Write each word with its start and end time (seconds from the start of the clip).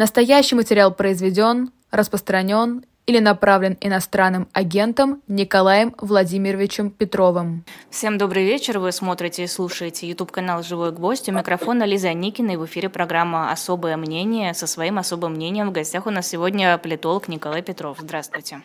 Настоящий 0.00 0.54
материал 0.54 0.94
произведен, 0.94 1.72
распространен 1.90 2.86
или 3.04 3.18
направлен 3.18 3.76
иностранным 3.82 4.48
агентом 4.54 5.20
Николаем 5.28 5.94
Владимировичем 5.98 6.90
Петровым. 6.90 7.66
Всем 7.90 8.16
добрый 8.16 8.46
вечер. 8.46 8.78
Вы 8.78 8.92
смотрите 8.92 9.44
и 9.44 9.46
слушаете 9.46 10.08
YouTube-канал 10.08 10.62
«Живой 10.62 10.92
гвоздь». 10.92 11.28
У 11.28 11.32
микрофона 11.32 11.84
Лиза 11.84 12.14
Никина 12.14 12.52
и 12.52 12.56
в 12.56 12.64
эфире 12.64 12.88
программа 12.88 13.52
«Особое 13.52 13.98
мнение». 13.98 14.54
Со 14.54 14.66
своим 14.66 14.98
особым 14.98 15.34
мнением 15.34 15.68
в 15.68 15.72
гостях 15.72 16.06
у 16.06 16.10
нас 16.10 16.26
сегодня 16.26 16.78
политолог 16.78 17.28
Николай 17.28 17.60
Петров. 17.60 17.98
Здравствуйте. 18.00 18.62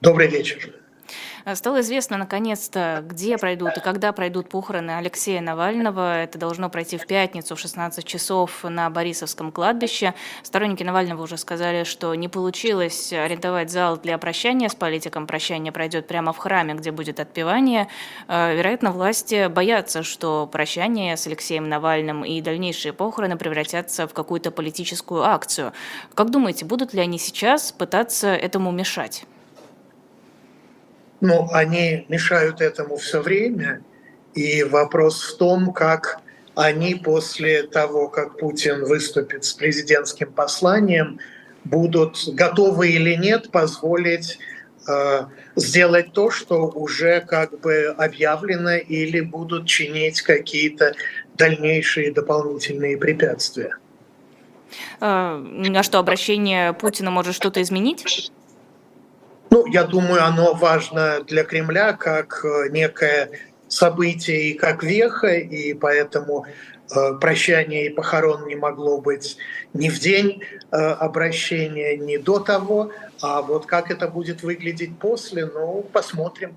Добрый 0.00 0.26
вечер. 0.26 0.74
Э, 1.44 1.54
стало 1.54 1.80
известно, 1.80 2.16
наконец-то, 2.16 3.04
где 3.06 3.38
пройдут 3.38 3.76
и 3.76 3.80
когда 3.80 4.12
пройдут 4.12 4.48
похороны 4.48 4.92
Алексея 4.92 5.40
Навального. 5.40 6.22
Это 6.22 6.38
должно 6.38 6.70
пройти 6.70 6.96
в 6.98 7.06
пятницу 7.06 7.56
в 7.56 7.60
16 7.60 8.04
часов 8.04 8.64
на 8.64 8.90
Борисовском 8.90 9.52
кладбище. 9.52 10.14
Сторонники 10.42 10.82
Навального 10.82 11.22
уже 11.22 11.36
сказали, 11.36 11.84
что 11.84 12.14
не 12.14 12.28
получилось 12.28 13.12
арендовать 13.12 13.70
зал 13.70 13.96
для 13.96 14.18
прощания 14.18 14.68
с 14.68 14.74
политиком. 14.74 15.26
Прощание 15.26 15.72
пройдет 15.72 16.06
прямо 16.06 16.32
в 16.32 16.38
храме, 16.38 16.74
где 16.74 16.90
будет 16.90 17.20
отпевание. 17.20 17.88
Э, 18.28 18.54
вероятно, 18.54 18.92
власти 18.92 19.48
боятся, 19.48 20.02
что 20.02 20.48
прощание 20.50 21.16
с 21.16 21.26
Алексеем 21.26 21.68
Навальным 21.68 22.24
и 22.24 22.40
дальнейшие 22.40 22.92
похороны 22.92 23.36
превратятся 23.36 24.06
в 24.06 24.14
какую-то 24.14 24.50
политическую 24.50 25.22
акцию. 25.24 25.72
Как 26.14 26.30
думаете, 26.30 26.64
будут 26.64 26.94
ли 26.94 27.00
они 27.00 27.18
сейчас 27.18 27.72
пытаться 27.72 28.28
этому 28.28 28.70
мешать? 28.70 29.24
Ну, 31.20 31.48
они 31.52 32.06
мешают 32.08 32.60
этому 32.60 32.96
все 32.96 33.20
время. 33.20 33.82
И 34.34 34.64
вопрос 34.64 35.22
в 35.22 35.36
том, 35.36 35.72
как 35.72 36.20
они 36.54 36.94
после 36.94 37.62
того, 37.64 38.08
как 38.08 38.38
Путин 38.38 38.84
выступит 38.84 39.44
с 39.44 39.52
президентским 39.52 40.32
посланием, 40.32 41.18
будут 41.64 42.28
готовы 42.28 42.90
или 42.90 43.14
нет 43.14 43.50
позволить 43.50 44.38
э, 44.88 45.26
сделать 45.56 46.12
то, 46.12 46.30
что 46.30 46.68
уже 46.68 47.20
как 47.20 47.58
бы 47.60 47.94
объявлено, 47.96 48.76
или 48.76 49.20
будут 49.20 49.66
чинить 49.66 50.22
какие-то 50.22 50.94
дальнейшие 51.36 52.12
дополнительные 52.12 52.98
препятствия. 52.98 53.76
А, 55.00 55.42
что, 55.82 55.98
обращение 55.98 56.72
Путина 56.72 57.10
может 57.10 57.34
что-то 57.34 57.62
изменить? 57.62 58.30
Ну, 59.54 59.66
я 59.66 59.84
думаю, 59.84 60.24
оно 60.24 60.52
важно 60.54 61.22
для 61.28 61.44
Кремля 61.44 61.92
как 61.92 62.44
э, 62.44 62.70
некое 62.70 63.30
событие 63.68 64.50
и 64.50 64.54
как 64.54 64.82
веха, 64.82 65.28
и 65.28 65.74
поэтому 65.74 66.44
э, 66.44 67.14
прощание 67.20 67.86
и 67.86 67.88
похорон 67.88 68.48
не 68.48 68.56
могло 68.56 69.00
быть 69.00 69.36
ни 69.72 69.90
в 69.90 70.00
день 70.00 70.42
э, 70.72 70.76
обращения, 70.76 71.96
ни 71.96 72.16
до 72.16 72.40
того, 72.40 72.90
а 73.22 73.42
вот 73.42 73.66
как 73.66 73.92
это 73.92 74.08
будет 74.08 74.42
выглядеть 74.42 74.98
после, 74.98 75.46
ну, 75.46 75.86
посмотрим. 75.92 76.56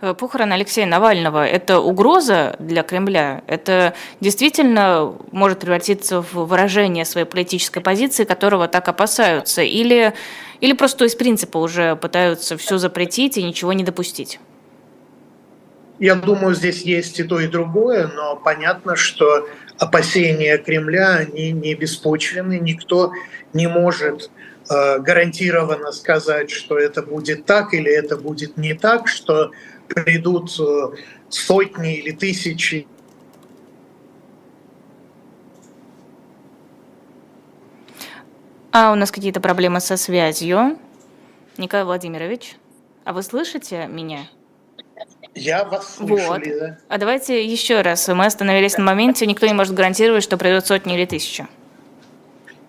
Похороны 0.00 0.54
Алексея 0.54 0.86
Навального– 0.86 1.46
это 1.46 1.80
угроза 1.80 2.56
для 2.58 2.82
Кремля? 2.82 3.42
Это 3.46 3.94
действительно 4.20 5.14
может 5.32 5.60
превратиться 5.60 6.22
в 6.22 6.34
выражение 6.46 7.04
своей 7.04 7.26
политической 7.26 7.80
позиции, 7.80 8.24
которого 8.24 8.68
так 8.68 8.88
опасаются? 8.88 9.62
Или 9.62 10.14
или 10.60 10.74
просто 10.74 11.06
из 11.06 11.14
принципа 11.14 11.58
уже 11.58 11.96
пытаются 11.96 12.56
все 12.56 12.78
запретить 12.78 13.38
и 13.38 13.42
ничего 13.42 13.72
не 13.72 13.82
допустить? 13.82 14.38
Я 15.98 16.14
думаю, 16.14 16.54
здесь 16.54 16.82
есть 16.82 17.20
и 17.20 17.24
то, 17.24 17.40
и 17.40 17.46
другое, 17.46 18.08
но 18.08 18.36
понятно, 18.36 18.96
что 18.96 19.46
опасения 19.78 20.56
Кремля, 20.56 21.16
они 21.16 21.52
не 21.52 21.74
беспочвены. 21.74 22.58
Никто 22.58 23.12
не 23.52 23.66
может 23.66 24.24
э, 24.24 24.39
гарантированно 24.70 25.92
сказать, 25.92 26.50
что 26.50 26.78
это 26.78 27.02
будет 27.02 27.44
так 27.46 27.74
или 27.74 27.90
это 27.90 28.16
будет 28.16 28.56
не 28.56 28.74
так, 28.74 29.08
что 29.08 29.50
придут 29.88 30.50
э, 30.60 30.96
сотни 31.28 31.96
или 31.96 32.12
тысячи 32.12 32.86
А 38.72 38.92
у 38.92 38.94
нас 38.94 39.10
какие-то 39.10 39.40
проблемы 39.40 39.80
со 39.80 39.96
связью. 39.96 40.78
Николай 41.56 41.84
Владимирович, 41.84 42.56
а 43.04 43.12
вы 43.12 43.22
слышите 43.24 43.88
меня? 43.88 44.28
Я 45.34 45.64
вас 45.64 45.96
слышу, 45.96 46.28
вот. 46.28 46.46
Лиза. 46.46 46.78
А 46.88 46.98
давайте 46.98 47.44
еще 47.44 47.80
раз. 47.80 48.06
Мы 48.06 48.26
остановились 48.26 48.76
на 48.76 48.84
моменте, 48.84 49.26
никто 49.26 49.46
не 49.46 49.54
может 49.54 49.74
гарантировать, 49.74 50.22
что 50.22 50.36
придет 50.36 50.66
сотни 50.66 50.94
или 50.94 51.04
тысяча. 51.04 51.48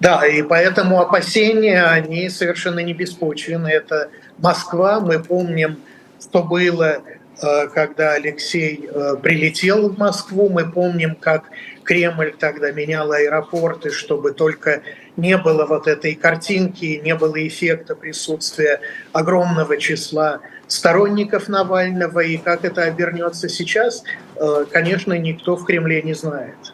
Да, 0.01 0.25
и 0.25 0.41
поэтому 0.41 0.99
опасения, 0.99 1.83
они 1.83 2.27
совершенно 2.29 2.79
не 2.79 2.91
беспочвены. 2.91 3.67
Это 3.67 4.09
Москва, 4.39 4.99
мы 4.99 5.19
помним, 5.19 5.77
что 6.19 6.41
было, 6.41 7.03
э, 7.39 7.67
когда 7.67 8.13
Алексей 8.13 8.89
э, 8.91 9.15
прилетел 9.21 9.89
в 9.89 9.99
Москву, 9.99 10.49
мы 10.49 10.71
помним, 10.71 11.13
как 11.13 11.43
Кремль 11.83 12.33
тогда 12.39 12.71
менял 12.71 13.11
аэропорты, 13.11 13.91
чтобы 13.91 14.31
только 14.31 14.81
не 15.17 15.37
было 15.37 15.67
вот 15.67 15.87
этой 15.87 16.15
картинки, 16.15 16.99
не 17.03 17.13
было 17.13 17.47
эффекта 17.47 17.95
присутствия 17.95 18.79
огромного 19.13 19.77
числа 19.77 20.39
сторонников 20.65 21.47
Навального. 21.47 22.21
И 22.21 22.37
как 22.37 22.65
это 22.65 22.85
обернется 22.85 23.47
сейчас, 23.49 24.03
э, 24.35 24.65
конечно, 24.71 25.13
никто 25.13 25.55
в 25.55 25.63
Кремле 25.63 26.01
не 26.01 26.15
знает. 26.15 26.70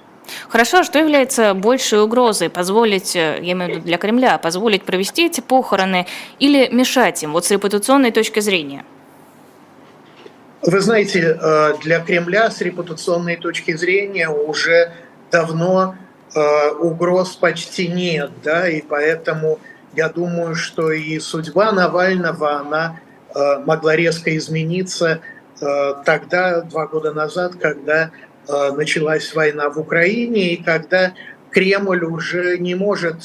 Хорошо, 0.50 0.80
а 0.80 0.84
что 0.84 1.00
является 1.00 1.54
большей 1.54 2.02
угрозой? 2.02 2.50
Позволить, 2.50 3.16
э, 3.16 3.40
я 3.42 3.54
имею 3.54 3.72
в 3.72 3.76
виду 3.76 3.86
для 3.86 3.98
Кремля, 3.98 4.38
позволить 4.38 4.84
провести 4.84 5.26
эти 5.26 5.42
похороны 5.42 6.08
или 6.40 6.68
мешать 6.72 7.24
им, 7.24 7.34
вот 7.34 7.46
с 7.46 7.52
репутационной 7.52 8.12
точки 8.12 8.40
зрения? 8.40 8.84
Вы 10.62 10.80
знаете, 10.82 11.38
э, 11.40 11.74
для 11.84 12.00
Кремля 12.00 12.52
с 12.52 12.62
репутационной 12.62 13.38
точки 13.38 13.76
зрения 13.76 14.30
уже 14.30 14.92
давно 15.32 15.96
Э, 16.36 16.72
угроз 16.72 17.36
почти 17.36 17.88
нет, 17.88 18.32
да, 18.44 18.68
и 18.68 18.82
поэтому 18.82 19.60
я 19.96 20.10
думаю, 20.10 20.56
что 20.56 20.92
и 20.92 21.20
судьба 21.20 21.72
Навального, 21.72 22.60
она 22.60 23.00
могла 23.66 23.96
резко 23.96 24.36
измениться 24.36 25.20
тогда, 25.60 26.62
два 26.62 26.88
года 26.88 27.14
назад, 27.14 27.56
когда 27.56 28.10
началась 28.48 29.34
война 29.34 29.70
в 29.70 29.78
Украине, 29.78 30.54
и 30.54 30.64
когда 30.64 31.14
Кремль 31.52 32.04
уже 32.04 32.58
не 32.58 32.76
может 32.76 33.18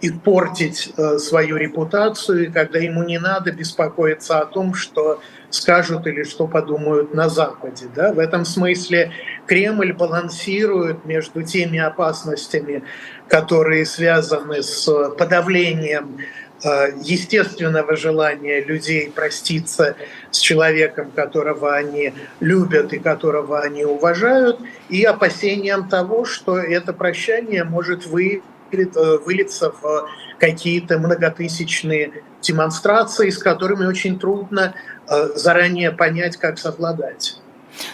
испортить 0.00 0.92
свою 1.18 1.56
репутацию, 1.56 2.46
и 2.46 2.50
когда 2.50 2.78
ему 2.78 3.02
не 3.02 3.18
надо 3.18 3.50
беспокоиться 3.50 4.38
о 4.38 4.46
том, 4.46 4.74
что 4.74 5.20
скажут 5.50 6.06
или 6.06 6.22
что 6.22 6.46
подумают 6.46 7.12
на 7.12 7.28
Западе. 7.28 7.86
Да? 7.94 8.12
В 8.12 8.18
этом 8.18 8.44
смысле 8.44 9.12
Кремль 9.46 9.92
балансирует 9.92 11.04
между 11.04 11.42
теми 11.42 11.78
опасностями, 11.78 12.84
которые 13.28 13.84
связаны 13.84 14.62
с 14.62 14.86
подавлением 15.18 16.18
э, 16.18 16.22
естественного 16.62 17.96
желания 17.96 18.62
людей 18.62 19.10
проститься 19.10 19.96
с 20.30 20.38
человеком, 20.38 21.10
которого 21.10 21.74
они 21.74 22.12
любят 22.40 22.92
и 22.92 22.98
которого 22.98 23.60
они 23.60 23.84
уважают, 23.84 24.60
и 24.88 25.02
опасением 25.04 25.88
того, 25.88 26.24
что 26.24 26.58
это 26.58 26.92
прощание 26.92 27.64
может 27.64 28.06
вы, 28.06 28.42
э, 28.72 29.18
вылиться 29.24 29.72
в 29.80 30.08
какие-то 30.38 30.98
многотысячные 30.98 32.22
демонстрации, 32.40 33.30
с 33.30 33.38
которыми 33.38 33.86
очень 33.86 34.18
трудно 34.18 34.74
э, 35.08 35.28
заранее 35.34 35.90
понять, 35.90 36.36
как 36.36 36.58
совладать. 36.58 37.39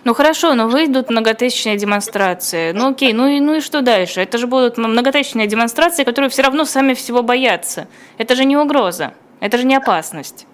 Ну 0.05 0.15
хорошо, 0.15 0.55
но 0.55 0.69
выйдут 0.69 1.11
многотысячные 1.11 1.77
демонстрации. 1.77 2.73
Ну 2.73 2.91
окей, 2.91 3.13
ну 3.13 3.27
и, 3.29 3.41
ну 3.41 3.57
и 3.57 3.61
что 3.61 3.83
дальше? 3.83 4.21
Это 4.21 4.39
же 4.39 4.47
будут 4.47 4.79
многотысячные 4.79 5.47
демонстрации, 5.47 6.05
которые 6.05 6.31
все 6.31 6.43
равно 6.43 6.65
сами 6.65 6.95
всего 6.95 7.23
боятся. 7.23 7.89
Это 8.19 8.35
же 8.35 8.45
не 8.45 8.57
угроза, 8.57 9.13
это 9.41 9.59
же 9.59 9.65
не 9.65 9.77
опасность. 9.77 10.47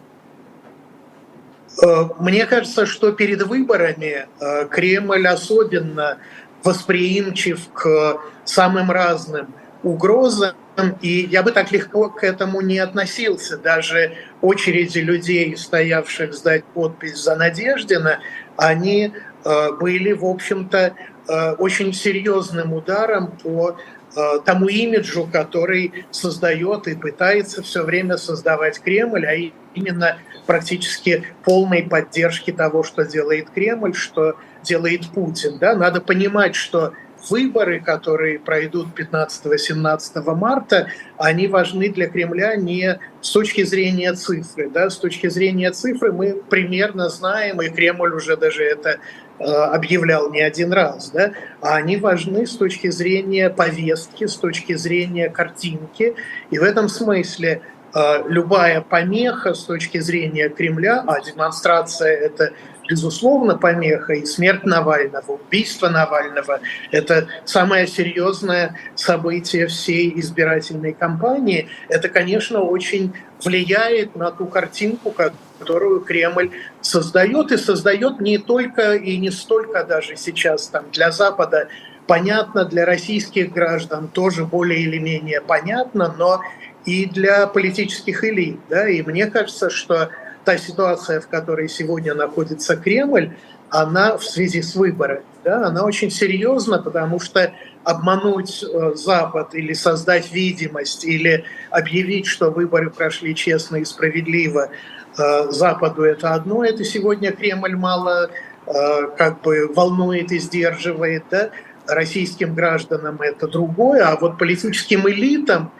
Э, 1.83 2.09
мне 2.19 2.47
кажется, 2.47 2.87
что 2.87 3.13
перед 3.13 3.43
выборами 3.43 4.27
э, 4.41 4.67
Кремль 4.69 5.27
особенно 5.27 6.19
восприимчив 6.63 7.61
к 7.73 8.21
самым 8.45 8.91
разным 8.91 9.55
угрозам, 9.83 10.55
и 11.01 11.27
я 11.31 11.43
бы 11.43 11.51
так 11.51 11.73
легко 11.73 12.09
к 12.09 12.25
этому 12.25 12.61
не 12.61 12.79
относился. 12.79 13.59
Даже 13.59 14.13
очереди 14.41 14.99
людей, 14.99 15.57
стоявших 15.57 16.35
сдать 16.35 16.65
подпись 16.65 17.17
за 17.17 17.37
Надеждина, 17.37 18.21
они 18.63 19.13
э, 19.45 19.73
были, 19.73 20.13
в 20.13 20.25
общем-то, 20.25 20.95
э, 21.29 21.53
очень 21.53 21.93
серьезным 21.93 22.73
ударом 22.73 23.33
по 23.43 23.77
э, 24.15 24.39
тому 24.45 24.69
имиджу, 24.69 25.29
который 25.31 26.07
создает 26.13 26.87
и 26.87 26.95
пытается 26.95 27.63
все 27.63 27.83
время 27.83 28.17
создавать 28.17 28.81
Кремль, 28.81 29.27
а 29.27 29.35
именно 29.75 30.19
практически 30.47 31.25
полной 31.45 31.83
поддержки 31.83 32.53
того, 32.53 32.85
что 32.85 33.05
делает 33.05 33.51
Кремль, 33.51 33.95
что 33.95 34.37
делает 34.63 35.09
Путин. 35.11 35.59
Да? 35.59 35.75
Надо 35.75 36.01
понимать, 36.01 36.55
что 36.55 36.93
выборы, 37.29 37.81
которые 37.81 38.39
пройдут 38.39 38.89
15-17 38.97 40.35
марта, 40.35 40.89
они 41.17 41.47
важны 41.47 41.89
для 41.89 42.09
Кремля 42.09 42.57
не 42.57 42.99
с 43.21 43.31
точки 43.31 43.65
зрения 43.65 44.13
цифры. 44.15 44.71
Да? 44.71 44.91
С 44.91 44.97
точки 44.97 45.29
зрения 45.29 45.71
цифры 45.71 46.13
мы 46.13 46.35
примерно 46.35 47.09
знаем, 47.09 47.61
и 47.63 47.69
Кремль 47.69 48.15
уже 48.15 48.37
даже 48.37 48.65
это 48.65 48.99
э, 49.39 49.45
объявлял 49.45 50.31
не 50.31 50.41
один 50.41 50.73
раз, 50.73 51.11
да? 51.11 51.33
а 51.61 51.77
они 51.77 51.97
важны 51.97 52.47
с 52.47 52.57
точки 52.57 52.91
зрения 52.91 53.51
повестки, 53.51 54.27
с 54.27 54.37
точки 54.37 54.75
зрения 54.75 55.29
картинки. 55.29 56.15
И 56.51 56.59
в 56.59 56.63
этом 56.63 56.89
смысле 56.89 57.63
э, 57.95 58.23
любая 58.29 58.81
помеха 58.81 59.55
с 59.55 59.65
точки 59.65 59.99
зрения 60.01 60.49
Кремля, 60.49 61.05
а 61.07 61.21
демонстрация 61.21 62.17
это 62.17 62.53
безусловно, 62.93 63.57
помеха, 63.57 64.13
и 64.13 64.27
смерть 64.27 64.65
Навального, 64.65 65.33
убийство 65.33 65.89
Навального– 65.89 66.61
это 66.91 67.27
самое 67.47 67.87
серьезное 67.87 68.77
событие 68.97 69.67
всей 69.67 70.13
избирательной 70.21 70.93
кампании. 70.93 71.69
Это, 71.89 72.11
конечно, 72.11 72.61
очень 72.61 73.15
влияет 73.43 74.15
на 74.15 74.31
ту 74.31 74.45
картинку, 74.45 75.11
которую 75.11 76.01
Кремль 76.01 76.51
создает, 76.83 77.51
и 77.51 77.57
создает 77.57 78.21
не 78.21 78.37
только 78.37 78.95
и 78.95 79.17
не 79.17 79.31
столько 79.31 79.85
даже 79.85 80.17
сейчас 80.17 80.67
там 80.67 80.85
для 80.93 81.11
Запада, 81.13 81.69
понятно, 82.07 82.67
для 82.67 82.85
российских 82.85 83.55
граждан 83.55 84.09
тоже 84.09 84.45
более 84.45 84.81
или 84.81 84.99
менее 84.99 85.41
понятно, 85.41 86.15
но 86.19 86.43
и 86.85 87.07
для 87.07 87.47
политических 87.47 88.23
элит. 88.23 88.61
Да? 88.69 88.87
И 88.87 89.01
мне 89.01 89.27
кажется, 89.27 89.71
что 89.71 90.11
та 90.45 90.59
ситуация, 90.59 91.21
в 91.21 91.29
которой 91.29 91.69
сегодня 91.69 92.15
находится 92.15 92.77
Кремль, 92.77 93.33
она 93.71 94.19
в 94.19 94.25
связи 94.25 94.61
с 94.61 94.75
выборами, 94.75 95.25
да, 95.45 95.67
она 95.67 95.85
очень 95.85 96.11
серьезна, 96.11 96.83
потому 96.83 97.19
что 97.19 97.53
обмануть 97.85 98.63
э, 98.63 98.93
Запад 98.95 99.55
или 99.55 99.73
создать 99.73 100.31
видимость, 100.31 101.05
или 101.05 101.45
объявить, 101.71 102.27
что 102.27 102.51
выборы 102.51 102.91
прошли 102.91 103.35
честно 103.35 103.77
и 103.77 103.85
справедливо, 103.85 104.69
э, 105.17 105.51
Западу 105.51 106.03
это 106.03 106.35
одно, 106.35 106.65
это 106.65 106.85
сегодня 106.85 107.33
Кремль 107.33 107.75
мало 107.75 108.31
э, 108.67 108.73
как 109.17 109.41
бы 109.41 109.73
волнует 109.75 110.33
и 110.33 110.39
сдерживает, 110.39 111.25
да? 111.31 111.51
российским 111.87 112.55
гражданам 112.55 113.21
это 113.23 113.49
другое, 113.49 114.05
а 114.05 114.17
вот 114.17 114.39
политическим 114.39 115.09
элитам 115.09 115.73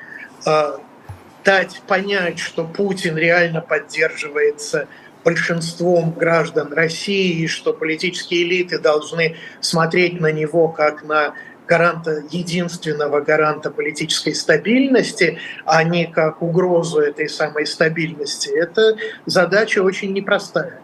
дать 1.45 1.81
понять, 1.87 2.39
что 2.39 2.65
Путин 2.65 3.17
реально 3.17 3.61
поддерживается 3.61 4.89
большинством 5.25 6.13
граждан 6.13 6.73
России, 6.73 7.43
и 7.43 7.47
что 7.47 7.73
политические 7.73 8.43
элиты 8.43 8.79
должны 8.79 9.37
смотреть 9.61 10.21
на 10.21 10.33
него 10.33 10.69
как 10.69 11.05
на 11.05 11.35
гаранта, 11.67 12.25
единственного 12.31 13.21
гаранта 13.21 13.71
политической 13.71 14.35
стабильности, 14.35 15.39
а 15.65 15.85
не 15.85 16.07
как 16.07 16.43
угрозу 16.43 17.01
этой 17.01 17.29
самой 17.29 17.67
стабильности, 17.67 18.51
это 18.51 18.97
задача 19.27 19.83
очень 19.83 20.13
непростая. 20.13 20.82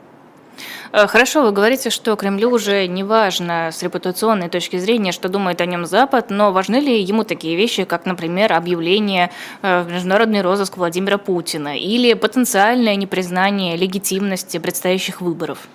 Э, 0.92 1.06
хорошо, 1.06 1.42
вы 1.42 1.52
говорите, 1.52 1.90
что 1.90 2.16
Кремлю 2.16 2.50
уже 2.50 2.86
не 2.86 3.04
важно 3.04 3.70
с 3.72 3.82
репутационной 3.82 4.48
точки 4.48 4.78
зрения, 4.78 5.12
что 5.12 5.28
думает 5.28 5.60
о 5.60 5.66
нем 5.66 5.86
Запад, 5.86 6.30
но 6.30 6.52
важны 6.52 6.76
ли 6.76 7.02
ему 7.02 7.24
такие 7.24 7.56
вещи, 7.56 7.84
как, 7.84 8.06
например, 8.06 8.52
объявление 8.52 9.30
э, 9.62 9.82
в 9.82 9.92
международный 9.92 10.40
розыск 10.40 10.76
Владимира 10.76 11.18
Путина 11.18 11.76
или 11.78 12.14
потенциальное 12.14 12.96
непризнание 12.96 13.76
легитимности 13.76 14.58
предстоящих 14.58 15.20
выборов? 15.20 15.68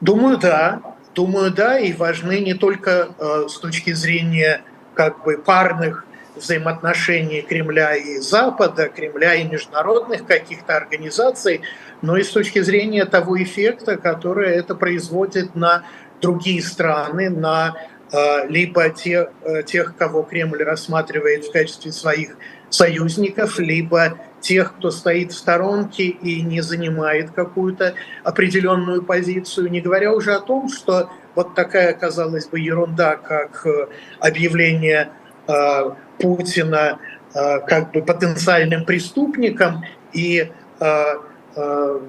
Думаю, 0.00 0.38
да. 0.38 0.80
Думаю, 1.14 1.50
да, 1.50 1.78
и 1.78 1.92
важны 1.92 2.40
не 2.40 2.54
только 2.54 3.08
э, 3.18 3.48
с 3.48 3.58
точки 3.58 3.92
зрения 3.92 4.62
как 4.94 5.24
бы 5.24 5.38
парных 5.38 6.04
взаимоотношений 6.38 7.42
Кремля 7.42 7.96
и 7.96 8.18
Запада, 8.18 8.88
Кремля 8.88 9.34
и 9.34 9.44
международных 9.44 10.26
каких-то 10.26 10.76
организаций, 10.76 11.62
но 12.02 12.16
и 12.16 12.22
с 12.22 12.30
точки 12.30 12.60
зрения 12.60 13.04
того 13.04 13.42
эффекта, 13.42 13.96
который 13.96 14.50
это 14.50 14.74
производит 14.74 15.54
на 15.54 15.84
другие 16.20 16.62
страны, 16.62 17.30
на 17.30 17.76
э, 18.12 18.48
либо 18.48 18.88
те, 18.90 19.30
э, 19.42 19.62
тех, 19.62 19.96
кого 19.96 20.22
Кремль 20.22 20.62
рассматривает 20.62 21.46
в 21.46 21.52
качестве 21.52 21.92
своих 21.92 22.36
союзников, 22.70 23.58
либо 23.58 24.18
тех, 24.40 24.76
кто 24.76 24.90
стоит 24.90 25.32
в 25.32 25.36
сторонке 25.36 26.04
и 26.04 26.42
не 26.42 26.60
занимает 26.60 27.30
какую-то 27.30 27.94
определенную 28.24 29.02
позицию, 29.02 29.70
не 29.70 29.80
говоря 29.80 30.12
уже 30.12 30.34
о 30.34 30.40
том, 30.40 30.68
что 30.68 31.10
вот 31.34 31.54
такая, 31.54 31.92
казалось 31.92 32.46
бы, 32.46 32.60
ерунда, 32.60 33.16
как 33.16 33.66
э, 33.66 33.88
объявление 34.20 35.10
Путина 36.18 36.98
как 37.32 37.92
бы 37.92 38.02
потенциальным 38.02 38.84
преступником 38.84 39.84
и 40.12 40.50
Э, 41.58 42.00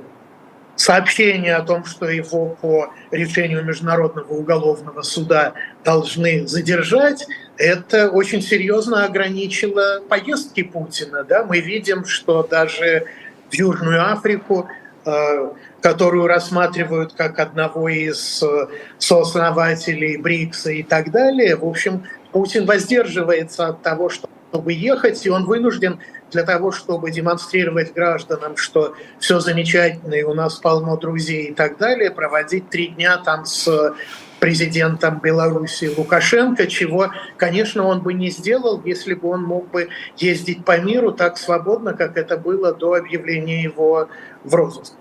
сообщение 0.76 1.56
о 1.56 1.64
том, 1.64 1.84
что 1.84 2.08
его 2.08 2.58
по 2.62 2.94
решению 3.12 3.66
Международного 3.66 4.32
уголовного 4.32 5.02
суда 5.02 5.54
должны 5.84 6.48
задержать, 6.48 7.28
это 7.58 8.10
очень 8.10 8.42
серьезно 8.42 9.04
ограничило 9.04 10.02
поездки 10.08 10.64
Путина. 10.64 11.26
Да? 11.26 11.44
Мы 11.44 11.60
видим, 11.60 12.06
что 12.06 12.44
даже 12.44 13.08
в 13.50 13.54
Южную 13.56 14.10
Африку, 14.10 14.70
э, 15.06 15.50
которую 15.82 16.28
рассматривают 16.28 17.14
как 17.14 17.40
одного 17.40 17.90
из 17.90 18.42
э, 18.42 18.68
сооснователей 19.00 20.16
БРИКСа 20.16 20.72
и 20.72 20.84
так 20.84 21.12
далее, 21.12 21.58
в 21.58 21.66
общем, 21.66 22.06
Путин 22.32 22.66
воздерживается 22.66 23.68
от 23.68 23.82
того, 23.82 24.10
чтобы 24.10 24.74
ехать, 24.74 25.26
и 25.26 25.30
он 25.30 25.46
вынужден 25.46 26.00
для 26.32 26.44
того, 26.44 26.72
чтобы 26.72 27.12
демонстрировать 27.12 27.94
гражданам, 27.94 28.56
что 28.56 28.96
все 29.20 29.40
замечательно, 29.40 30.14
и 30.14 30.24
у 30.24 30.34
нас 30.34 30.56
полно 30.56 30.98
друзей 30.98 31.46
и 31.46 31.54
так 31.54 31.78
далее, 31.78 32.12
проводить 32.12 32.70
три 32.70 32.88
дня 32.88 33.18
там 33.18 33.46
с 33.46 33.94
президентом 34.40 35.20
Беларуси 35.20 35.92
Лукашенко, 35.96 36.68
чего, 36.68 37.12
конечно, 37.38 37.86
он 37.86 38.02
бы 38.02 38.14
не 38.14 38.30
сделал, 38.30 38.82
если 38.86 39.14
бы 39.14 39.30
он 39.30 39.44
мог 39.44 39.70
бы 39.70 39.90
ездить 40.18 40.64
по 40.64 40.80
миру 40.80 41.12
так 41.12 41.38
свободно, 41.38 41.94
как 41.94 42.18
это 42.18 42.38
было 42.38 42.74
до 42.74 42.94
объявления 42.94 43.64
его 43.64 44.08
в 44.44 44.56
розыск. 44.56 44.94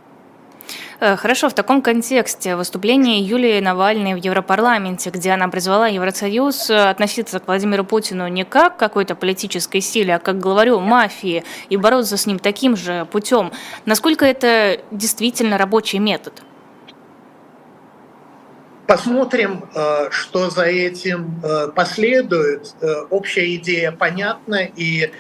Э, 1.01 1.17
хорошо, 1.17 1.49
в 1.49 1.55
таком 1.55 1.81
контексте 1.81 2.57
выступление 2.57 3.21
Юлии 3.21 3.61
Навальной 3.61 4.15
в 4.15 4.17
Европарламенте, 4.17 5.11
где 5.11 5.31
она 5.31 5.49
призвала 5.49 5.87
Евросоюз 5.87 6.71
э, 6.71 6.89
относиться 6.89 7.39
к 7.39 7.47
Владимиру 7.47 7.85
Путину 7.85 8.27
не 8.27 8.45
как 8.45 8.77
к 8.77 8.81
какой-то 8.81 9.15
политической 9.15 9.81
силе, 9.81 10.17
а 10.17 10.19
как 10.19 10.41
главарю 10.41 10.81
мафии 10.81 11.45
и 11.69 11.77
бороться 11.77 12.17
с 12.17 12.27
ним 12.27 12.41
таким 12.41 12.77
же 12.77 13.07
путем. 13.13 13.53
Насколько 13.87 14.25
это 14.25 14.81
действительно 14.91 15.57
рабочий 15.57 16.01
метод? 16.01 16.43
Посмотрим, 18.89 19.67
э, 19.75 20.09
что 20.11 20.51
за 20.51 20.65
этим 20.65 21.41
последует. 21.77 22.75
Общая 23.11 23.55
идея 23.55 23.93
понятна 23.93 24.65
и 24.65 25.13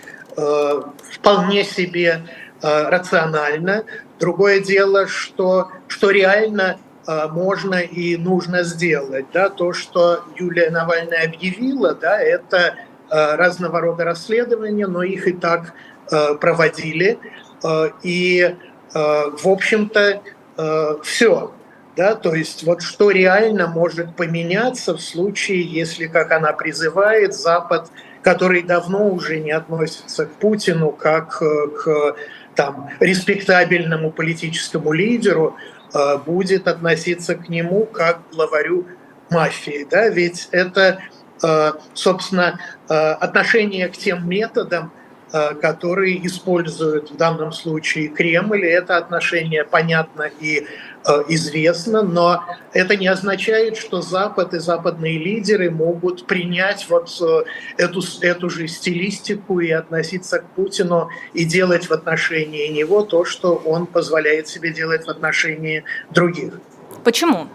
вполне 1.13 1.65
себе 1.65 2.23
рациональна. 2.63 3.85
Другое 4.19 4.61
дело, 4.61 5.07
что, 5.07 5.71
что 5.87 6.11
реально 6.11 6.79
э, 7.07 7.29
можно 7.29 7.77
и 7.77 8.17
нужно 8.17 8.63
сделать. 8.65 9.27
Да? 9.33 9.49
То, 9.49 9.73
что 9.73 10.25
Юлия 10.37 10.71
Навальная 10.71 11.25
объявила, 11.25 11.95
да, 11.95 12.21
это 12.21 12.75
э, 13.11 13.37
разного 13.37 13.81
рода 13.81 14.05
расследования, 14.05 14.87
но 14.87 15.03
их 15.03 15.29
и 15.29 15.33
так 15.33 15.73
э, 16.11 16.35
проводили. 16.35 17.19
Э, 17.63 17.91
и, 18.03 18.41
э, 18.43 18.55
в 18.95 19.47
общем-то, 19.47 20.23
э, 20.57 20.95
все. 21.03 21.53
Да, 21.97 22.15
то 22.15 22.33
есть 22.33 22.63
вот 22.63 22.81
что 22.81 23.11
реально 23.11 23.67
может 23.67 24.15
поменяться 24.15 24.95
в 24.95 25.01
случае, 25.01 25.63
если, 25.63 26.07
как 26.07 26.31
она 26.31 26.53
призывает, 26.53 27.35
Запад, 27.35 27.91
который 28.23 28.63
давно 28.63 29.09
уже 29.09 29.41
не 29.41 29.51
относится 29.51 30.27
к 30.27 30.33
Путину 30.35 30.93
как 30.93 31.43
э, 31.43 31.67
к 31.69 32.17
там, 32.59 32.91
респектабельному 32.99 34.11
политическому 34.11 34.93
лидеру 34.93 35.57
э, 35.95 36.19
будет 36.27 36.67
относиться 36.67 37.37
к 37.37 37.49
нему 37.49 37.87
как 37.87 38.29
к 38.29 38.35
главарю 38.35 38.85
мафии. 39.31 39.87
Да? 39.89 40.09
Ведь 40.09 40.49
это, 40.51 40.99
э, 41.41 41.73
собственно, 41.95 42.59
э, 42.89 42.95
отношение 42.95 43.89
к 43.89 43.97
тем 43.97 44.29
методам, 44.29 44.93
которые 45.61 46.27
используют 46.27 47.11
в 47.11 47.17
данном 47.17 47.53
случае 47.53 48.09
Кремль. 48.09 48.65
И 48.65 48.71
это 48.71 48.97
отношение 48.97 49.63
понятно 49.63 50.31
и 50.41 50.67
известно, 51.29 52.03
но 52.03 52.45
это 52.73 52.97
не 52.97 53.07
означает, 53.07 53.77
что 53.77 54.03
Запад 54.03 54.55
и 54.55 54.59
западные 54.59 55.19
лидеры 55.19 55.71
могут 55.71 56.27
принять 56.27 56.87
вот 56.89 57.11
э, 57.21 57.45
эту, 57.77 58.03
эту 58.21 58.51
же 58.51 58.69
стилистику 58.69 59.61
и 59.61 59.71
относиться 59.71 60.41
к 60.41 60.47
Путину 60.51 61.09
и 61.33 61.45
делать 61.45 61.89
в 61.89 61.93
отношении 61.93 62.69
него 62.69 63.03
то, 63.03 63.25
что 63.25 63.55
он 63.55 63.87
позволяет 63.87 64.49
себе 64.49 64.73
делать 64.73 65.07
в 65.07 65.11
отношении 65.11 65.85
других. 66.11 66.61
Почему? 67.05 67.49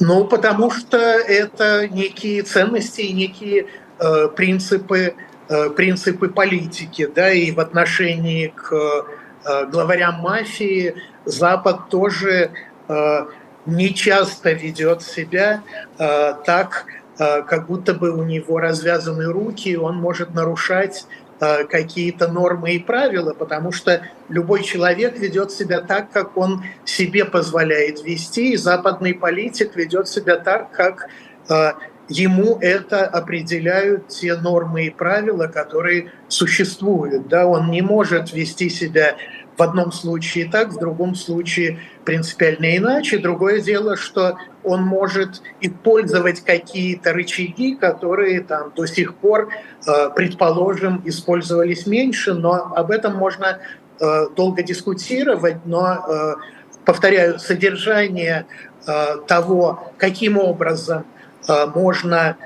Ну, 0.00 0.24
потому 0.24 0.70
что 0.70 0.98
это 0.98 1.88
некие 1.88 2.42
ценности 2.42 3.02
и 3.02 3.12
некие 3.12 3.66
э, 3.98 4.28
принципы, 4.34 5.14
э, 5.48 5.70
принципы 5.70 6.28
политики, 6.28 7.08
да, 7.14 7.32
и 7.32 7.52
в 7.52 7.60
отношении 7.60 8.48
к 8.48 8.72
э, 8.72 9.02
главарям 9.44 10.20
мафии 10.20 10.94
Запад 11.24 11.88
тоже 11.88 12.50
э, 12.88 13.26
не 13.66 13.94
часто 13.94 14.52
ведет 14.52 15.02
себя 15.02 15.62
э, 15.98 16.34
так, 16.44 16.86
э, 17.18 17.42
как 17.42 17.66
будто 17.66 17.94
бы 17.94 18.10
у 18.10 18.24
него 18.24 18.58
развязаны 18.58 19.26
руки, 19.26 19.76
он 19.76 19.96
может 19.96 20.34
нарушать 20.34 21.06
Э, 21.44 21.64
какие-то 21.64 22.28
нормы 22.28 22.74
и 22.74 22.78
правила, 22.78 23.34
потому 23.34 23.72
что 23.72 24.06
любой 24.28 24.62
человек 24.62 25.18
ведет 25.18 25.50
себя 25.50 25.80
так, 25.80 26.12
как 26.12 26.36
он 26.36 26.62
себе 26.84 27.24
позволяет 27.24 28.04
вести, 28.04 28.52
и 28.52 28.56
западный 28.56 29.12
политик 29.12 29.74
ведет 29.74 30.06
себя 30.06 30.36
так, 30.36 30.70
как 30.70 31.08
э, 31.48 31.72
ему 32.18 32.58
это 32.60 33.06
определяют 33.06 34.08
те 34.08 34.36
нормы 34.36 34.86
и 34.86 34.90
правила, 34.90 35.46
которые 35.46 36.12
существуют. 36.28 37.28
Да? 37.28 37.46
Он 37.46 37.70
не 37.70 37.82
может 37.82 38.32
вести 38.32 38.68
себя 38.68 39.16
в 39.56 39.62
одном 39.62 39.92
случае 39.92 40.50
так, 40.50 40.70
в 40.70 40.78
другом 40.78 41.14
случае 41.14 41.80
принципиально 42.04 42.76
иначе. 42.76 43.18
Другое 43.18 43.60
дело, 43.60 43.96
что 43.96 44.36
он 44.64 44.82
может 44.82 45.42
использовать 45.60 46.40
какие-то 46.40 47.12
рычаги, 47.12 47.76
которые 47.76 48.40
там 48.40 48.72
до 48.74 48.86
сих 48.86 49.14
пор, 49.14 49.50
э, 49.86 50.10
предположим, 50.14 51.02
использовались 51.04 51.86
меньше, 51.86 52.34
но 52.34 52.72
об 52.74 52.90
этом 52.90 53.14
можно 53.14 53.58
э, 54.00 54.26
долго 54.34 54.62
дискутировать, 54.62 55.64
но, 55.64 56.04
э, 56.08 56.34
повторяю, 56.84 57.38
содержание 57.38 58.46
того, 59.28 59.92
каким 59.96 60.38
образом 60.38 61.04
можно 61.48 62.36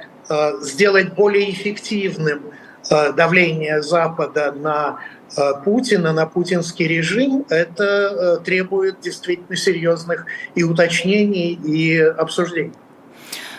сделать 0.61 1.15
более 1.15 1.50
эффективным 1.50 2.43
давление 2.88 3.83
Запада 3.83 4.53
на 4.53 4.99
Э, 5.37 5.53
Путина 5.62 6.12
на 6.12 6.26
путинский 6.26 6.87
режим, 6.87 7.45
это 7.49 7.85
э, 7.85 8.45
требует 8.45 9.00
действительно 9.00 9.57
серьезных 9.57 10.26
и 10.55 10.62
уточнений, 10.62 11.53
и 11.53 11.99
обсуждений. 11.99 12.73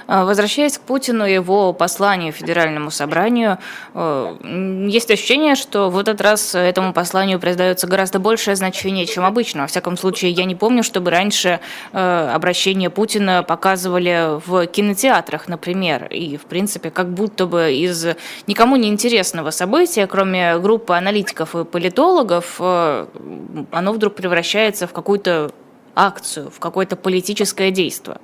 А, 0.08 0.24
возвращаясь 0.24 0.78
к 0.78 0.82
Путину 0.82 1.26
и 1.26 1.34
его 1.34 1.74
посланию 1.74 2.32
Федеральному 2.32 2.92
собранию, 2.92 3.58
э, 3.94 4.88
есть 4.88 5.12
ощущение, 5.12 5.56
что 5.56 5.90
в 5.90 5.98
этот 5.98 6.22
раз 6.22 6.56
этому 6.56 6.94
посланию 6.94 7.40
придается 7.40 7.88
гораздо 7.88 8.20
большее 8.20 8.56
значение, 8.56 9.06
чем 9.06 9.26
обычно. 9.26 9.62
Во 9.62 9.68
всяком 9.68 9.98
случае, 9.98 10.32
я 10.32 10.46
не 10.46 10.56
помню, 10.56 10.82
чтобы 10.82 11.12
раньше 11.12 11.60
э, 11.92 12.32
обращение 12.34 12.90
Путина 12.90 13.44
показывали 13.44 14.40
в 14.48 14.66
кинотеатрах, 14.68 15.50
например. 15.50 16.06
И, 16.06 16.38
в 16.38 16.46
принципе, 16.46 16.90
как 16.90 17.10
будто 17.10 17.46
бы 17.46 17.74
из 17.74 18.08
никому 18.48 18.78
не 18.78 18.88
интересного 18.88 19.52
события, 19.52 20.08
кроме 20.08 20.58
группы 20.60 20.94
аналитиков 20.94 21.54
и 21.54 21.66
политологов, 21.66 22.56
э, 22.60 23.08
оно 23.72 23.92
вдруг 23.92 24.16
превращается 24.16 24.88
в 24.88 24.94
какую-то 24.94 25.52
акцию, 25.96 26.50
в 26.50 26.60
какое-то 26.60 26.96
политическое 26.96 27.72
действие. 27.72 28.18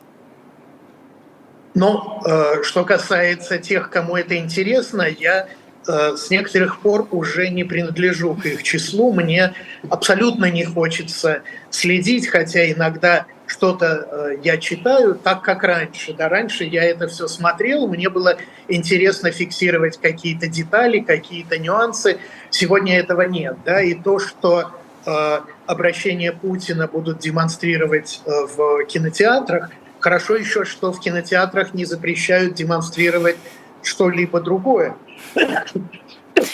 Но 1.73 2.21
э, 2.25 2.63
что 2.63 2.85
касается 2.85 3.57
тех, 3.57 3.89
кому 3.89 4.15
это 4.15 4.37
интересно, 4.37 5.03
я 5.03 5.47
э, 5.87 6.15
с 6.15 6.29
некоторых 6.29 6.79
пор 6.79 7.07
уже 7.11 7.49
не 7.49 7.63
принадлежу 7.63 8.35
к 8.35 8.45
их 8.45 8.63
числу. 8.63 9.11
Мне 9.11 9.53
абсолютно 9.89 10.51
не 10.51 10.65
хочется 10.65 11.41
следить, 11.71 12.27
хотя 12.27 12.71
иногда 12.71 13.25
что-то 13.47 14.07
э, 14.09 14.35
я 14.43 14.57
читаю 14.57 15.15
так, 15.15 15.41
как 15.41 15.63
раньше. 15.63 16.13
Да, 16.13 16.29
раньше 16.29 16.63
я 16.63 16.83
это 16.83 17.07
все 17.07 17.27
смотрел, 17.27 17.87
мне 17.87 18.09
было 18.09 18.37
интересно 18.67 19.31
фиксировать 19.31 19.99
какие-то 19.99 20.47
детали, 20.47 20.99
какие-то 20.99 21.57
нюансы. 21.57 22.19
Сегодня 22.51 22.99
этого 22.99 23.23
нет. 23.23 23.57
Да, 23.65 23.81
и 23.81 23.95
то, 23.95 24.19
что 24.19 24.71
э, 25.07 25.39
обращение 25.65 26.33
Путина 26.33 26.87
будут 26.87 27.17
демонстрировать 27.17 28.21
э, 28.25 28.29
в 28.29 28.85
кинотеатрах– 28.85 29.71
Хорошо 30.03 30.35
еще, 30.35 30.65
что 30.65 30.91
в 30.91 30.99
кинотеатрах 30.99 31.73
не 31.73 31.85
запрещают 31.85 32.55
демонстрировать 32.55 33.37
что-либо 33.81 34.41
другое. 34.41 34.97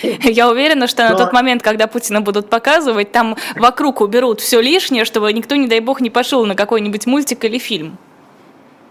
Я 0.04 0.52
уверена, 0.52 0.86
что 0.86 1.02
Но... 1.02 1.10
на 1.10 1.18
тот 1.18 1.34
момент, 1.34 1.64
когда 1.64 1.88
Путина 1.88 2.22
будут 2.22 2.48
показывать, 2.48 3.12
там 3.12 3.38
вокруг 3.56 4.02
уберут 4.02 4.40
все 4.40 4.62
лишнее, 4.62 5.04
чтобы 5.04 5.34
никто, 5.34 5.56
не 5.56 5.68
дай 5.68 5.80
бог, 5.80 6.00
не 6.00 6.12
пошел 6.12 6.46
на 6.46 6.54
какой-нибудь 6.54 7.08
мультик 7.08 7.44
или 7.44 7.58
фильм. 7.58 7.98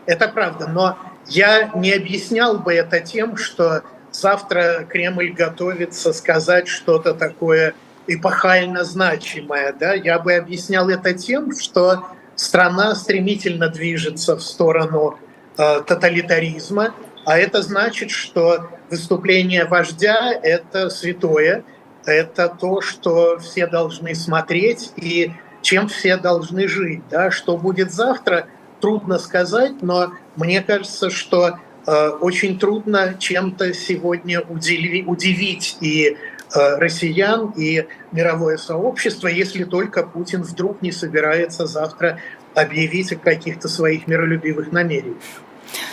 Это 0.06 0.26
правда, 0.26 0.66
но 0.66 0.98
я 1.28 1.70
не 1.76 1.92
объяснял 1.92 2.58
бы 2.58 2.74
это 2.74 2.98
тем, 2.98 3.36
что 3.36 3.82
завтра 4.10 4.84
Кремль 4.88 5.30
готовится 5.30 6.12
сказать 6.12 6.66
что-то 6.66 7.14
такое 7.14 7.74
эпохально 8.08 8.82
значимое. 8.82 9.72
Да? 9.72 9.94
Я 9.94 10.18
бы 10.18 10.34
объяснял 10.34 10.88
это 10.88 11.14
тем, 11.14 11.56
что 11.56 12.08
страна 12.38 12.94
стремительно 12.94 13.68
движется 13.68 14.36
в 14.36 14.42
сторону 14.42 15.18
э, 15.58 15.82
тоталитаризма, 15.86 16.94
а 17.26 17.36
это 17.36 17.62
значит, 17.62 18.10
что 18.10 18.70
выступление 18.90 19.64
вождя– 19.64 20.32
это 20.42 20.88
святое, 20.88 21.64
это 22.06 22.48
то, 22.48 22.80
что 22.80 23.38
все 23.38 23.66
должны 23.66 24.14
смотреть 24.14 24.92
и 24.96 25.32
чем 25.60 25.88
все 25.88 26.16
должны 26.16 26.68
жить. 26.68 27.02
Да? 27.10 27.30
Что 27.30 27.56
будет 27.56 27.92
завтра, 27.92 28.46
трудно 28.80 29.18
сказать, 29.18 29.82
но 29.82 30.12
мне 30.36 30.62
кажется, 30.62 31.10
что 31.10 31.58
э, 31.86 32.08
очень 32.20 32.58
трудно 32.58 33.16
чем-то 33.18 33.74
сегодня 33.74 34.40
удиви, 34.40 35.02
удивить 35.04 35.76
и 35.80 36.16
россиян 36.54 37.52
и 37.56 37.86
мировое 38.12 38.56
сообщество, 38.56 39.28
если 39.28 39.64
только 39.64 40.02
Путин 40.02 40.42
вдруг 40.42 40.82
не 40.82 40.92
собирается 40.92 41.66
завтра 41.66 42.20
объявить 42.54 43.12
о 43.12 43.16
каких-то 43.16 43.68
своих 43.68 44.06
миролюбивых 44.06 44.72
намерениях. 44.72 45.22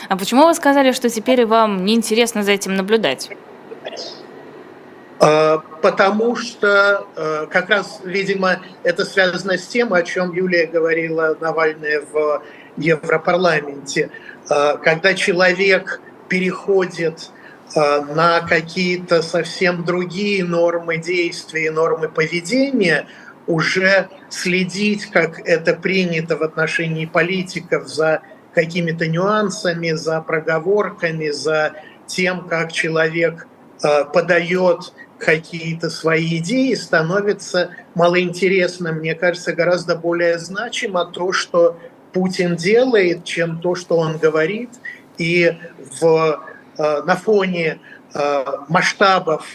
А 0.08 0.18
почему 0.18 0.46
вы 0.46 0.54
сказали, 0.54 0.92
что 0.92 1.10
теперь 1.10 1.46
вам 1.46 1.84
неинтересно 1.86 2.44
за 2.44 2.54
этим 2.54 2.76
наблюдать? 2.76 3.30
Э, 5.20 5.58
потому 5.82 6.36
что 6.36 7.08
э, 7.16 7.48
как 7.50 7.70
раз, 7.70 8.02
видимо, 8.04 8.62
это 8.84 9.06
связано 9.06 9.58
с 9.58 9.68
тем, 9.68 9.94
о 9.94 10.04
чем 10.04 10.34
Юлия 10.34 10.68
говорила 10.68 11.38
Навальная 11.40 12.02
в 12.02 12.44
Европарламенте. 12.78 14.12
Когда 14.48 15.16
человек 15.16 16.02
переходит 16.30 17.32
Э, 17.32 17.35
на 17.74 18.42
какие-то 18.42 19.22
совсем 19.22 19.84
другие 19.84 20.44
нормы 20.44 20.98
действия 20.98 21.68
и 21.68 21.70
нормы 21.70 22.10
поведения, 22.10 23.08
уже 23.48 24.10
следить, 24.30 25.08
как 25.08 25.40
это 25.40 25.74
принято 25.74 26.38
в 26.38 26.44
отношении 26.44 27.06
политиков, 27.06 27.88
за 27.88 28.22
какими-то 28.54 29.08
нюансами, 29.08 29.92
за 29.92 30.22
проговорками, 30.22 31.30
за 31.30 31.74
тем, 32.08 32.48
как 32.48 32.72
человек 32.72 33.48
э, 33.84 34.06
подает 34.06 34.94
какие-то 35.20 35.90
свои 35.90 36.38
идеи, 36.38 36.74
становится 36.76 37.72
малоинтересно. 37.94 38.94
Мне 38.94 39.16
кажется, 39.16 39.54
гораздо 39.54 39.96
более 39.96 40.40
значимо 40.40 41.06
то, 41.06 41.32
что 41.32 41.78
Путин 42.14 42.56
делает, 42.56 43.26
чем 43.26 43.60
то, 43.60 43.76
что 43.76 43.98
он 43.98 44.18
говорит. 44.18 44.70
И 45.18 45.58
в 46.00 46.40
Э, 46.46 46.55
на 46.78 47.16
фоне 47.16 47.80
э, 48.14 48.46
масштабов 48.68 49.46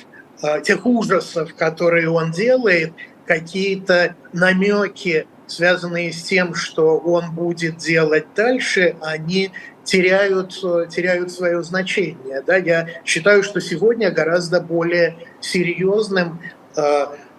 э, 0.43 0.61
тех 0.63 0.87
ужасов, 0.87 1.55
которые 1.55 2.11
он 2.11 2.31
делает, 2.31 2.93
какие-то 3.27 4.17
намеки, 4.33 5.27
связанные 5.47 6.13
с 6.13 6.23
тем, 6.23 6.55
что 6.55 6.99
он 6.99 7.33
будет 7.33 7.77
делать 7.77 8.27
дальше, 8.35 8.97
они 9.01 9.51
теряют, 9.85 10.51
теряют 10.91 11.33
свое 11.33 11.63
значение. 11.63 12.43
Да? 12.47 12.57
Я 12.57 12.89
считаю, 13.05 13.43
что 13.43 13.61
сегодня 13.61 14.11
гораздо 14.11 14.61
более 14.61 15.17
серьезным 15.41 16.41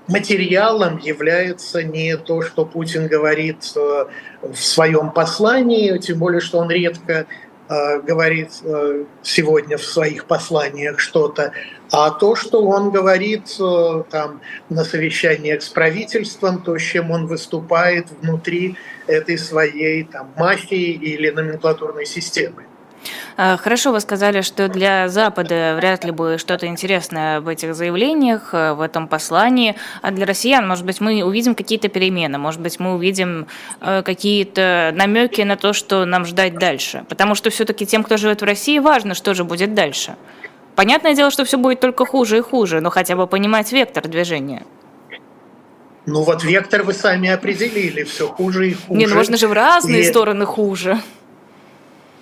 материалом 0.08 0.98
является 0.98 1.84
не 1.84 2.18
то, 2.18 2.42
что 2.42 2.66
Путин 2.66 3.08
говорит 3.08 3.64
в 4.42 4.56
своем 4.56 5.12
послании, 5.12 5.98
тем 5.98 6.20
более, 6.20 6.42
что 6.42 6.60
он 6.60 6.70
редко 6.70 7.26
Э, 7.26 7.51
говорит 8.04 8.50
э, 8.64 9.06
сегодня 9.24 9.78
в 9.78 9.84
своих 9.84 10.26
посланиях 10.26 11.00
что-то, 11.00 11.54
а 11.92 12.12
то, 12.12 12.36
что 12.36 12.66
он 12.66 12.92
говорит 12.92 13.56
э, 13.60 14.04
там, 14.10 14.42
на 14.70 14.84
совещаниях 14.84 15.62
с 15.62 15.70
правительством, 15.70 16.62
то, 16.62 16.78
с 16.78 16.82
чем 16.82 17.12
он 17.12 17.28
выступает 17.28 18.08
внутри 18.22 18.76
этой 19.08 19.38
своей 19.38 20.04
там, 20.04 20.34
мафии 20.38 20.92
или 20.92 21.30
номенклатурной 21.30 22.06
системы. 22.06 22.66
А, 23.38 23.58
хорошо, 23.58 23.92
вы 23.92 24.00
сказали, 24.00 24.42
что 24.42 24.68
для 24.68 25.10
Запада 25.10 25.76
вряд 25.78 26.04
ли 26.04 26.12
будет 26.12 26.40
что-то 26.40 26.68
интересное 26.68 27.42
в 27.42 27.48
этих 27.48 27.76
заявлениях, 27.76 28.54
э, 28.54 28.74
в 28.74 28.82
этом 28.82 29.08
послании. 29.08 29.76
А 30.02 30.12
для 30.12 30.26
россиян, 30.26 30.68
может 30.68 30.86
быть, 30.86 31.02
мы 31.02 31.24
увидим 31.24 31.56
какие-то 31.56 31.88
перемены, 31.88 32.38
может 32.38 32.62
быть, 32.62 32.80
мы 32.80 32.96
увидим 32.96 33.48
э, 33.80 34.04
какие-то 34.04 34.92
намеки 34.96 35.42
на 35.42 35.58
то, 35.58 35.74
что 35.74 36.06
нам 36.06 36.26
ждать 36.26 36.56
дальше. 36.56 37.06
Потому 37.10 37.36
что 37.36 37.50
все-таки 37.50 37.86
тем, 37.86 38.04
кто 38.04 38.18
живет 38.18 38.42
в 38.42 38.46
России, 38.46 38.80
важно, 38.80 39.14
что 39.14 39.34
же 39.34 39.44
будет 39.44 39.74
дальше. 39.74 40.16
Понятное 40.76 41.14
дело, 41.14 41.32
что 41.32 41.44
все 41.44 41.58
будет 41.58 41.80
только 41.80 42.06
хуже 42.06 42.38
и 42.38 42.42
хуже, 42.42 42.82
но 42.82 42.90
хотя 42.90 43.16
бы 43.16 43.28
понимать 43.28 43.72
вектор 43.72 44.08
движения. 44.08 44.64
Ну 46.06 46.24
вот 46.24 46.44
вектор 46.44 46.84
вы 46.84 46.94
сами 46.94 47.30
определили, 47.30 48.04
все 48.04 48.28
хуже 48.28 48.72
и 48.72 48.74
хуже. 48.74 49.00
Не, 49.00 49.06
ну 49.06 49.16
можно 49.16 49.38
же 49.38 49.48
в 49.48 49.54
разные 49.54 50.02
и... 50.02 50.06
стороны 50.06 50.46
хуже. 50.46 51.00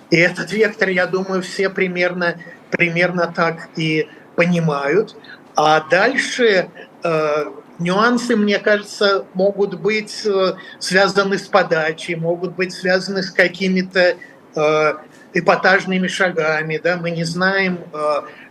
И 0.09 0.17
этот 0.17 0.51
вектор, 0.51 0.89
я 0.89 1.05
думаю, 1.05 1.41
все 1.41 1.69
примерно, 1.69 2.35
примерно 2.71 3.31
так 3.33 3.69
и 3.75 4.07
понимают. 4.35 5.15
А 5.55 5.81
дальше 5.81 6.69
э, 7.03 7.45
нюансы, 7.79 8.35
мне 8.35 8.59
кажется, 8.59 9.25
могут 9.33 9.79
быть 9.79 10.21
э, 10.25 10.53
связаны 10.79 11.37
с 11.37 11.47
подачей, 11.47 12.15
могут 12.15 12.55
быть 12.55 12.73
связаны 12.73 13.23
с 13.23 13.31
какими-то 13.31 14.15
э, 14.55 14.93
эпатажными 15.33 16.07
шагами. 16.07 16.79
Да? 16.83 16.97
Мы 16.97 17.11
не 17.11 17.23
знаем, 17.23 17.79
э, 17.93 17.97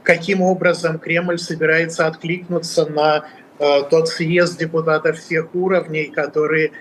каким 0.03 0.43
образом 0.43 0.99
Кремль 0.99 1.39
собирается 1.39 2.07
откликнуться 2.07 2.87
на 2.87 3.25
э, 3.59 3.83
тот 3.91 4.09
съезд 4.09 4.59
депутатов 4.59 5.19
всех 5.19 5.55
уровней, 5.55 6.07
который 6.07 6.73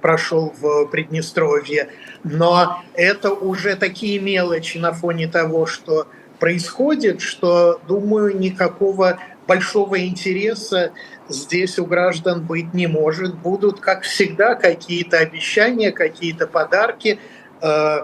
прошел 0.00 0.52
в 0.58 0.86
Приднестровье. 0.86 1.88
Но 2.22 2.82
это 2.94 3.32
уже 3.32 3.76
такие 3.76 4.18
мелочи 4.18 4.78
на 4.78 4.92
фоне 4.92 5.28
того, 5.28 5.66
что 5.66 6.06
происходит, 6.38 7.20
что, 7.20 7.80
думаю, 7.86 8.36
никакого 8.38 9.18
большого 9.46 10.04
интереса 10.04 10.92
здесь 11.28 11.78
у 11.78 11.86
граждан 11.86 12.42
быть 12.42 12.74
не 12.74 12.86
может. 12.86 13.34
Будут, 13.34 13.80
как 13.80 14.02
всегда, 14.02 14.54
какие-то 14.54 15.18
обещания, 15.18 15.92
какие-то 15.92 16.46
подарки, 16.46 17.18
э, 17.62 17.98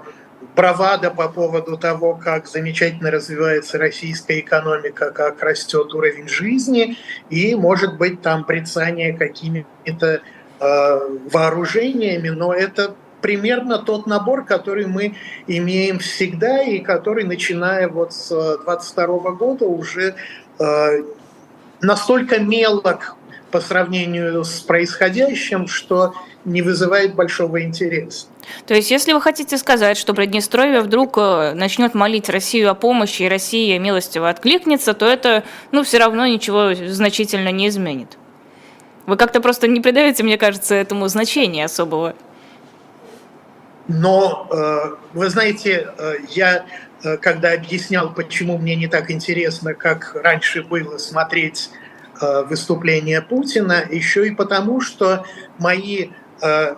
бравада 0.56 1.10
по 1.10 1.28
поводу 1.28 1.76
того, 1.76 2.14
как 2.14 2.46
замечательно 2.46 3.10
развивается 3.10 3.78
российская 3.78 4.40
экономика, 4.40 5.10
как 5.10 5.42
растет 5.42 5.92
уровень 5.92 6.28
жизни, 6.28 6.96
и, 7.28 7.54
может 7.54 7.98
быть, 7.98 8.22
там 8.22 8.44
прицание 8.44 9.16
какими-то 9.16 9.66
Э, 10.06 10.20
вооружениями, 10.60 12.28
но 12.28 12.52
это 12.52 12.94
примерно 13.20 13.78
тот 13.78 14.06
набор, 14.06 14.44
который 14.44 14.86
мы 14.86 15.14
имеем 15.46 15.98
всегда 15.98 16.62
и 16.62 16.78
который, 16.78 17.24
начиная 17.24 17.88
вот 17.88 18.12
с 18.12 18.58
22 18.64 19.06
года, 19.32 19.66
уже 19.66 20.14
э, 20.58 21.02
настолько 21.80 22.40
мелок 22.40 23.16
по 23.50 23.60
сравнению 23.60 24.44
с 24.44 24.60
происходящим, 24.60 25.66
что 25.66 26.14
не 26.44 26.62
вызывает 26.62 27.14
большого 27.14 27.62
интереса. 27.62 28.26
То 28.66 28.74
есть, 28.74 28.90
если 28.90 29.12
вы 29.12 29.20
хотите 29.20 29.58
сказать, 29.58 29.98
что 29.98 30.14
Приднестровье 30.14 30.80
вдруг 30.80 31.18
э, 31.18 31.52
начнет 31.54 31.94
молить 31.94 32.28
Россию 32.28 32.70
о 32.70 32.74
помощи, 32.74 33.22
и 33.22 33.28
Россия 33.28 33.78
милостиво 33.78 34.28
откликнется, 34.28 34.94
то 34.94 35.06
это, 35.06 35.44
ну, 35.72 35.82
все 35.82 35.98
равно 35.98 36.26
ничего 36.26 36.74
значительно 36.74 37.50
не 37.50 37.68
изменит. 37.68 38.16
Вы 39.06 39.16
как-то 39.16 39.40
просто 39.40 39.66
не 39.66 39.80
придаете, 39.80 40.22
мне 40.22 40.38
кажется, 40.38 40.74
этому 40.74 41.08
значения 41.08 41.64
особого. 41.64 42.14
Но, 43.88 44.46
э, 44.50 44.96
вы 45.14 45.28
знаете, 45.30 45.88
э, 45.98 46.14
я 46.28 46.64
э, 47.02 47.16
когда 47.16 47.52
объяснял, 47.52 48.12
почему 48.12 48.56
мне 48.56 48.76
не 48.76 48.86
так 48.86 49.10
интересно, 49.10 49.74
как 49.74 50.14
раньше 50.14 50.62
было 50.62 50.98
смотреть 50.98 51.70
выступление 52.50 53.22
Путина, 53.22 53.82
еще 53.90 54.28
и 54.28 54.30
потому, 54.32 54.82
что 54.82 55.24
мои 55.56 56.10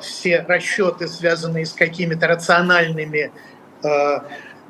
все 0.00 0.45
расчеты, 0.47 1.09
связанные 1.09 1.67
с 1.67 1.73
какими-то 1.73 2.29
рациональными 2.29 3.33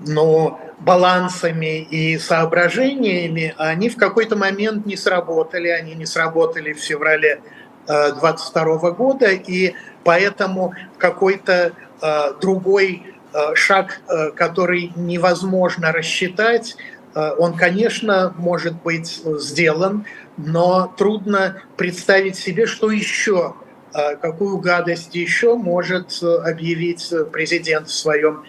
но 0.06 0.60
балансами 0.80 1.80
и 1.80 2.18
соображениями, 2.18 3.54
они 3.56 3.88
в 3.88 3.96
какой-то 3.96 4.36
момент 4.36 4.86
не 4.86 4.96
сработали, 4.96 5.68
они 5.68 5.94
не 5.94 6.06
сработали 6.06 6.72
в 6.72 6.78
феврале 6.78 7.40
22 7.86 8.62
э, 8.62 8.92
года, 8.92 9.30
и 9.30 9.74
поэтому 10.04 10.74
какой-то 10.98 11.72
э, 12.00 12.32
другой 12.40 13.02
э, 13.32 13.54
шаг, 13.54 14.00
который 14.36 14.92
невозможно 14.96 15.92
рассчитать, 15.92 16.76
он, 17.14 17.58
конечно, 17.58 18.32
может 18.38 18.80
быть 18.82 19.20
сделан, 19.38 20.06
но 20.38 20.94
трудно 20.96 21.60
представить 21.76 22.36
себе, 22.36 22.64
что 22.64 22.90
еще, 22.90 23.54
какую 23.92 24.56
гадость 24.56 25.14
еще 25.14 25.54
может 25.54 26.22
объявить 26.22 27.12
президент 27.30 27.88
в 27.88 27.94
своем 27.94 28.44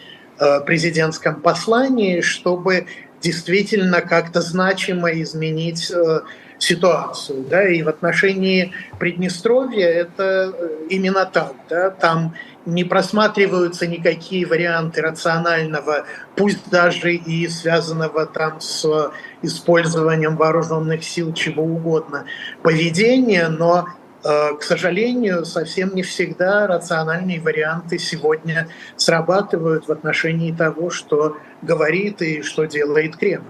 президентском 0.66 1.42
послании, 1.42 2.22
чтобы 2.22 2.88
действительно 3.24 4.02
как-то 4.02 4.42
значимо 4.42 5.10
изменить 5.22 5.90
э, 5.90 6.22
ситуацию. 6.60 7.46
Да? 7.50 7.68
И 7.68 7.82
в 7.82 7.90
отношении 7.90 8.74
Приднестровья 9.00 9.88
это 9.88 10.54
э, 10.54 10.70
именно 10.90 11.26
так. 11.26 11.54
Да? 11.70 11.90
Там 11.90 12.36
не 12.66 12.84
просматриваются 12.84 13.88
никакие 13.88 14.46
варианты 14.46 15.02
рационального, 15.02 16.06
пусть 16.36 16.70
даже 16.70 17.16
и 17.16 17.48
связанного 17.48 18.26
там 18.26 18.62
с 18.62 19.12
использованием 19.42 20.38
вооруженных 20.38 21.04
сил 21.04 21.34
чего 21.34 21.64
угодно 21.64 22.26
поведения, 22.62 23.50
но 23.50 23.86
Э, 23.86 24.03
к 24.24 24.62
сожалению, 24.62 25.46
совсем 25.46 25.94
не 25.96 26.02
всегда 26.02 26.66
рациональные 26.66 27.42
варианты 27.42 28.00
сегодня 28.00 28.70
срабатывают 28.96 29.88
в 29.88 29.92
отношении 29.92 30.54
того, 30.54 30.90
что 30.90 31.38
говорит 31.62 32.22
и 32.22 32.42
что 32.42 32.64
делает 32.64 33.18
Кремль. 33.18 33.44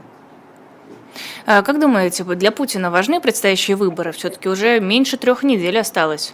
А 1.45 1.61
как 1.61 1.79
думаете, 1.79 2.23
для 2.23 2.51
Путина 2.51 2.89
важны 2.89 3.21
предстоящие 3.21 3.77
выборы? 3.77 4.11
Все-таки 4.11 4.49
уже 4.49 4.79
меньше 4.79 5.17
трех 5.17 5.43
недель 5.43 5.77
осталось. 5.77 6.33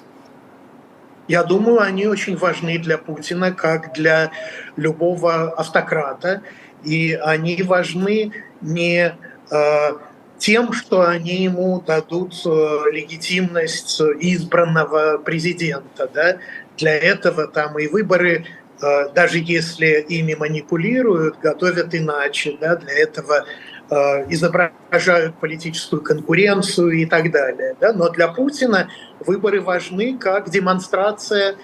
Я 1.27 1.43
думаю, 1.43 1.81
они 1.81 2.07
очень 2.07 2.37
важны 2.37 2.79
для 2.79 2.97
Путина, 2.97 3.51
как 3.51 3.93
для 3.93 4.31
любого 4.77 5.51
автократа. 5.51 6.41
И 6.83 7.13
они 7.13 7.61
важны 7.61 8.31
не 8.61 9.13
э, 9.51 9.91
тем, 10.39 10.73
что 10.73 11.07
они 11.07 11.43
ему 11.43 11.81
дадут 11.85 12.33
э, 12.45 12.49
легитимность 12.91 14.01
избранного 14.01 15.17
президента. 15.17 16.09
Да? 16.11 16.37
Для 16.77 16.97
этого 16.97 17.47
там 17.47 17.77
и 17.77 17.87
выборы, 17.87 18.45
э, 18.81 19.09
даже 19.13 19.39
если 19.39 20.03
ими 20.07 20.33
манипулируют, 20.33 21.39
готовят 21.39 21.93
иначе. 21.93 22.57
Да? 22.59 22.77
Для 22.77 22.93
этого 22.93 23.45
э, 23.89 23.95
изображают 24.29 25.35
политическую 25.39 26.01
конкуренцию 26.01 26.91
и 26.91 27.05
так 27.05 27.31
далее. 27.31 27.75
Да? 27.79 27.91
Но 27.91 28.09
для 28.09 28.29
Путина 28.29 28.89
выборы 29.19 29.61
важны 29.61 30.17
как 30.17 30.49
демонстрация 30.49 31.55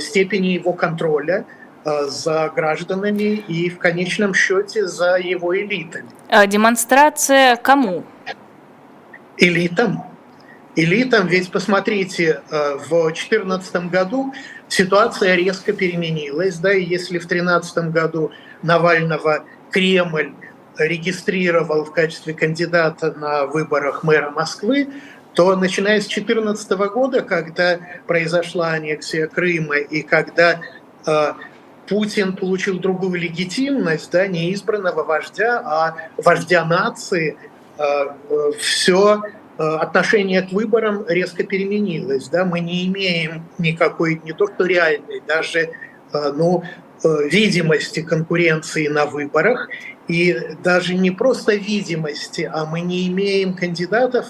степени 0.00 0.48
его 0.48 0.72
контроля– 0.72 1.44
за 1.86 2.48
гражданами 2.54 3.44
и 3.48 3.70
в 3.70 3.78
конечном 3.78 4.34
счете 4.34 4.86
за 4.86 5.16
его 5.16 5.56
элитами. 5.56 6.08
А 6.28 6.46
демонстрация 6.46 7.56
кому? 7.56 8.04
Элитам. 9.38 10.02
Элитам, 10.74 11.26
ведь 11.26 11.50
посмотрите, 11.50 12.42
э, 12.50 12.74
в 12.74 12.88
2014 12.88 13.88
году 13.88 14.34
ситуация 14.68 15.34
резко 15.34 15.72
переменилась, 15.72 16.56
да, 16.58 16.74
и 16.74 16.84
если 16.84 17.18
в 17.18 17.26
2013 17.26 17.90
году 17.90 18.32
Навального 18.62 19.44
Кремль 19.70 20.34
регистрировал 20.76 21.84
в 21.84 21.92
качестве 21.92 22.34
кандидата 22.34 23.12
на 23.12 23.46
выборах 23.46 24.02
мэра 24.02 24.30
Москвы, 24.30 24.88
то 25.34 25.54
начиная 25.56 26.00
с 26.00 26.06
2014 26.06 26.70
года, 26.92 27.22
когда 27.22 27.78
произошла 28.06 28.72
аннексия 28.72 29.28
Крыма 29.28 29.76
и 29.76 30.02
когда 30.02 30.60
э, 31.06 31.32
Путин 31.88 32.34
получил 32.34 32.78
другую 32.78 33.20
легитимность, 33.20 34.10
да, 34.10 34.26
не 34.26 34.52
избранного 34.54 35.04
вождя, 35.04 35.60
а 35.64 35.96
вождя 36.16 36.64
нации, 36.64 37.36
э, 37.78 37.82
э, 37.82 38.50
все 38.58 39.22
э, 39.58 39.62
отношение 39.62 40.42
к 40.42 40.52
выборам 40.52 41.04
резко 41.08 41.44
переменилось. 41.44 42.28
Да? 42.28 42.44
Мы 42.44 42.60
не 42.60 42.86
имеем 42.86 43.44
никакой, 43.58 44.20
не 44.24 44.32
то 44.32 44.46
что 44.46 44.64
реальной, 44.64 45.22
даже 45.26 45.70
ну, 46.12 46.62
видимости 47.02 48.00
конкуренции 48.00 48.88
на 48.88 49.06
выборах. 49.06 49.68
И 50.08 50.36
даже 50.62 50.94
не 50.94 51.10
просто 51.10 51.56
видимости, 51.56 52.48
а 52.52 52.64
мы 52.64 52.80
не 52.80 53.08
имеем 53.08 53.54
кандидатов, 53.54 54.28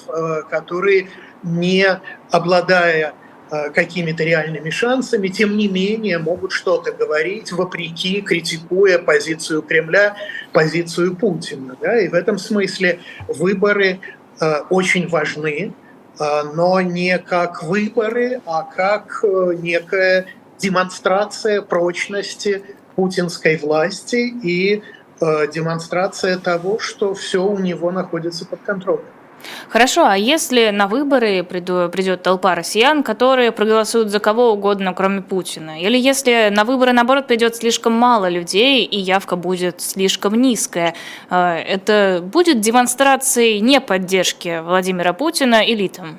которые, 0.49 1.09
не 1.43 1.87
обладая 2.31 3.13
какими-то 3.49 4.25
реальными 4.25 4.71
шансами, 4.71 5.29
тем 5.29 5.57
не 5.57 5.69
менее 5.69 6.19
могут 6.19 6.53
что-то 6.53 6.93
говорить, 6.93 7.53
вопреки, 7.53 8.21
критикуя 8.21 8.99
позицию 8.99 9.63
Кремля, 9.63 10.17
позицию 10.53 11.17
Путина. 11.17 11.77
Да? 11.81 12.01
И 12.01 12.09
в 12.09 12.15
этом 12.15 12.39
смысле 12.39 13.01
выборы 13.29 14.01
э, 14.41 14.55
очень 14.71 15.09
важны, 15.09 15.73
э, 16.19 16.43
но 16.55 16.81
не 16.81 17.19
как 17.19 17.63
выборы, 17.63 18.41
а 18.47 18.63
как 18.63 19.21
э, 19.23 19.55
некая 19.61 20.27
демонстрация 20.59 21.63
прочности 21.63 22.65
путинской 22.97 23.59
власти 23.59 24.33
и 24.43 24.83
э, 25.21 25.47
демонстрация 25.53 26.39
того, 26.39 26.79
что 26.79 27.15
все 27.15 27.45
у 27.45 27.59
него 27.59 27.91
находится 27.91 28.47
под 28.47 28.61
контролем. 28.63 29.05
Хорошо, 29.69 30.07
а 30.07 30.17
если 30.17 30.71
на 30.71 30.87
выборы 30.87 31.43
придет 31.43 32.23
толпа 32.23 32.55
россиян, 32.55 33.03
которые 33.03 33.53
проголосуют 33.53 34.11
за 34.11 34.21
кого 34.21 34.53
угодно, 34.53 34.95
кроме 34.95 35.23
Путина? 35.23 35.81
Или 35.81 35.99
если 35.99 36.49
на 36.51 36.65
выборы, 36.65 36.93
наоборот, 36.93 37.27
придет 37.27 37.57
слишком 37.57 37.93
мало 37.93 38.29
людей 38.29 38.85
и 38.85 38.99
явка 38.99 39.37
будет 39.37 39.81
слишком 39.81 40.41
низкая, 40.41 40.95
э, 41.31 41.57
это 41.59 42.21
будет 42.23 42.61
демонстрацией 42.61 43.61
неподдержки 43.61 44.63
Владимира 44.63 45.13
Путина 45.13 45.63
элитам? 45.65 46.19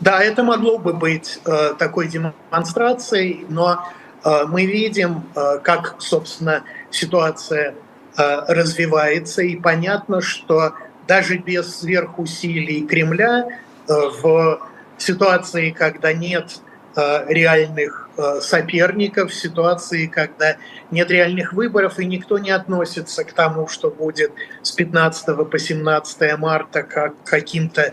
Да, 0.00 0.22
это 0.22 0.42
могло 0.42 0.78
бы 0.78 0.94
быть 0.94 1.40
э, 1.44 1.74
такой 1.78 2.08
демонстрацией, 2.08 3.44
но 3.48 3.86
э, 4.24 4.44
мы 4.46 4.64
видим, 4.64 5.24
э, 5.34 5.58
как, 5.62 5.96
собственно, 5.98 6.62
ситуация 6.90 7.74
э, 8.16 8.40
развивается, 8.48 9.42
и 9.42 9.56
понятно, 9.56 10.22
что 10.22 10.72
даже 11.10 11.38
без 11.38 11.80
сверхусилий 11.80 12.86
Кремля 12.86 13.48
э, 13.88 13.92
в 14.22 14.60
ситуации, 14.96 15.70
когда 15.72 16.12
нет 16.12 16.60
э, 16.94 17.24
реальных 17.26 18.08
э, 18.16 18.40
соперников, 18.40 19.32
в 19.32 19.34
ситуации, 19.34 20.06
когда 20.06 20.56
нет 20.92 21.10
реальных 21.10 21.52
выборов, 21.52 21.98
и 21.98 22.04
никто 22.04 22.38
не 22.38 22.52
относится 22.52 23.24
к 23.24 23.32
тому, 23.32 23.66
что 23.66 23.90
будет 23.90 24.30
с 24.62 24.70
15 24.70 25.50
по 25.50 25.58
17 25.58 26.38
марта 26.38 26.84
как 26.84 27.14
каким-то 27.24 27.92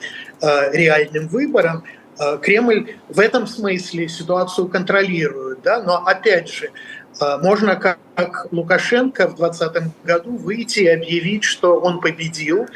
реальным 0.71 1.27
выборам, 1.27 1.83
Кремль 2.43 2.97
в 3.09 3.19
этом 3.19 3.47
смысле 3.47 4.07
ситуацию 4.09 4.67
контролирует. 4.67 5.61
Да? 5.63 5.81
Но 5.81 5.97
опять 6.05 6.49
же, 6.49 6.69
можно 7.41 7.75
как 7.75 8.47
Лукашенко 8.51 9.27
в 9.27 9.35
2020 9.35 10.05
году 10.05 10.37
выйти 10.37 10.79
и 10.81 10.87
объявить, 10.87 11.43
что 11.43 11.79
он 11.79 11.99
победил, 11.99 12.67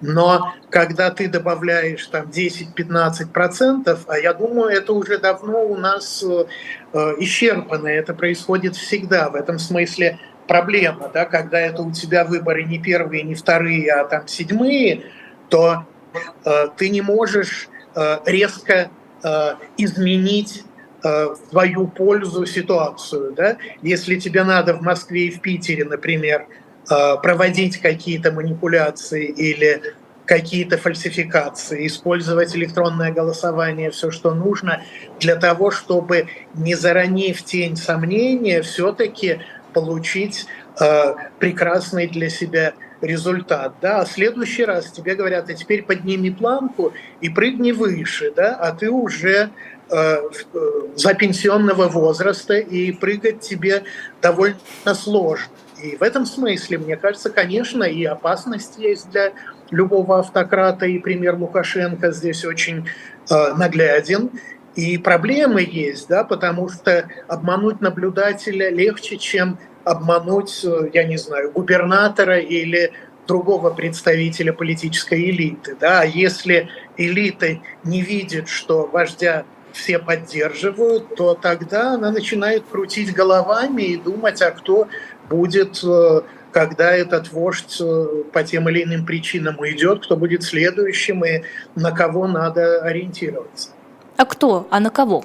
но 0.00 0.54
когда 0.70 1.10
ты 1.10 1.28
добавляешь 1.28 2.06
там 2.06 2.26
10-15%, 2.26 3.98
а 4.06 4.18
я 4.18 4.32
думаю, 4.32 4.70
это 4.70 4.92
уже 4.92 5.18
давно 5.18 5.64
у 5.64 5.76
нас 5.76 6.22
э, 6.22 7.14
исчерпано, 7.18 7.88
это 7.88 8.14
происходит 8.14 8.76
всегда. 8.76 9.28
В 9.30 9.34
этом 9.34 9.58
смысле 9.58 10.18
проблема, 10.46 11.10
да, 11.12 11.24
когда 11.24 11.58
это 11.58 11.82
у 11.82 11.92
тебя 11.92 12.24
выборы 12.24 12.64
не 12.64 12.78
первые, 12.78 13.22
не 13.22 13.34
вторые, 13.34 13.92
а 13.92 14.04
там 14.04 14.28
седьмые, 14.28 15.04
то 15.48 15.86
э, 16.44 16.68
ты 16.76 16.90
не 16.90 17.00
можешь 17.00 17.68
э, 17.94 18.18
резко 18.24 18.90
э, 19.22 19.54
изменить 19.76 20.64
э, 21.02 21.26
в 21.26 21.38
свою 21.50 21.88
пользу 21.88 22.46
ситуацию. 22.46 23.32
Да? 23.32 23.56
Если 23.82 24.18
тебе 24.18 24.44
надо 24.44 24.74
в 24.74 24.82
Москве 24.82 25.26
и 25.26 25.30
в 25.30 25.40
Питере, 25.40 25.84
например, 25.84 26.46
Э, 26.46 26.67
проводить 26.88 27.78
какие-то 27.78 28.32
манипуляции 28.32 29.26
или 29.26 29.82
какие-то 30.28 30.76
фальсификации, 30.76 31.86
использовать 31.86 32.54
электронное 32.54 33.10
голосование, 33.10 33.90
все, 33.90 34.10
что 34.10 34.34
нужно, 34.34 34.82
для 35.18 35.36
того, 35.36 35.70
чтобы, 35.70 36.28
не 36.54 36.74
заронив 36.74 37.42
тень 37.42 37.76
сомнения, 37.76 38.60
все-таки 38.60 39.40
получить 39.72 40.46
э, 40.80 41.14
прекрасный 41.38 42.08
для 42.08 42.28
себя 42.28 42.74
результат. 43.00 43.72
Да? 43.80 44.02
А 44.02 44.04
в 44.04 44.12
следующий 44.12 44.66
раз 44.66 44.90
тебе 44.90 45.14
говорят, 45.14 45.48
а 45.48 45.54
теперь 45.54 45.82
подними 45.82 46.30
планку 46.30 46.92
и 47.22 47.30
прыгни 47.30 47.72
выше, 47.72 48.30
да? 48.36 48.54
а 48.54 48.72
ты 48.72 48.90
уже 48.90 49.50
э, 49.90 49.96
э 49.96 50.20
за 50.94 51.14
пенсионного 51.14 51.88
возраста, 51.88 52.58
и 52.58 52.92
прыгать 52.92 53.40
тебе 53.40 53.84
довольно 54.20 54.58
сложно. 54.94 55.52
И 55.82 55.96
в 55.96 56.02
этом 56.02 56.26
смысле, 56.26 56.78
мне 56.78 56.96
кажется, 56.96 57.30
конечно, 57.30 57.84
и 57.84 58.04
опасность 58.04 58.78
есть 58.78 59.10
для 59.10 59.32
любого 59.70 60.20
автократа, 60.20 60.86
и 60.86 60.98
пример 60.98 61.36
Лукашенко 61.36 62.10
здесь 62.12 62.44
очень 62.44 62.88
э, 63.30 63.54
нагляден. 63.54 64.30
И 64.74 64.98
проблемы 64.98 65.62
есть, 65.62 66.08
да, 66.08 66.24
потому 66.24 66.68
что 66.68 67.08
обмануть 67.26 67.80
наблюдателя 67.80 68.70
легче, 68.70 69.16
чем 69.16 69.58
обмануть, 69.84 70.64
э, 70.64 70.90
я 70.92 71.04
не 71.04 71.16
знаю, 71.16 71.52
губернатора 71.52 72.38
или 72.38 72.92
другого 73.26 73.70
представителя 73.70 74.52
политической 74.52 75.30
элиты. 75.30 75.76
Да? 75.78 76.00
А 76.00 76.04
если 76.04 76.68
элита 76.96 77.60
не 77.84 78.02
видит, 78.02 78.48
что 78.48 78.86
вождя 78.86 79.44
все 79.72 79.98
поддерживают, 79.98 81.14
то 81.14 81.34
тогда 81.34 81.92
она 81.92 82.10
начинает 82.10 82.64
крутить 82.64 83.12
головами 83.12 83.82
и 83.82 83.96
думать, 83.96 84.40
а 84.42 84.50
кто 84.50 84.88
будет, 85.28 85.82
э, 85.84 86.20
когда 86.52 86.92
этот 86.92 87.32
вождь 87.32 87.80
э, 87.80 88.06
по 88.32 88.42
тем 88.42 88.68
или 88.68 88.84
иным 88.84 89.04
причинам 89.06 89.58
уйдет, 89.58 90.04
кто 90.04 90.16
будет 90.16 90.42
следующим 90.42 91.24
и 91.24 91.42
на 91.74 91.92
кого 91.92 92.26
надо 92.26 92.82
ориентироваться. 92.82 93.70
А 94.16 94.24
кто? 94.24 94.66
А 94.70 94.80
на 94.80 94.90
кого? 94.90 95.24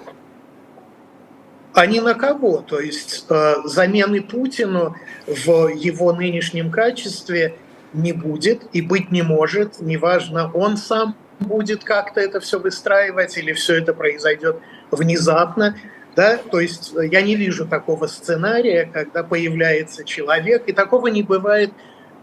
а 1.74 1.86
не 1.86 2.00
на 2.02 2.14
кого. 2.14 2.62
То 2.62 2.80
есть 2.80 3.26
э, 3.30 3.56
замены 3.66 4.22
Путину 4.22 4.96
в 5.26 5.68
его 5.70 6.14
нынешнем 6.14 6.72
качестве 6.72 7.56
не 7.94 8.14
будет 8.14 8.64
и 8.74 8.82
быть 8.82 9.12
не 9.12 9.22
может. 9.22 9.82
Неважно, 9.82 10.52
он 10.54 10.78
сам 10.78 11.16
будет 11.40 11.84
как-то 11.84 12.22
это 12.22 12.40
все 12.40 12.60
выстраивать 12.60 13.38
или 13.38 13.54
все 13.54 13.76
это 13.76 13.94
произойдет 13.94 14.58
внезапно. 14.92 15.76
Да? 16.16 16.38
То 16.38 16.60
есть 16.60 16.94
э, 16.96 17.08
я 17.08 17.22
не 17.22 17.36
вижу 17.36 17.68
такого 17.68 18.08
сценария, 18.08 18.90
когда 18.92 19.24
появляется 19.24 20.04
человек, 20.04 20.64
и 20.68 20.74
такого 20.74 21.08
не 21.08 21.24
бывает 21.24 21.72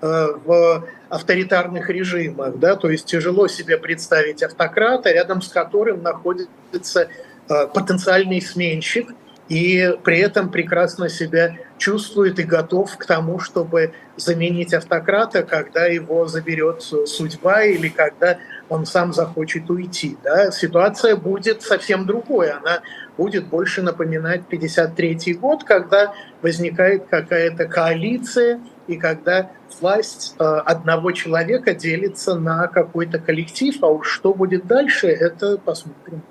э, 0.01 0.27
в 0.45 0.87
авторитарных 1.09 1.91
режимах. 1.91 2.59
Да? 2.59 2.77
То 2.77 2.91
есть 2.91 3.07
тяжело 3.07 3.49
себе 3.49 3.79
представить 3.79 4.43
автократа, 4.43 5.13
рядом 5.13 5.43
с 5.43 5.49
которым 5.49 6.03
находится 6.03 7.09
э, 7.49 7.67
потенциальный 7.75 8.41
сменщик, 8.41 9.11
и 9.49 9.97
при 10.05 10.21
этом 10.21 10.49
прекрасно 10.49 11.09
себя 11.09 11.57
чувствует 11.77 12.39
и 12.39 12.45
готов 12.45 12.97
к 12.97 13.05
тому, 13.05 13.41
чтобы 13.41 13.93
заменить 14.17 14.73
автократа, 14.73 15.43
когда 15.43 15.87
его 15.87 16.29
заберет 16.29 16.83
судьба 16.83 17.65
или 17.65 17.89
когда 17.89 18.39
он 18.69 18.87
сам 18.87 19.13
захочет 19.13 19.69
уйти. 19.69 20.17
Да? 20.23 20.53
Ситуация 20.53 21.17
будет 21.17 21.63
совсем 21.63 22.07
другой. 22.07 22.51
Она 22.51 22.83
будет 23.21 23.49
больше 23.49 23.83
напоминать 23.83 24.47
53 24.47 25.35
год, 25.35 25.63
когда 25.65 26.15
возникает 26.41 27.05
какая-то 27.11 27.67
коалиция 27.67 28.61
и 28.87 28.97
когда 28.97 29.51
власть 29.79 30.37
э, 30.39 30.43
одного 30.43 31.13
человека 31.13 31.75
делится 31.75 32.37
на 32.37 32.67
какой-то 32.67 33.19
коллектив, 33.19 33.77
а 33.83 33.89
уж 33.89 34.09
что 34.09 34.33
будет 34.33 34.67
дальше, 34.67 35.09
это 35.09 35.59
посмотрим. 35.59 36.23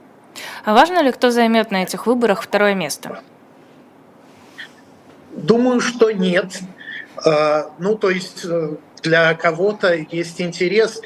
А 0.66 0.74
важно 0.74 1.04
ли, 1.04 1.12
кто 1.12 1.30
займет 1.30 1.70
на 1.70 1.84
этих 1.84 2.08
выборах 2.08 2.42
второе 2.42 2.74
место? 2.74 3.20
Думаю, 5.32 5.82
что 5.82 6.10
нет. 6.10 6.60
Э, 7.24 7.66
ну, 7.78 8.00
то 8.00 8.10
есть 8.10 8.44
э, 8.46 8.78
для 9.04 9.36
кого-то 9.36 9.94
есть 9.94 10.42
интерес 10.42 11.02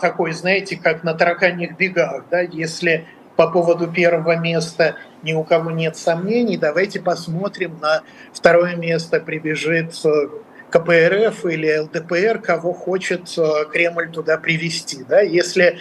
такой, 0.00 0.32
знаете, 0.32 0.76
как 0.76 1.02
на 1.02 1.14
тараканьих 1.14 1.78
бегах, 1.78 2.24
да, 2.30 2.40
если 2.40 3.06
по 3.36 3.48
поводу 3.48 3.86
первого 3.86 4.36
места 4.36 4.96
ни 5.22 5.32
у 5.32 5.44
кого 5.44 5.70
нет 5.70 5.96
сомнений, 5.96 6.56
давайте 6.56 7.00
посмотрим 7.00 7.78
на 7.80 8.02
второе 8.32 8.76
место 8.76 9.20
прибежит 9.20 9.92
э, 10.04 10.28
КПРФ 10.70 11.44
или 11.46 11.78
ЛДПР, 11.78 12.40
кого 12.40 12.72
хочет 12.72 13.36
э, 13.38 13.64
Кремль 13.70 14.10
туда 14.10 14.38
привести. 14.38 15.04
Да? 15.04 15.20
Если 15.20 15.78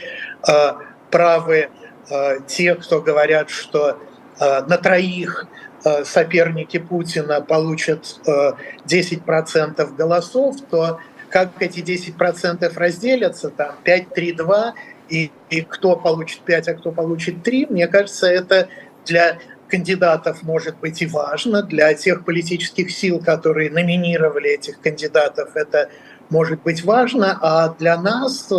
э, 0.47 0.71
правы 1.11 1.69
э, 2.09 2.39
те, 2.47 2.75
кто 2.75 3.01
говорят, 3.01 3.49
что 3.49 3.99
э, 4.39 4.61
на 4.67 4.77
троих 4.77 5.47
э, 5.83 6.03
соперники 6.03 6.77
Путина 6.77 7.41
получат 7.41 8.19
э, 8.27 8.51
10% 8.85 9.95
голосов, 9.95 10.57
то 10.69 10.99
как 11.29 11.49
эти 11.59 11.79
10% 11.79 12.71
разделятся, 12.77 13.49
там 13.49 13.75
5-3-2, 13.83 14.73
и, 15.09 15.31
и 15.49 15.61
кто 15.61 15.95
получит 15.95 16.41
5, 16.41 16.67
а 16.67 16.73
кто 16.73 16.91
получит 16.91 17.43
3, 17.43 17.67
мне 17.69 17.87
кажется, 17.87 18.27
это 18.27 18.69
для 19.05 19.37
кандидатов 19.67 20.43
может 20.43 20.77
быть 20.77 21.01
и 21.01 21.07
важно, 21.07 21.63
для 21.63 21.93
тех 21.93 22.23
политических 22.23 22.91
сил, 22.91 23.19
которые 23.19 23.69
номинировали 23.71 24.51
этих 24.51 24.79
кандидатов, 24.79 25.55
это 25.55 25.89
может 26.29 26.61
быть 26.63 26.83
важно, 26.83 27.37
а 27.41 27.69
для 27.69 27.99
нас, 27.99 28.51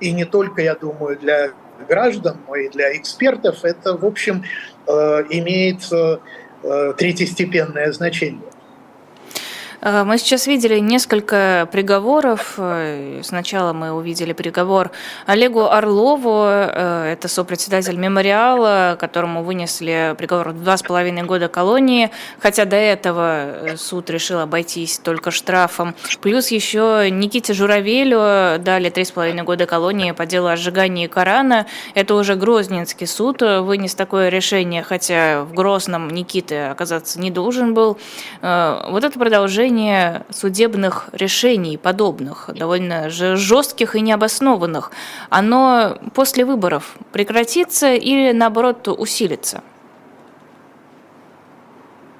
и 0.00 0.12
не 0.12 0.24
только, 0.24 0.62
я 0.62 0.74
думаю, 0.74 1.18
для 1.18 1.50
граждан, 1.88 2.38
но 2.46 2.56
и 2.56 2.68
для 2.68 2.96
экспертов, 2.96 3.64
это, 3.64 3.96
в 3.96 4.04
общем, 4.04 4.44
имеет 4.86 5.80
третьестепенное 6.96 7.90
значение. 7.92 8.42
Э, 9.82 10.04
мы 10.04 10.18
сейчас 10.18 10.46
видели 10.46 10.78
несколько 10.78 11.68
приговоров. 11.72 12.54
Э, 12.58 13.20
сначала 13.22 13.72
мы 13.72 13.92
увидели 13.92 14.32
приговор 14.32 14.90
Олегу 15.26 15.64
Орлову, 15.64 16.44
э, 16.46 17.12
это 17.12 17.28
сопредседатель 17.28 17.96
мемориала, 17.96 18.96
которому 19.00 19.42
вынесли 19.42 20.14
приговор 20.18 20.52
два 20.52 20.76
с 20.76 20.82
половиной 20.82 21.22
года 21.22 21.48
колонии, 21.48 22.10
хотя 22.40 22.64
до 22.64 22.76
этого 22.76 23.76
суд 23.76 24.10
решил 24.10 24.40
обойтись 24.40 24.98
только 24.98 25.30
штрафом. 25.30 25.94
Плюс 26.20 26.48
еще 26.48 27.08
Никите 27.10 27.54
Журавелю 27.54 28.58
дали 28.58 28.90
три 28.90 29.04
с 29.04 29.10
половиной 29.10 29.44
года 29.44 29.66
колонии 29.66 30.12
по 30.12 30.26
делу 30.26 30.48
о 30.48 30.56
сжигании 30.56 31.06
Корана. 31.06 31.66
Это 31.94 32.14
уже 32.14 32.34
Грозненский 32.34 33.06
суд 33.06 33.42
вынес 33.42 33.94
такое 33.94 34.28
решение, 34.28 34.82
хотя 34.82 35.42
в 35.44 35.54
Грозном 35.54 36.10
Никиты 36.10 36.66
оказаться 36.66 37.18
не 37.18 37.30
должен 37.30 37.74
был. 37.74 37.98
Вот 38.42 39.04
это 39.04 39.18
продолжение 39.18 39.69
нарушение 39.70 40.24
судебных 40.30 41.08
решений 41.12 41.76
подобных, 41.76 42.50
довольно 42.54 43.08
жестких 43.10 43.94
и 43.94 44.00
необоснованных, 44.00 44.90
оно 45.28 45.98
после 46.14 46.44
выборов 46.44 46.96
прекратится 47.12 47.94
или 47.94 48.32
наоборот 48.32 48.88
усилится? 48.88 49.62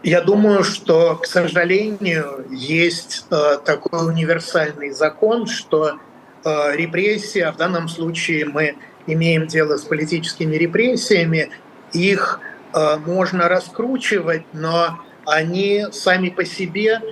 Я 0.02 0.22
думаю, 0.22 0.64
что, 0.64 1.16
к 1.16 1.26
сожалению, 1.26 2.46
есть 2.50 3.26
э, 3.30 3.58
такой 3.64 4.08
универсальный 4.08 4.92
закон, 4.92 5.46
что 5.46 5.98
э, 6.42 6.76
репрессии, 6.76 7.40
а 7.40 7.52
в 7.52 7.56
данном 7.58 7.86
случае 7.88 8.46
мы 8.46 8.76
имеем 9.06 9.46
дело 9.46 9.76
с 9.76 9.82
политическими 9.82 10.56
репрессиями, 10.56 11.50
их 11.92 12.40
э, 12.72 12.96
можно 13.04 13.48
раскручивать, 13.48 14.44
но 14.54 14.98
они 15.26 15.84
сами 15.92 16.30
по 16.30 16.46
себе 16.46 17.02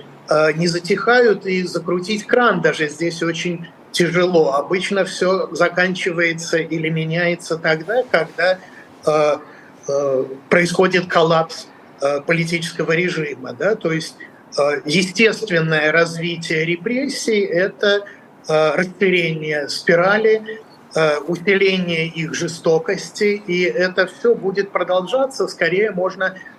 не 0.55 0.67
затихают, 0.67 1.45
и 1.45 1.63
закрутить 1.63 2.27
кран 2.27 2.61
даже 2.61 2.87
здесь 2.87 3.23
очень 3.23 3.67
тяжело. 3.91 4.53
Обычно 4.53 5.05
все 5.05 5.49
заканчивается 5.51 6.57
или 6.57 6.89
меняется 6.89 7.57
тогда, 7.57 8.03
когда 8.11 8.59
э, 9.05 9.37
э, 9.87 10.25
происходит 10.49 11.07
коллапс 11.07 11.67
э, 12.01 12.21
политического 12.21 12.91
режима. 12.91 13.53
Да? 13.53 13.75
То 13.75 13.91
есть 13.91 14.15
э, 14.57 14.81
естественное 14.85 15.91
развитие 15.91 16.65
репрессий– 16.65 17.41
это 17.41 18.05
э, 18.47 18.75
расширение 18.75 19.67
спирали, 19.69 20.61
э, 20.95 21.17
усиление 21.19 22.07
их 22.07 22.33
жестокости, 22.33 23.41
и 23.47 23.63
это 23.63 24.07
все 24.07 24.35
будет 24.35 24.71
продолжаться. 24.71 25.47
Скорее 25.47 25.91
можно 25.91 26.35
Э, 26.35 26.58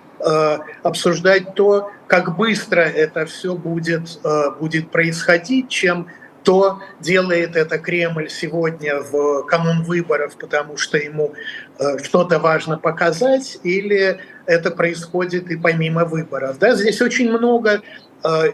обсуждать 0.83 1.55
то, 1.55 1.91
как 2.07 2.37
быстро 2.37 2.81
это 2.81 3.25
все 3.27 3.55
будет, 3.55 4.19
э, 4.25 4.51
будет 4.59 4.91
происходить, 4.91 5.69
чем 5.69 6.09
то 6.43 6.81
делает 7.01 7.55
это 7.55 7.79
Кремль 7.79 8.29
сегодня 8.29 9.01
в 9.01 9.43
канун 9.45 9.85
выборов, 9.85 10.37
потому 10.37 10.77
что 10.77 10.99
ему 10.99 11.35
э, 11.79 11.99
что-то 12.03 12.39
важно 12.39 12.79
показать, 12.79 13.59
или 13.63 14.19
это 14.47 14.71
происходит 14.71 15.51
и 15.51 15.57
помимо 15.57 16.05
выборов. 16.05 16.59
Да, 16.59 16.75
здесь 16.75 17.01
очень 17.01 17.31
много 17.31 17.83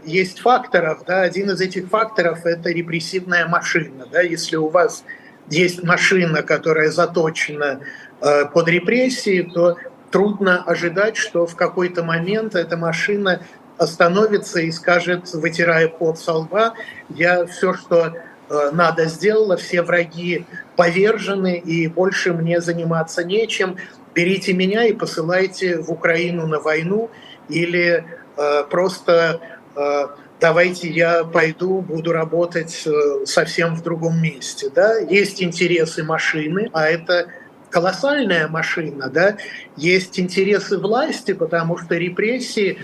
есть 0.05 0.39
факторов. 0.39 1.03
Да, 1.07 1.23
один 1.23 1.51
из 1.51 1.61
этих 1.61 1.89
факторов– 1.89 2.41
это 2.47 2.71
репрессивная 2.71 3.49
машина. 3.49 4.07
Да, 4.13 4.21
если 4.21 4.55
у 4.55 4.69
вас 4.69 5.03
есть 5.51 5.83
машина, 5.83 6.43
которая 6.43 6.91
заточена 6.91 7.81
под 8.21 8.69
репрессии, 8.69 9.43
то 9.43 9.77
трудно 10.17 10.63
ожидать, 10.63 11.19
что 11.19 11.47
в 11.47 11.57
какой-то 11.57 12.03
момент 12.03 12.55
эта 12.55 12.79
машина 12.79 13.43
остановится 13.77 14.61
и 14.61 14.71
скажет, 14.71 15.35
вытирая 15.35 15.89
пот 15.89 16.19
со 16.19 16.33
лба, 16.33 16.73
я 17.11 17.45
все, 17.45 17.75
что 17.75 18.15
э, 18.49 18.71
надо 18.73 19.05
сделала, 19.05 19.59
все 19.59 19.83
враги 19.83 20.47
повержены, 20.75 21.59
и 21.59 21.87
больше 21.87 22.33
мне 22.33 22.63
заниматься 22.63 23.25
нечем. 23.25 23.77
Берите 24.15 24.55
меня 24.55 24.87
и 24.87 24.95
посылайте 24.95 25.83
в 25.83 25.93
Украину 25.93 26.47
на 26.47 26.61
войну, 26.61 27.11
или 27.51 28.03
э, 28.39 28.65
просто 28.71 29.41
э, 29.77 30.07
давайте 30.41 30.89
я 30.89 31.25
пойду, 31.25 31.83
буду 31.83 32.13
работать 32.13 32.85
э, 32.87 33.27
совсем 33.27 33.77
в 33.77 33.83
другом 33.83 34.23
месте. 34.23 34.71
Да? 34.75 34.97
Есть 34.97 35.43
интересы 35.43 36.05
машины, 36.05 36.71
а 36.73 36.89
это 36.89 37.27
колоссальная 37.71 38.49
машина, 38.49 39.09
да, 39.09 39.37
есть 39.77 40.19
интересы 40.19 40.79
власти, 40.79 41.33
потому 41.33 41.79
что 41.79 41.97
репрессии, 41.97 42.79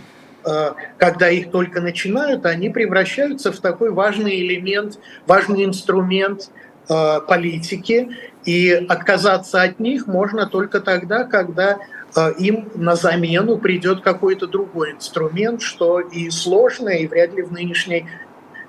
э, 0.45 0.71
когда 0.99 1.31
их 1.31 1.51
только 1.51 1.81
начинают, 1.81 2.47
они 2.47 2.69
превращаются 2.69 3.53
в 3.53 3.59
такой 3.59 3.91
важный 3.91 4.41
элемент, 4.41 4.99
важный 5.27 5.65
инструмент 5.65 6.51
э, 6.89 7.21
политики, 7.27 8.11
и 8.45 8.71
отказаться 8.89 9.63
от 9.63 9.79
них 9.79 10.07
можно 10.07 10.47
только 10.47 10.81
тогда, 10.81 11.25
когда 11.25 11.79
э, 12.15 12.33
им 12.39 12.71
на 12.75 12.97
замену 12.97 13.59
придет 13.59 14.03
какой-то 14.03 14.47
другой 14.47 14.93
инструмент, 14.93 15.63
что 15.63 16.01
и 16.01 16.29
сложно, 16.31 16.89
и 16.89 17.07
вряд 17.07 17.35
ли 17.35 17.43
в 17.43 17.53
нынешней 17.53 18.07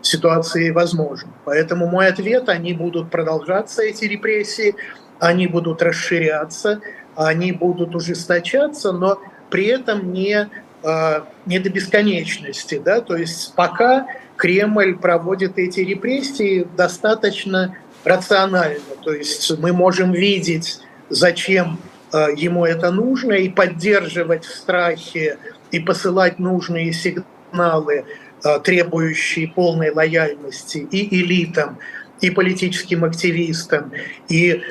ситуации 0.02 0.70
возможно. 0.70 1.32
Поэтому 1.46 1.88
мой 1.88 2.08
ответ, 2.08 2.50
они 2.50 2.74
будут 2.74 3.10
продолжаться, 3.10 3.82
эти 3.82 4.06
репрессии, 4.06 4.76
они 5.24 5.48
будут 5.48 5.82
расширяться, 5.82 6.82
они 7.16 7.54
будут 7.54 7.96
ужесточаться, 7.96 8.92
но 8.92 9.20
при 9.50 9.68
этом 9.68 10.12
не, 10.12 10.50
а, 10.84 11.26
не 11.46 11.60
до 11.60 11.70
бесконечности. 11.70 12.82
Да? 12.84 13.00
То 13.00 13.16
есть 13.16 13.54
пока 13.56 14.08
Кремль 14.36 14.98
проводит 14.98 15.58
эти 15.58 15.80
репрессии 15.80 16.68
достаточно 16.76 17.74
рационально. 18.04 18.96
То 19.02 19.14
есть 19.14 19.58
мы 19.60 19.72
можем 19.72 20.12
видеть, 20.12 20.82
зачем 21.10 21.80
а, 22.12 22.30
ему 22.30 22.66
это 22.66 22.92
нужно, 22.92 23.32
и 23.32 23.48
поддерживать 23.48 24.44
в 24.44 24.54
страхе, 24.54 25.38
и 25.72 25.80
посылать 25.80 26.38
нужные 26.38 26.92
сигналы, 26.92 28.04
а, 28.44 28.60
требующие 28.60 29.48
полной 29.48 29.92
лояльности 29.92 30.80
и 30.80 31.22
элитам, 31.22 31.78
и 32.22 32.30
политическим 32.30 33.04
активистам, 33.04 33.92
и 34.30 34.52
э, 34.52 34.62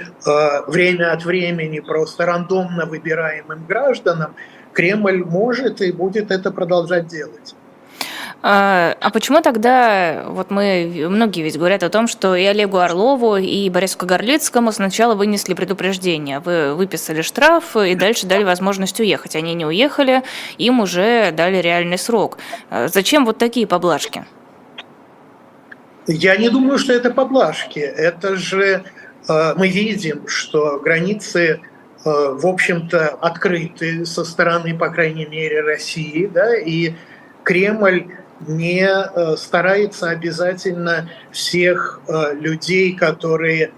время 0.66 1.12
от 1.12 1.24
времени 1.24 1.80
просто 1.80 2.26
рандомно 2.26 2.86
выбираемым 2.86 3.66
гражданам, 3.66 4.34
Кремль 4.72 5.22
может 5.24 5.82
и 5.82 5.92
будет 5.92 6.30
это 6.30 6.50
продолжать 6.50 7.06
делать. 7.06 7.54
А, 8.44 8.96
а 9.00 9.10
почему 9.10 9.40
тогда, 9.40 10.24
вот 10.26 10.50
мы, 10.50 11.06
многие 11.08 11.42
ведь 11.42 11.56
говорят 11.56 11.84
о 11.84 11.90
том, 11.90 12.08
что 12.08 12.34
и 12.34 12.44
Олегу 12.44 12.78
Орлову, 12.78 13.36
и 13.36 13.70
Борису 13.70 13.98
Кагарлицкому 13.98 14.72
сначала 14.72 15.14
вынесли 15.14 15.54
предупреждение, 15.54 16.40
вы 16.40 16.74
выписали 16.74 17.22
штраф 17.22 17.76
и 17.76 17.94
дальше 17.94 18.26
дали 18.26 18.42
возможность 18.42 18.98
уехать. 18.98 19.36
Они 19.36 19.54
не 19.54 19.64
уехали, 19.64 20.22
им 20.58 20.80
уже 20.80 21.30
дали 21.30 21.58
реальный 21.58 21.98
срок. 21.98 22.38
А 22.68 22.88
зачем 22.88 23.24
вот 23.24 23.38
такие 23.38 23.66
поблажки? 23.68 24.24
Я 26.06 26.36
не 26.36 26.48
думаю, 26.48 26.78
что 26.78 26.92
это 26.92 27.10
поблажки. 27.10 27.78
Это 27.78 28.36
же 28.36 28.84
э, 29.28 29.54
мы 29.56 29.68
видим, 29.68 30.26
что 30.26 30.80
границы, 30.80 31.40
э, 31.48 31.58
в 32.04 32.46
общем-то, 32.46 33.08
открыты 33.20 34.04
со 34.04 34.24
стороны, 34.24 34.76
по 34.76 34.90
крайней 34.90 35.26
мере, 35.26 35.60
России, 35.60 36.26
да, 36.26 36.56
и 36.56 36.94
Кремль 37.44 38.08
не 38.40 38.84
э, 38.84 39.36
старается 39.36 40.10
обязательно 40.10 41.08
всех 41.30 42.00
людей, 42.08 42.94
которые 42.94 43.72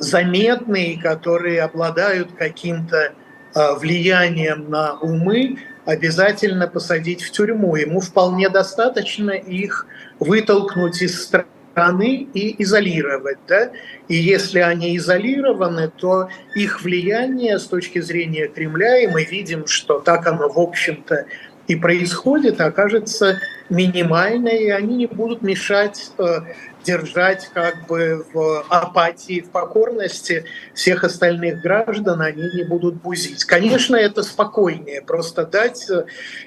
заметны 0.00 0.86
и 0.86 1.00
которые 1.00 1.62
обладают 1.62 2.32
каким-то 2.32 3.12
влиянием 3.54 4.68
на 4.68 4.94
умы, 4.94 5.58
обязательно 5.84 6.66
посадить 6.66 7.22
в 7.22 7.30
тюрьму. 7.30 7.76
Ему 7.76 8.00
вполне 8.00 8.48
достаточно 8.48 9.30
их 9.30 9.86
вытолкнуть 10.22 11.02
из 11.02 11.22
страны 11.22 12.28
и 12.34 12.62
изолировать. 12.62 13.38
Да? 13.48 13.72
И 14.08 14.14
если 14.14 14.60
они 14.60 14.96
изолированы, 14.96 15.90
то 15.96 16.28
их 16.54 16.82
влияние 16.82 17.58
с 17.58 17.66
точки 17.66 18.00
зрения 18.00 18.46
Кремля, 18.46 19.00
и 19.00 19.06
мы 19.08 19.24
видим, 19.24 19.66
что 19.66 19.98
так 20.00 20.26
оно, 20.26 20.48
в 20.48 20.58
общем-то, 20.58 21.26
и 21.68 21.76
происходит, 21.76 22.60
окажется 22.60 23.38
минимальной, 23.68 24.64
и 24.64 24.70
они 24.70 24.96
не 24.96 25.06
будут 25.06 25.42
мешать 25.42 26.10
э, 26.18 26.40
держать 26.84 27.48
как 27.54 27.86
бы 27.86 28.26
в 28.32 28.64
апатии, 28.68 29.40
в 29.40 29.50
покорности 29.50 30.44
всех 30.74 31.04
остальных 31.04 31.62
граждан, 31.62 32.20
они 32.20 32.42
не 32.54 32.64
будут 32.64 32.96
бузить. 32.96 33.44
Конечно, 33.44 33.96
это 33.96 34.22
спокойнее, 34.22 35.02
просто 35.02 35.46
дать 35.46 35.88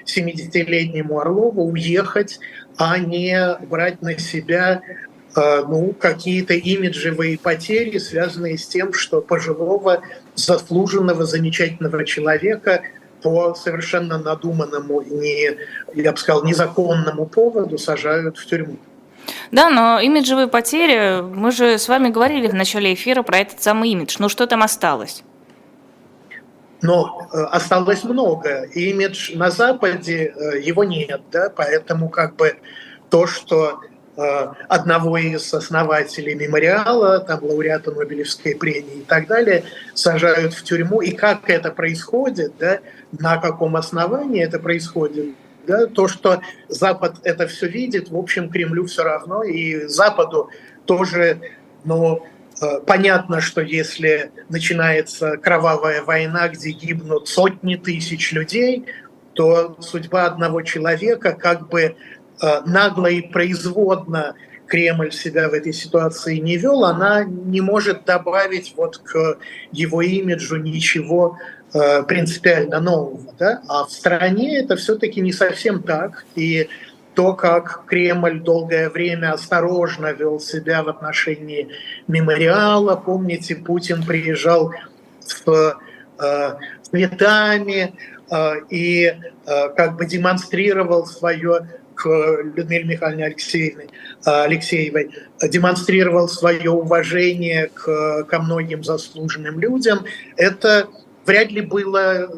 70-летнему 0.04 1.18
Орлову 1.18 1.64
уехать, 1.64 2.38
а 2.76 2.98
не 2.98 3.56
брать 3.66 4.02
на 4.02 4.18
себя 4.18 4.82
ну, 5.34 5.94
какие-то 5.98 6.54
имиджевые 6.54 7.38
потери, 7.38 7.98
связанные 7.98 8.56
с 8.56 8.66
тем, 8.66 8.94
что 8.94 9.20
пожилого, 9.20 10.00
заслуженного, 10.34 11.24
замечательного 11.24 12.04
человека 12.06 12.82
по 13.22 13.54
совершенно 13.54 14.18
надуманному, 14.18 15.02
не, 15.02 15.56
я 15.94 16.12
бы 16.12 16.18
сказал, 16.18 16.44
незаконному 16.44 17.26
поводу 17.26 17.78
сажают 17.78 18.38
в 18.38 18.46
тюрьму. 18.46 18.76
Да, 19.50 19.70
но 19.70 20.00
имиджевые 20.00 20.48
потери, 20.48 21.20
мы 21.20 21.50
же 21.50 21.78
с 21.78 21.88
вами 21.88 22.08
говорили 22.08 22.46
в 22.46 22.54
начале 22.54 22.94
эфира 22.94 23.22
про 23.22 23.38
этот 23.38 23.62
самый 23.62 23.90
имидж. 23.90 24.16
Ну 24.18 24.28
что 24.28 24.46
там 24.46 24.62
осталось? 24.62 25.22
Но 26.82 27.28
э, 27.32 27.42
осталось 27.50 28.04
много. 28.04 28.64
Имидж 28.74 29.36
на 29.36 29.50
Западе, 29.50 30.34
э, 30.36 30.60
его 30.60 30.84
нет, 30.84 31.22
да, 31.32 31.50
поэтому 31.54 32.08
как 32.08 32.36
бы 32.36 32.56
то, 33.10 33.26
что 33.26 33.80
одного 34.16 35.18
из 35.18 35.52
основателей 35.52 36.34
мемориала, 36.34 37.20
там 37.20 37.44
лауреата 37.44 37.90
Нобелевской 37.90 38.54
премии 38.54 39.00
и 39.00 39.02
так 39.02 39.26
далее, 39.26 39.64
сажают 39.94 40.54
в 40.54 40.62
тюрьму. 40.62 41.02
И 41.02 41.12
как 41.12 41.50
это 41.50 41.70
происходит, 41.70 42.54
да, 42.58 42.80
на 43.12 43.36
каком 43.36 43.76
основании 43.76 44.42
это 44.42 44.58
происходит, 44.58 45.34
да, 45.66 45.86
то, 45.86 46.08
что 46.08 46.40
Запад 46.68 47.16
это 47.24 47.46
все 47.46 47.68
видит, 47.68 48.10
в 48.10 48.16
общем, 48.16 48.50
Кремлю 48.50 48.86
все 48.86 49.02
равно, 49.02 49.42
и 49.42 49.86
Западу 49.86 50.50
тоже, 50.86 51.40
но 51.84 52.24
э, 52.60 52.80
понятно, 52.86 53.40
что 53.40 53.60
если 53.60 54.30
начинается 54.48 55.36
кровавая 55.36 56.02
война, 56.02 56.48
где 56.48 56.70
гибнут 56.70 57.28
сотни 57.28 57.76
тысяч 57.76 58.32
людей, 58.32 58.86
то 59.34 59.76
судьба 59.80 60.24
одного 60.24 60.62
человека 60.62 61.32
как 61.32 61.68
бы 61.68 61.82
э, 61.82 61.94
нагло 62.64 63.06
и 63.06 63.22
производно 63.22 64.34
Кремль 64.66 65.12
себя 65.12 65.48
в 65.48 65.52
этой 65.52 65.72
ситуации 65.72 66.38
не 66.38 66.56
вел, 66.56 66.84
она 66.84 67.24
не 67.24 67.60
может 67.60 68.04
добавить 68.04 68.74
вот 68.76 68.98
к 68.98 69.38
его 69.70 70.02
имиджу 70.02 70.56
ничего 70.56 71.38
Э, 71.74 72.02
принципиально 72.04 72.80
нового. 72.80 73.34
Да? 73.38 73.60
А 73.68 73.84
в 73.84 73.90
стране 73.90 74.60
это 74.60 74.76
все-таки 74.76 75.20
не 75.20 75.32
совсем 75.32 75.82
так. 75.82 76.24
И 76.34 76.68
то, 77.14 77.34
как 77.34 77.84
Кремль 77.86 78.40
долгое 78.40 78.88
время 78.88 79.32
осторожно 79.32 80.12
вел 80.12 80.40
себя 80.40 80.82
в 80.82 80.88
отношении 80.88 81.68
мемориала. 82.06 82.96
Помните, 82.96 83.56
Путин 83.56 84.04
приезжал 84.04 84.72
с 85.20 85.42
э, 85.46 86.54
цветами 86.82 87.94
э, 88.30 88.52
и 88.70 89.06
э, 89.06 89.68
как 89.76 89.96
бы 89.96 90.06
демонстрировал 90.06 91.04
свое 91.04 91.68
Людмиле 92.04 92.84
Михайловне 92.84 93.24
Алексеевне, 93.24 93.86
э, 94.26 94.30
Алексеевой, 94.30 95.10
демонстрировал 95.42 96.28
свое 96.28 96.70
уважение 96.70 97.70
к, 97.72 98.24
ко 98.24 98.38
многим 98.40 98.84
заслуженным 98.84 99.60
людям. 99.60 100.04
Это 100.36 100.88
вряд 101.24 101.50
ли 101.50 101.60
было 101.60 102.28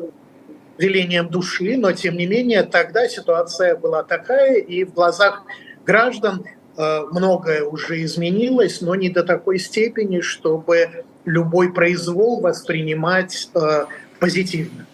велением 0.79 1.29
души, 1.29 1.77
но 1.77 1.93
тем 1.93 2.17
не 2.17 2.27
менее 2.27 2.63
тогда 2.63 3.09
ситуация 3.09 3.77
была 3.77 4.03
такая, 4.03 4.57
и 4.57 4.85
в 4.85 4.95
глазах 4.95 5.43
граждан 5.85 6.45
э, 6.77 7.01
многое 7.11 7.65
уже 7.65 8.03
изменилось, 8.05 8.81
но 8.81 8.95
не 8.95 9.11
до 9.11 9.25
такой 9.25 9.59
степени, 9.59 10.21
чтобы 10.21 11.05
любой 11.25 11.73
произвол 11.73 12.41
воспринимать 12.41 13.51
э, 13.55 13.87
позитивно. 14.21 14.87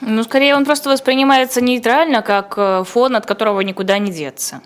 Ну, 0.00 0.22
скорее, 0.24 0.56
он 0.56 0.64
просто 0.64 0.88
воспринимается 0.90 1.60
нейтрально, 1.60 2.22
как 2.22 2.54
э, 2.56 2.84
фон, 2.84 3.16
от 3.16 3.26
которого 3.26 3.60
никуда 3.60 3.98
не 3.98 4.10
деться. 4.10 4.62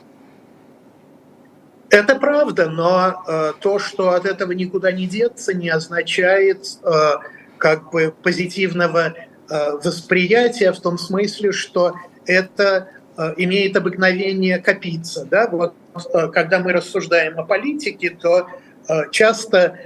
Это 1.91 2.17
правда, 2.17 2.69
но 2.69 3.23
э, 3.27 3.53
то, 3.61 3.79
что 3.79 4.11
от 4.11 4.27
этого 4.27 4.53
никуда 4.53 4.93
не 4.93 5.07
деться, 5.07 5.55
не 5.55 5.69
означает 5.71 6.67
э, 6.83 7.13
как 7.59 7.91
бы 7.91 8.15
позитивного 8.23 9.15
э, 9.49 9.71
восприятия 9.83 10.73
в 10.73 10.81
том 10.81 10.99
смысле, 10.99 11.53
что 11.53 11.95
это 12.27 12.89
э, 13.17 13.35
имеет 13.37 13.77
обыкновение 13.77 14.59
копиться. 14.59 15.25
Да? 15.25 15.49
Вот, 15.49 15.75
э, 16.13 16.29
когда 16.29 16.61
мы 16.61 16.73
рассуждаем 16.73 17.39
о 17.39 17.45
политике, 17.45 18.11
то 18.11 18.49
часто 19.13 19.79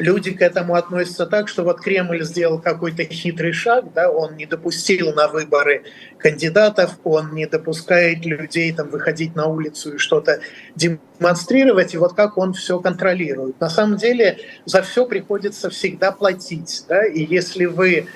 люди 0.00 0.32
к 0.32 0.40
этому 0.40 0.74
относятся 0.74 1.26
так, 1.26 1.48
что 1.48 1.62
вот 1.62 1.80
Кремль 1.80 2.24
сделал 2.24 2.58
какой-то 2.58 3.04
хитрый 3.04 3.52
шаг, 3.52 3.92
да, 3.94 4.10
он 4.10 4.36
не 4.36 4.46
допустил 4.46 5.12
на 5.12 5.28
выборы 5.28 5.84
кандидатов, 6.18 6.98
он 7.04 7.34
не 7.34 7.46
допускает 7.46 8.24
людей 8.24 8.72
там 8.72 8.88
выходить 8.88 9.36
на 9.36 9.46
улицу 9.46 9.94
и 9.94 9.98
что-то 9.98 10.40
демонстрировать, 10.74 11.94
и 11.94 11.98
вот 11.98 12.14
как 12.14 12.38
он 12.38 12.54
все 12.54 12.80
контролирует. 12.80 13.60
На 13.60 13.68
самом 13.68 13.96
деле 13.96 14.38
за 14.64 14.82
все 14.82 15.06
приходится 15.06 15.70
всегда 15.70 16.12
платить, 16.12 16.84
да, 16.88 17.06
и 17.06 17.24
если 17.24 17.66
вы 17.66 18.06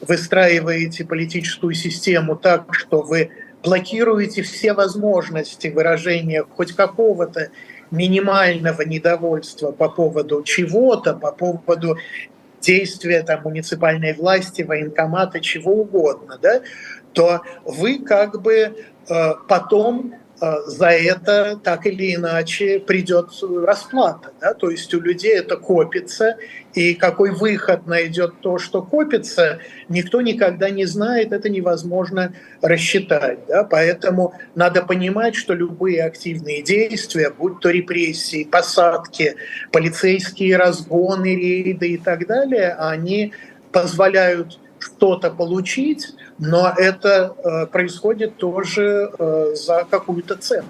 выстраиваете 0.00 1.04
политическую 1.04 1.74
систему 1.74 2.36
так, 2.36 2.74
что 2.74 3.02
вы 3.02 3.30
блокируете 3.62 4.42
все 4.42 4.72
возможности 4.72 5.68
выражения 5.68 6.44
хоть 6.56 6.72
какого-то 6.72 7.50
минимального 7.90 8.82
недовольства 8.82 9.72
по 9.72 9.88
поводу 9.88 10.42
чего-то, 10.42 11.14
по 11.14 11.32
поводу 11.32 11.96
действия 12.60 13.22
там, 13.22 13.42
муниципальной 13.44 14.14
власти, 14.14 14.62
военкомата, 14.62 15.40
чего 15.40 15.72
угодно, 15.72 16.38
да, 16.40 16.62
то 17.12 17.42
вы 17.64 17.98
как 17.98 18.40
бы 18.42 18.54
э, 19.08 19.34
потом 19.48 20.14
за 20.66 20.88
это 20.88 21.58
так 21.62 21.86
или 21.86 22.14
иначе 22.14 22.80
придет 22.80 23.30
расплата. 23.42 24.32
Да? 24.40 24.54
То 24.54 24.70
есть 24.70 24.92
у 24.94 25.00
людей 25.00 25.34
это 25.34 25.56
копится, 25.56 26.36
и 26.74 26.94
какой 26.94 27.30
выход 27.30 27.86
найдет 27.86 28.40
то, 28.40 28.58
что 28.58 28.82
копится, 28.82 29.58
никто 29.88 30.20
никогда 30.20 30.70
не 30.70 30.86
знает, 30.86 31.32
это 31.32 31.48
невозможно 31.48 32.34
рассчитать. 32.62 33.40
Да? 33.46 33.64
Поэтому 33.64 34.34
надо 34.54 34.82
понимать, 34.82 35.34
что 35.34 35.54
любые 35.54 36.04
активные 36.04 36.62
действия, 36.62 37.30
будь 37.30 37.60
то 37.60 37.70
репрессии, 37.70 38.44
посадки, 38.44 39.36
полицейские 39.72 40.56
разгоны, 40.56 41.36
рейды 41.36 41.90
и 41.90 41.98
так 41.98 42.26
далее, 42.26 42.74
они 42.74 43.32
позволяют 43.72 44.58
что-то 44.78 45.30
получить, 45.30 46.14
но 46.38 46.72
это 46.76 47.34
э, 47.36 47.66
происходит 47.66 48.36
тоже 48.36 49.10
э, 49.18 49.54
за 49.54 49.86
какую-то 49.88 50.36
цену. 50.36 50.68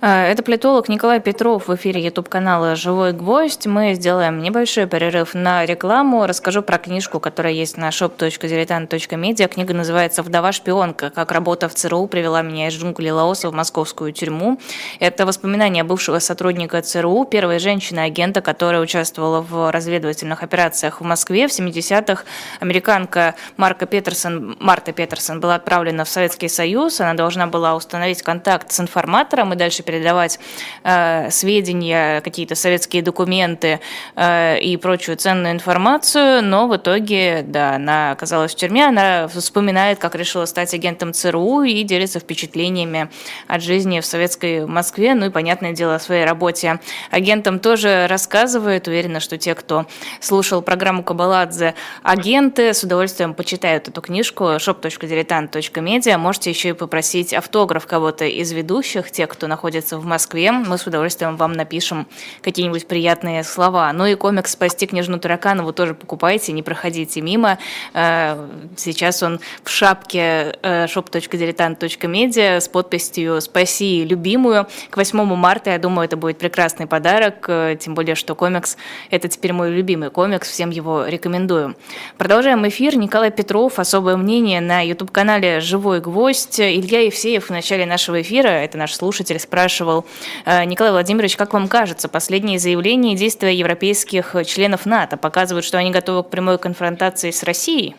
А, 0.00 0.26
это 0.26 0.44
политолог 0.44 0.88
Николай 0.88 1.18
Петров 1.18 1.66
в 1.66 1.74
эфире 1.74 2.00
YouTube-канала 2.04 2.76
«Живой 2.76 3.12
гвоздь». 3.12 3.66
Мы 3.66 3.94
сделаем 3.94 4.40
небольшой 4.40 4.86
перерыв 4.86 5.34
на 5.34 5.66
рекламу. 5.66 6.24
Расскажу 6.24 6.62
про 6.62 6.78
книжку, 6.78 7.18
которая 7.18 7.52
есть 7.52 7.76
на 7.76 7.88
shop.diletant.media. 7.88 9.48
Книга 9.48 9.74
называется 9.74 10.22
«Вдова-шпионка. 10.22 11.10
Как 11.10 11.32
работа 11.32 11.68
в 11.68 11.74
ЦРУ 11.74 12.06
привела 12.06 12.42
меня 12.42 12.68
из 12.68 12.74
джунглей 12.74 13.10
Лаоса 13.10 13.50
в 13.50 13.52
московскую 13.52 14.12
тюрьму». 14.12 14.60
Это 15.00 15.26
воспоминания 15.26 15.82
бывшего 15.82 16.20
сотрудника 16.20 16.80
ЦРУ, 16.80 17.24
первой 17.24 17.58
женщины-агента, 17.58 18.40
которая 18.40 18.80
участвовала 18.80 19.40
в 19.40 19.72
разведывательных 19.72 20.44
операциях 20.44 21.00
в 21.00 21.04
Москве 21.04 21.48
в 21.48 21.50
70-х. 21.50 22.22
Американка 22.60 23.34
Марка 23.56 23.84
Петерсон, 23.84 24.56
Марта 24.60 24.92
Петерсон 24.92 25.40
была 25.40 25.56
отправлена 25.56 26.04
в 26.04 26.08
Советский 26.08 26.48
Союз. 26.48 27.00
Она 27.00 27.14
должна 27.14 27.48
была 27.48 27.74
установить 27.74 28.22
контакт 28.22 28.70
с 28.70 28.78
информатором 28.78 29.52
и 29.54 29.56
дальше 29.56 29.82
передавать 29.88 30.38
э, 30.84 31.30
сведения, 31.30 32.20
какие-то 32.20 32.54
советские 32.54 33.00
документы 33.00 33.80
э, 34.16 34.60
и 34.60 34.76
прочую 34.76 35.16
ценную 35.16 35.54
информацию, 35.54 36.42
но 36.44 36.68
в 36.68 36.76
итоге, 36.76 37.42
да, 37.42 37.76
она 37.76 38.12
оказалась 38.12 38.52
в 38.52 38.56
тюрьме, 38.56 38.86
она 38.86 39.28
вспоминает, 39.28 39.98
как 39.98 40.14
решила 40.14 40.44
стать 40.44 40.74
агентом 40.74 41.14
ЦРУ 41.14 41.62
и 41.62 41.82
делится 41.84 42.20
впечатлениями 42.20 43.08
от 43.46 43.62
жизни 43.62 44.00
в 44.00 44.04
советской 44.04 44.66
Москве, 44.66 45.14
ну 45.14 45.26
и, 45.26 45.30
понятное 45.30 45.72
дело, 45.72 45.94
о 45.94 45.98
своей 45.98 46.26
работе 46.26 46.80
агентом 47.10 47.58
тоже 47.58 48.06
рассказывает. 48.08 48.88
Уверена, 48.88 49.20
что 49.20 49.38
те, 49.38 49.54
кто 49.54 49.86
слушал 50.20 50.60
программу 50.60 51.02
Кабаладзе 51.02 51.74
«Агенты», 52.02 52.74
с 52.74 52.84
удовольствием 52.84 53.32
почитают 53.32 53.88
эту 53.88 54.02
книжку 54.02 54.44
shop.diletant.media. 54.44 56.18
Можете 56.18 56.50
еще 56.50 56.68
и 56.70 56.72
попросить 56.74 57.32
автограф 57.32 57.86
кого-то 57.86 58.26
из 58.26 58.52
ведущих, 58.52 59.10
те, 59.10 59.26
кто 59.26 59.46
находится 59.46 59.77
находится 59.78 59.98
в 59.98 60.06
Москве. 60.06 60.50
Мы 60.50 60.76
с 60.76 60.86
удовольствием 60.86 61.36
вам 61.36 61.52
напишем 61.52 62.06
какие-нибудь 62.42 62.88
приятные 62.88 63.44
слова. 63.44 63.92
Ну 63.92 64.06
и 64.06 64.14
комикс 64.16 64.52
«Спасти 64.52 64.86
княжну 64.86 65.18
Тараканову» 65.18 65.72
тоже 65.72 65.94
покупайте, 65.94 66.52
не 66.52 66.62
проходите 66.62 67.20
мимо. 67.20 67.58
Э, 67.94 68.48
сейчас 68.76 69.22
он 69.22 69.38
в 69.62 69.70
шапке 69.70 70.56
э, 70.62 70.86
shop.diletant.media 70.86 72.60
с 72.60 72.68
подписью 72.68 73.40
«Спаси 73.40 74.04
любимую». 74.04 74.66
К 74.90 74.96
8 74.96 75.22
марта, 75.36 75.70
я 75.70 75.78
думаю, 75.78 76.06
это 76.06 76.16
будет 76.16 76.38
прекрасный 76.38 76.86
подарок, 76.86 77.44
э, 77.48 77.76
тем 77.78 77.94
более, 77.94 78.16
что 78.16 78.34
комикс– 78.34 78.76
это 79.10 79.28
теперь 79.28 79.52
мой 79.52 79.70
любимый 79.70 80.10
комикс, 80.10 80.48
всем 80.50 80.70
его 80.70 81.06
рекомендую. 81.06 81.76
Продолжаем 82.16 82.66
эфир. 82.66 82.96
Николай 82.96 83.30
Петров, 83.30 83.78
особое 83.78 84.16
мнение 84.16 84.60
на 84.60 84.80
YouTube-канале 84.80 85.60
«Живой 85.60 86.00
гвоздь». 86.00 86.58
Илья 86.60 87.02
Евсеев 87.02 87.46
в 87.46 87.50
начале 87.50 87.86
нашего 87.86 88.20
эфира, 88.20 88.48
это 88.48 88.76
наш 88.76 88.94
слушатель, 88.94 89.38
спрашивает, 89.38 89.67
спрашивал. 89.68 90.06
Николай 90.46 90.92
Владимирович, 90.92 91.36
как 91.36 91.52
вам 91.52 91.68
кажется, 91.68 92.08
последние 92.08 92.58
заявления 92.58 93.12
и 93.12 93.16
действия 93.16 93.54
европейских 93.54 94.34
членов 94.46 94.86
НАТО 94.86 95.16
показывают, 95.16 95.64
что 95.64 95.76
они 95.78 95.90
готовы 95.90 96.24
к 96.24 96.30
прямой 96.30 96.58
конфронтации 96.58 97.30
с 97.30 97.42
Россией? 97.42 97.94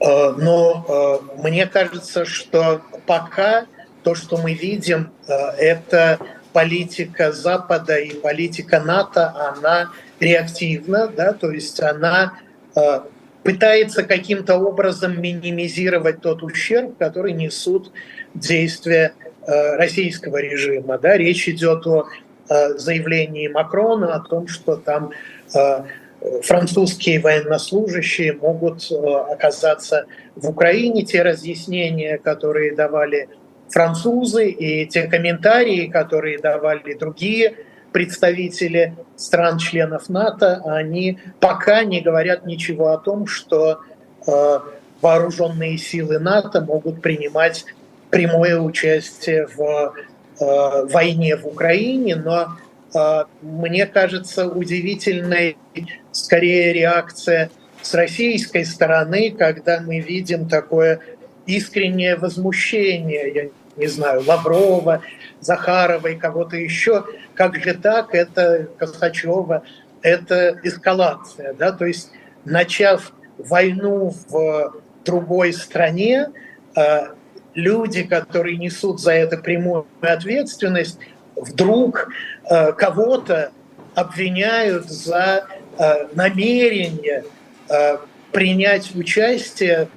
Но 0.00 1.20
мне 1.36 1.66
кажется, 1.66 2.24
что 2.24 2.80
пока 3.06 3.66
то, 4.02 4.14
что 4.14 4.38
мы 4.38 4.54
видим, 4.54 5.10
это 5.28 6.18
политика 6.52 7.30
Запада 7.30 7.96
и 7.98 8.14
политика 8.14 8.80
НАТО, 8.80 9.34
она 9.54 9.90
реактивна, 10.18 11.08
да, 11.08 11.34
то 11.34 11.50
есть 11.50 11.80
она 11.80 12.34
э, 12.74 13.00
пытается 13.42 14.02
каким-то 14.04 14.56
образом 14.56 15.20
минимизировать 15.20 16.20
тот 16.20 16.42
ущерб, 16.42 16.96
который 16.98 17.32
несут 17.32 17.92
действия 18.34 19.14
э, 19.46 19.76
российского 19.76 20.38
режима. 20.38 20.98
Да. 20.98 21.16
Речь 21.16 21.48
идет 21.48 21.86
о 21.86 22.08
э, 22.48 22.74
заявлении 22.78 23.48
Макрона 23.48 24.14
о 24.14 24.20
том, 24.20 24.46
что 24.46 24.76
там 24.76 25.10
э, 25.54 25.84
французские 26.42 27.20
военнослужащие 27.20 28.32
могут 28.34 28.90
оказаться 28.92 30.06
в 30.36 30.48
Украине. 30.48 31.04
Те 31.04 31.22
разъяснения, 31.22 32.16
которые 32.18 32.76
давали 32.76 33.28
французы 33.68 34.48
и 34.48 34.86
те 34.86 35.08
комментарии, 35.08 35.88
которые 35.88 36.38
давали 36.38 36.94
другие 36.94 37.56
представители 37.92 38.96
стран-членов 39.16 40.08
НАТО, 40.08 40.62
они 40.64 41.18
пока 41.40 41.84
не 41.84 42.00
говорят 42.00 42.46
ничего 42.46 42.88
о 42.88 42.98
том, 42.98 43.26
что 43.26 43.80
э, 44.26 44.58
вооруженные 45.00 45.78
силы 45.78 46.18
НАТО 46.18 46.60
могут 46.60 47.02
принимать 47.02 47.64
прямое 48.10 48.58
участие 48.58 49.46
в 49.46 49.94
э, 50.40 50.86
войне 50.86 51.36
в 51.36 51.46
Украине, 51.46 52.16
но 52.16 52.56
э, 52.94 53.24
мне 53.42 53.86
кажется 53.86 54.48
удивительной 54.48 55.56
скорее 56.12 56.72
реакция 56.72 57.50
с 57.82 57.94
российской 57.94 58.64
стороны, 58.64 59.34
когда 59.36 59.80
мы 59.80 60.00
видим 60.00 60.48
такое 60.48 61.00
искреннее 61.46 62.16
возмущение. 62.16 63.32
Я 63.34 63.48
не 63.76 63.86
знаю, 63.86 64.22
Лаврова, 64.26 65.02
Захарова 65.40 66.08
и 66.08 66.16
кого-то 66.16 66.56
еще, 66.56 67.04
как 67.34 67.56
же 67.56 67.74
так, 67.74 68.14
это 68.14 68.68
Косачева, 68.78 69.62
это 70.02 70.58
эскалация, 70.62 71.54
да, 71.54 71.72
то 71.72 71.86
есть 71.86 72.10
начав 72.44 73.12
войну 73.38 74.14
в 74.28 74.74
другой 75.04 75.52
стране, 75.52 76.30
э, 76.76 77.08
люди, 77.54 78.02
которые 78.02 78.56
несут 78.56 79.00
за 79.00 79.12
это 79.12 79.36
прямую 79.36 79.86
ответственность, 80.00 80.98
вдруг 81.36 82.08
э, 82.48 82.72
кого-то 82.72 83.52
обвиняют 83.94 84.88
за 84.88 85.46
э, 85.78 86.06
намерение 86.14 87.24
принять 88.32 88.94
участие 88.94 89.88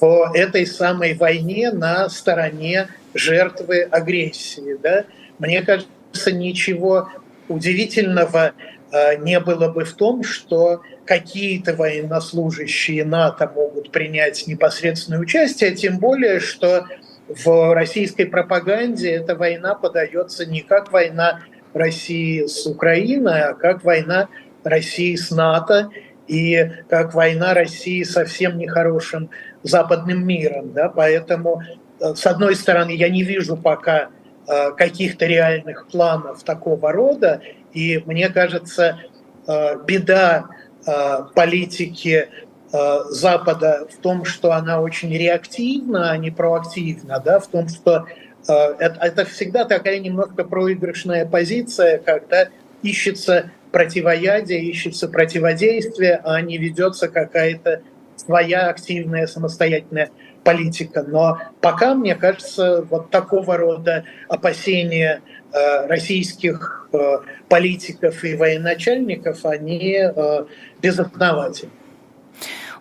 в 0.00 0.32
этой 0.34 0.66
самой 0.66 1.14
войне 1.14 1.70
на 1.70 2.10
стороне 2.10 2.88
жертвы 3.14 3.82
агрессии. 3.82 4.76
Да? 4.82 5.04
Мне 5.38 5.62
кажется, 5.62 6.32
ничего 6.32 7.08
удивительного 7.48 8.52
э, 8.92 9.16
не 9.18 9.40
было 9.40 9.68
бы 9.68 9.84
в 9.84 9.94
том, 9.94 10.22
что 10.22 10.82
какие-то 11.04 11.74
военнослужащие 11.74 13.04
НАТО 13.04 13.50
могут 13.54 13.90
принять 13.90 14.46
непосредственное 14.46 15.20
участие, 15.20 15.72
тем 15.74 15.98
более, 15.98 16.40
что 16.40 16.86
в 17.28 17.74
российской 17.74 18.24
пропаганде 18.24 19.10
эта 19.10 19.34
война 19.34 19.74
подается 19.74 20.46
не 20.46 20.60
как 20.60 20.92
война 20.92 21.40
России 21.72 22.46
с 22.46 22.66
Украиной, 22.66 23.42
а 23.42 23.54
как 23.54 23.84
война 23.84 24.28
России 24.64 25.16
с 25.16 25.30
НАТО 25.30 25.90
и 26.28 26.70
как 26.88 27.14
война 27.14 27.54
России 27.54 28.02
со 28.02 28.24
всем 28.24 28.58
нехорошим 28.58 29.30
западным 29.62 30.26
миром. 30.26 30.72
Да? 30.72 30.88
Поэтому 30.88 31.62
с 32.14 32.26
одной 32.26 32.56
стороны, 32.56 32.90
я 32.90 33.08
не 33.08 33.22
вижу 33.22 33.56
пока 33.56 34.08
э, 34.48 34.72
каких-то 34.72 35.26
реальных 35.26 35.86
планов 35.88 36.42
такого 36.42 36.92
рода, 36.92 37.40
и 37.72 38.02
мне 38.06 38.28
кажется, 38.28 38.98
э, 39.46 39.78
беда 39.86 40.46
политики 41.36 42.28
Запада 42.72 43.86
в 43.88 44.02
том, 44.02 44.24
что 44.24 44.50
она 44.50 44.80
очень 44.80 45.16
реактивна, 45.16 46.10
а 46.10 46.16
не 46.16 46.32
проактивна, 46.32 47.22
да, 47.24 47.38
в 47.38 47.46
том, 47.46 47.68
что 47.68 48.06
это, 48.48 48.96
это 49.00 49.24
всегда 49.24 49.64
такая 49.64 50.00
немножко 50.00 50.42
проигрышная 50.42 51.24
позиция, 51.24 51.98
когда 51.98 52.48
ищется 52.82 53.52
противоядие, 53.72 54.64
ищется 54.64 55.08
противодействие, 55.08 56.20
а 56.24 56.40
не 56.40 56.58
ведется 56.58 57.08
какая-то 57.08 57.82
своя 58.16 58.68
активная 58.68 59.26
самостоятельная 59.26 60.10
политика. 60.44 61.02
Но 61.02 61.38
пока, 61.60 61.94
мне 61.94 62.14
кажется, 62.14 62.82
вот 62.88 63.10
такого 63.10 63.56
рода 63.56 64.04
опасения 64.28 65.22
э, 65.52 65.86
российских 65.86 66.88
э, 66.92 67.18
политиков 67.48 68.24
и 68.24 68.34
военачальников, 68.34 69.44
они 69.44 69.98
э, 69.98 70.44
безосновательны. 70.80 71.72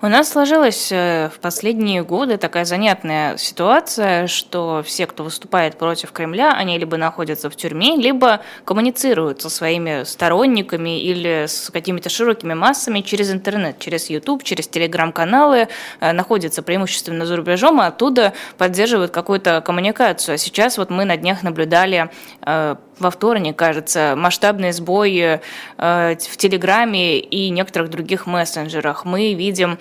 У 0.03 0.07
нас 0.07 0.29
сложилась 0.29 0.91
э, 0.91 1.29
в 1.29 1.39
последние 1.39 2.03
годы 2.03 2.37
такая 2.37 2.65
занятная 2.65 3.37
ситуация, 3.37 4.25
что 4.25 4.81
все, 4.83 5.05
кто 5.05 5.23
выступает 5.23 5.77
против 5.77 6.11
Кремля, 6.11 6.53
они 6.53 6.79
либо 6.79 6.97
находятся 6.97 7.51
в 7.51 7.55
тюрьме, 7.55 7.95
либо 7.97 8.41
коммуницируют 8.65 9.43
со 9.43 9.49
своими 9.51 10.03
сторонниками 10.03 10.99
или 10.99 11.45
с 11.47 11.69
какими-то 11.69 12.09
широкими 12.09 12.55
массами 12.55 13.01
через 13.01 13.31
интернет, 13.31 13.77
через 13.77 14.09
YouTube, 14.09 14.43
через 14.43 14.67
телеграм-каналы, 14.67 15.67
э, 15.99 16.11
находятся 16.13 16.63
преимущественно 16.63 17.27
за 17.27 17.35
рубежом, 17.35 17.79
а 17.79 17.85
оттуда 17.85 18.33
поддерживают 18.57 19.11
какую-то 19.11 19.61
коммуникацию. 19.61 20.33
А 20.33 20.37
сейчас 20.39 20.79
вот 20.79 20.89
мы 20.89 21.05
на 21.05 21.15
днях 21.15 21.43
наблюдали 21.43 22.09
э, 22.41 22.75
во 22.97 23.11
вторник, 23.11 23.55
кажется, 23.55 24.13
масштабные 24.15 24.73
сбои 24.73 25.41
в 25.77 26.37
Телеграме 26.37 27.19
и 27.19 27.49
некоторых 27.49 27.89
других 27.89 28.27
мессенджерах. 28.27 29.05
Мы 29.05 29.33
видим, 29.33 29.79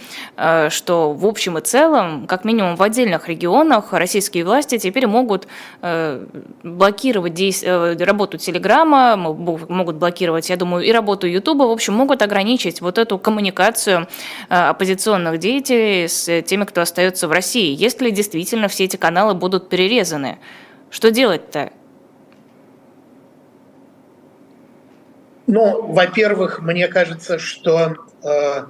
что 0.70 1.12
в 1.12 1.26
общем 1.26 1.58
и 1.58 1.61
целом, 1.61 2.26
как 2.26 2.44
минимум 2.44 2.76
в 2.76 2.82
отдельных 2.82 3.28
регионах, 3.28 3.92
российские 3.92 4.44
власти 4.44 4.78
теперь 4.78 5.06
могут 5.06 5.46
э, 5.82 6.24
блокировать 6.62 7.64
работу 8.00 8.38
Телеграма, 8.38 9.16
могут 9.16 9.96
блокировать, 9.96 10.50
я 10.50 10.56
думаю, 10.56 10.84
и 10.84 10.92
работу 10.92 11.26
Ютуба, 11.26 11.64
в 11.64 11.70
общем, 11.70 11.94
могут 11.94 12.22
ограничить 12.22 12.80
вот 12.80 12.98
эту 12.98 13.18
коммуникацию 13.18 14.08
оппозиционных 14.48 15.38
деятелей 15.38 16.08
с 16.08 16.42
теми, 16.42 16.64
кто 16.64 16.80
остается 16.80 17.28
в 17.28 17.32
России, 17.32 17.74
если 17.74 18.11
действительно 18.11 18.68
все 18.68 18.84
эти 18.84 18.96
каналы 18.96 19.34
будут 19.34 19.68
перерезаны. 19.68 20.38
Что 20.90 21.11
делать-то? 21.11 21.70
Ну, 25.46 25.92
во-первых, 25.92 26.61
мне 26.61 26.86
кажется, 26.86 27.38
что 27.38 27.96
э, 28.22 28.64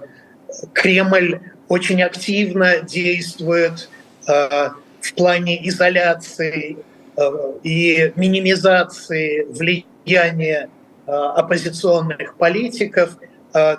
Кремль 0.72 1.40
очень 1.68 2.03
активно 2.03 2.80
действует 2.80 3.88
э, 4.28 4.70
в 5.01 5.14
плане 5.14 5.68
изоляции 5.68 6.78
э, 7.16 7.53
и 7.62 8.12
минимизации 8.16 9.44
влияния 9.44 10.68
э, 11.07 11.12
оппозиционных 11.12 12.34
политиков 12.34 13.16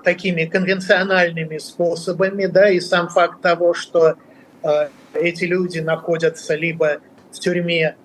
такими 0.03 0.43
конвенциональными 0.43 1.57
способами, 1.57 2.45
да, 2.45 2.69
и 2.69 2.81
сам 2.81 3.07
факт 3.07 3.41
того, 3.41 3.73
что 3.73 4.15
эти 5.13 5.45
люди 5.45 5.79
находятся 5.79 6.55
либо 6.55 6.97
в 7.31 7.39
тюрьме 7.39 7.95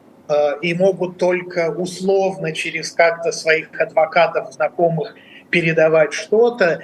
и 0.62 0.74
могут 0.74 1.18
только 1.18 1.72
условно 1.72 2.52
через 2.52 2.92
как-то 2.92 3.32
своих 3.32 3.68
адвокатов, 3.80 4.52
знакомых 4.52 5.16
передавать 5.50 6.12
что-то 6.12 6.80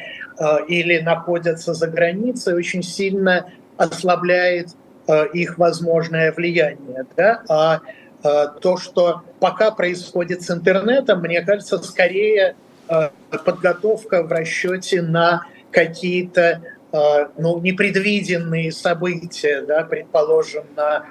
или 0.69 0.99
находятся 0.99 1.75
за 1.75 1.87
границей, 1.87 2.55
очень 2.55 2.83
сильно 2.83 3.51
ослабляет 3.77 4.69
э, 5.07 5.29
их 5.33 5.59
возможное 5.59 6.33
влияние. 6.33 7.05
Да? 7.17 7.43
А 7.49 7.81
то, 8.61 8.77
что 8.77 9.23
пока 9.41 9.73
происходит 9.73 10.43
с 10.43 10.51
интернетом, 10.53 11.23
мне 11.23 11.43
кажется, 11.43 11.79
скорее 11.79 12.55
подготовка 13.45 14.23
в 14.23 14.31
расчете 14.31 15.03
на 15.03 15.45
какие-то 15.73 16.63
ну, 17.37 17.59
непредвиденные 17.59 18.71
события, 18.71 19.63
да, 19.63 19.83
предположим, 19.83 20.63
на 20.77 21.07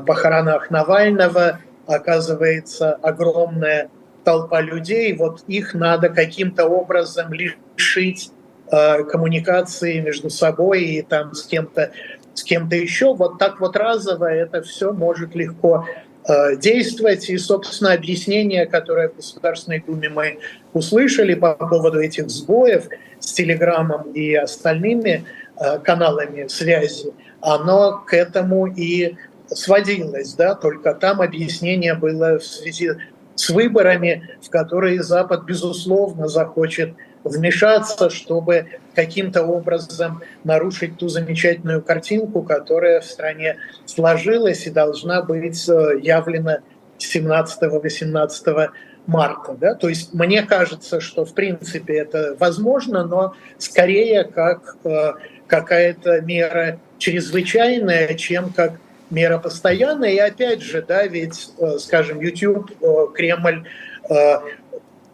похоронах 0.00 0.68
Навального 0.72 1.60
оказывается 1.86 2.94
огромная 2.94 3.88
толпа 4.24 4.60
людей, 4.60 5.14
вот 5.14 5.42
их 5.46 5.74
надо 5.74 6.10
каким-то 6.10 6.66
образом 6.66 7.32
лишить 7.32 8.30
э, 8.70 9.04
коммуникации 9.04 10.00
между 10.00 10.30
собой 10.30 10.84
и 10.84 11.02
там 11.02 11.34
с 11.34 11.44
кем-то 11.44 11.90
с 12.38 12.44
кем-то 12.44 12.76
еще. 12.76 13.14
Вот 13.14 13.38
так 13.38 13.60
вот 13.60 13.76
разово 13.76 14.26
это 14.26 14.62
все 14.62 14.92
может 14.92 15.34
легко 15.34 15.86
э, 16.28 16.56
действовать. 16.56 17.28
И, 17.28 17.36
собственно, 17.36 17.92
объяснение, 17.92 18.66
которое 18.66 19.08
в 19.08 19.16
Государственной 19.16 19.82
Думе 19.84 20.08
мы 20.08 20.38
услышали 20.72 21.34
по 21.34 21.54
поводу 21.54 22.00
этих 22.00 22.30
сбоев 22.30 22.84
с 23.18 23.32
Телеграмом 23.32 24.12
и 24.12 24.34
остальными 24.34 25.24
э, 25.60 25.78
каналами 25.80 26.46
связи, 26.46 27.12
оно 27.40 28.04
к 28.06 28.14
этому 28.14 28.66
и 28.66 29.16
сводилось, 29.48 30.34
да, 30.34 30.54
только 30.54 30.94
там 30.94 31.20
объяснение 31.20 31.94
было 31.94 32.38
в 32.38 32.44
связи 32.44 32.90
с 33.34 33.50
выборами, 33.50 34.30
в 34.42 34.50
которые 34.50 35.02
Запад, 35.02 35.44
безусловно, 35.44 36.28
захочет 36.28 36.94
вмешаться, 37.24 38.10
чтобы 38.10 38.66
каким-то 38.94 39.44
образом 39.44 40.22
нарушить 40.44 40.98
ту 40.98 41.08
замечательную 41.08 41.82
картинку, 41.82 42.42
которая 42.42 43.00
в 43.00 43.04
стране 43.04 43.56
сложилась 43.86 44.66
и 44.66 44.70
должна 44.70 45.22
быть 45.22 45.68
э, 45.68 45.98
явлена 46.00 46.60
17-18 46.98 48.70
марта. 49.06 49.56
Да? 49.58 49.74
То 49.74 49.88
есть 49.88 50.14
мне 50.14 50.42
кажется, 50.42 51.00
что 51.00 51.24
в 51.24 51.34
принципе 51.34 51.98
это 51.98 52.36
возможно, 52.38 53.04
но 53.04 53.34
скорее 53.58 54.24
как 54.24 54.76
э, 54.84 55.12
какая-то 55.46 56.20
мера 56.20 56.78
чрезвычайная, 56.98 58.14
чем 58.14 58.52
как 58.52 58.74
мера 59.10 59.38
постоянная. 59.38 60.10
И 60.10 60.18
опять 60.18 60.62
же, 60.62 60.82
да, 60.82 61.06
ведь, 61.06 61.50
э, 61.58 61.78
скажем, 61.78 62.20
YouTube, 62.20 62.70
Кремль 63.14 63.64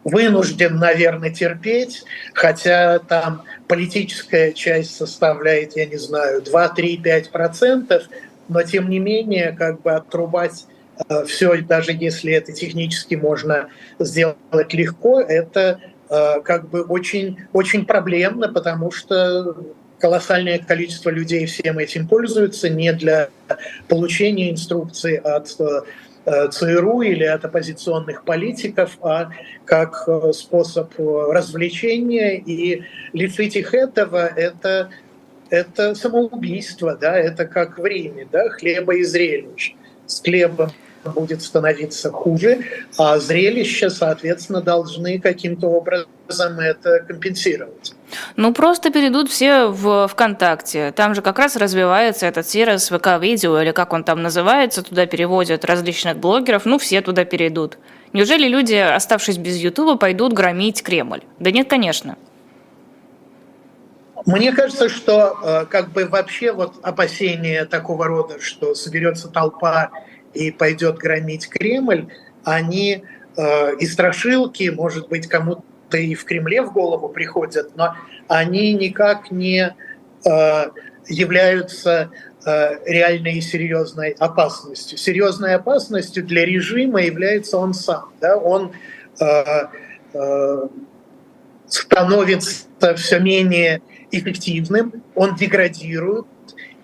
вынужден, 0.05 0.77
наверное, 0.77 1.31
терпеть, 1.31 2.03
хотя 2.33 2.99
там 2.99 3.41
политическая 3.67 4.53
часть 4.53 4.95
составляет, 4.95 5.75
я 5.75 5.85
не 5.87 5.97
знаю, 5.97 6.41
2, 6.41 6.69
3, 6.69 6.97
5 6.97 7.31
процентов, 7.31 8.03
но 8.47 8.63
тем 8.63 8.89
не 8.89 8.99
менее, 8.99 9.53
как 9.57 9.81
бы 9.81 9.91
отрубать 9.91 10.65
все, 11.27 11.61
даже 11.61 11.91
если 11.91 12.31
это 12.31 12.53
технически 12.53 13.15
можно 13.15 13.67
сделать 13.99 14.73
легко, 14.73 15.19
это 15.19 15.81
как 16.07 16.69
бы 16.69 16.83
очень, 16.83 17.37
очень 17.51 17.85
проблемно, 17.85 18.47
потому 18.53 18.91
что 18.91 19.57
колоссальное 19.99 20.59
количество 20.59 21.09
людей 21.09 21.45
всем 21.45 21.79
этим 21.79 22.07
пользуются 22.07 22.69
не 22.69 22.93
для 22.93 23.29
получения 23.87 24.51
инструкций 24.51 25.15
от 25.15 25.55
э, 25.59 25.81
ЦРУ 26.25 27.01
или 27.01 27.23
от 27.23 27.45
оппозиционных 27.45 28.23
политиков, 28.23 28.97
а 29.01 29.29
как 29.65 30.03
э, 30.07 30.31
способ 30.33 30.91
развлечения. 30.97 32.37
И 32.37 32.83
лишить 33.13 33.55
их 33.55 33.73
этого– 33.73 34.25
это, 34.35 34.89
это 35.49 35.95
самоубийство, 35.95 36.97
да, 36.99 37.17
это 37.17 37.45
как 37.45 37.77
в 37.77 37.85
Риме, 37.85 38.27
да, 38.31 38.49
хлеба 38.49 38.95
и 38.95 39.03
зрелищ. 39.03 39.75
С 40.07 40.21
хлебом 40.21 40.71
будет 41.03 41.41
становиться 41.41 42.09
хуже, 42.09 42.59
а 42.97 43.19
зрелища, 43.19 43.89
соответственно, 43.89 44.61
должны 44.61 45.19
каким-то 45.19 45.67
образом 45.67 46.59
это 46.59 46.99
компенсировать. 47.07 47.93
Ну, 48.35 48.53
просто 48.53 48.91
перейдут 48.91 49.29
все 49.29 49.67
в 49.67 50.07
ВКонтакте. 50.07 50.91
Там 50.91 51.15
же 51.15 51.21
как 51.21 51.39
раз 51.39 51.55
развивается 51.55 52.25
этот 52.25 52.47
сервис 52.47 52.89
ВК-видео, 52.89 53.61
или 53.61 53.71
как 53.71 53.93
он 53.93 54.03
там 54.03 54.21
называется, 54.21 54.83
туда 54.83 55.05
переводят 55.05 55.65
различных 55.65 56.17
блогеров, 56.17 56.65
ну, 56.65 56.77
все 56.77 57.01
туда 57.01 57.25
перейдут. 57.25 57.77
Неужели 58.13 58.47
люди, 58.47 58.75
оставшись 58.75 59.37
без 59.37 59.57
Ютуба, 59.57 59.97
пойдут 59.97 60.33
громить 60.33 60.83
Кремль? 60.83 61.23
Да 61.39 61.51
нет, 61.51 61.69
конечно. 61.69 62.17
Мне 64.25 64.53
кажется, 64.53 64.89
что 64.89 65.37
э, 65.43 65.65
как 65.65 65.91
бы 65.91 66.05
вообще 66.05 66.51
вот 66.51 66.75
опасения 66.81 67.65
такого 67.65 68.07
рода, 68.07 68.39
что 68.39 68.73
соберется 68.73 69.27
толпа 69.27 69.91
и 70.33 70.49
пойдет 70.49 70.97
громить 70.97 71.47
Кремль, 71.47 72.07
они 72.43 73.03
э, 73.37 73.75
и 73.75 73.85
страшилки, 73.85 74.69
может 74.69 75.09
быть, 75.09 75.27
кому-то 75.27 75.63
и 75.97 76.15
в 76.15 76.25
Кремле 76.25 76.61
в 76.61 76.71
голову 76.71 77.09
приходят, 77.09 77.75
но 77.75 77.95
они 78.27 78.73
никак 78.73 79.31
не 79.31 79.75
э, 80.25 80.65
являются 81.07 82.11
э, 82.45 82.79
реальной 82.85 83.35
и 83.35 83.41
серьезной 83.41 84.11
опасностью. 84.11 84.97
Серьезной 84.97 85.55
опасностью 85.55 86.23
для 86.23 86.45
режима 86.45 87.01
является 87.01 87.57
он 87.57 87.73
сам. 87.73 88.11
Да? 88.21 88.37
Он 88.37 88.71
э, 89.19 90.67
становится 91.67 92.95
все 92.95 93.19
менее 93.19 93.81
эффективным, 94.11 95.03
он 95.15 95.35
деградирует, 95.35 96.27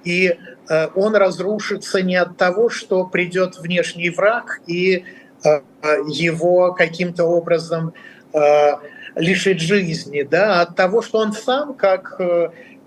и 0.04 0.36
Э, 0.72 0.88
он 0.96 1.16
разрушится 1.16 2.02
не 2.02 2.16
от 2.16 2.38
того, 2.38 2.70
что 2.70 3.06
придет 3.06 3.58
внешний 3.58 4.10
враг 4.10 4.62
и 4.68 5.04
э, 5.44 5.62
его 6.08 6.74
каким-то 6.74 7.26
образом 7.26 7.94
э, 8.34 8.72
лишит 9.16 9.60
жизни, 9.60 10.24
да, 10.24 10.62
от 10.62 10.76
того, 10.76 11.02
что 11.02 11.20
он 11.20 11.34
сам, 11.34 11.74
как 11.74 12.20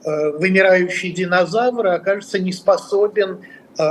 вымирающий 0.02 1.12
динозавр, 1.12 1.86
окажется 1.86 2.38
не 2.38 2.52
способен 2.52 3.40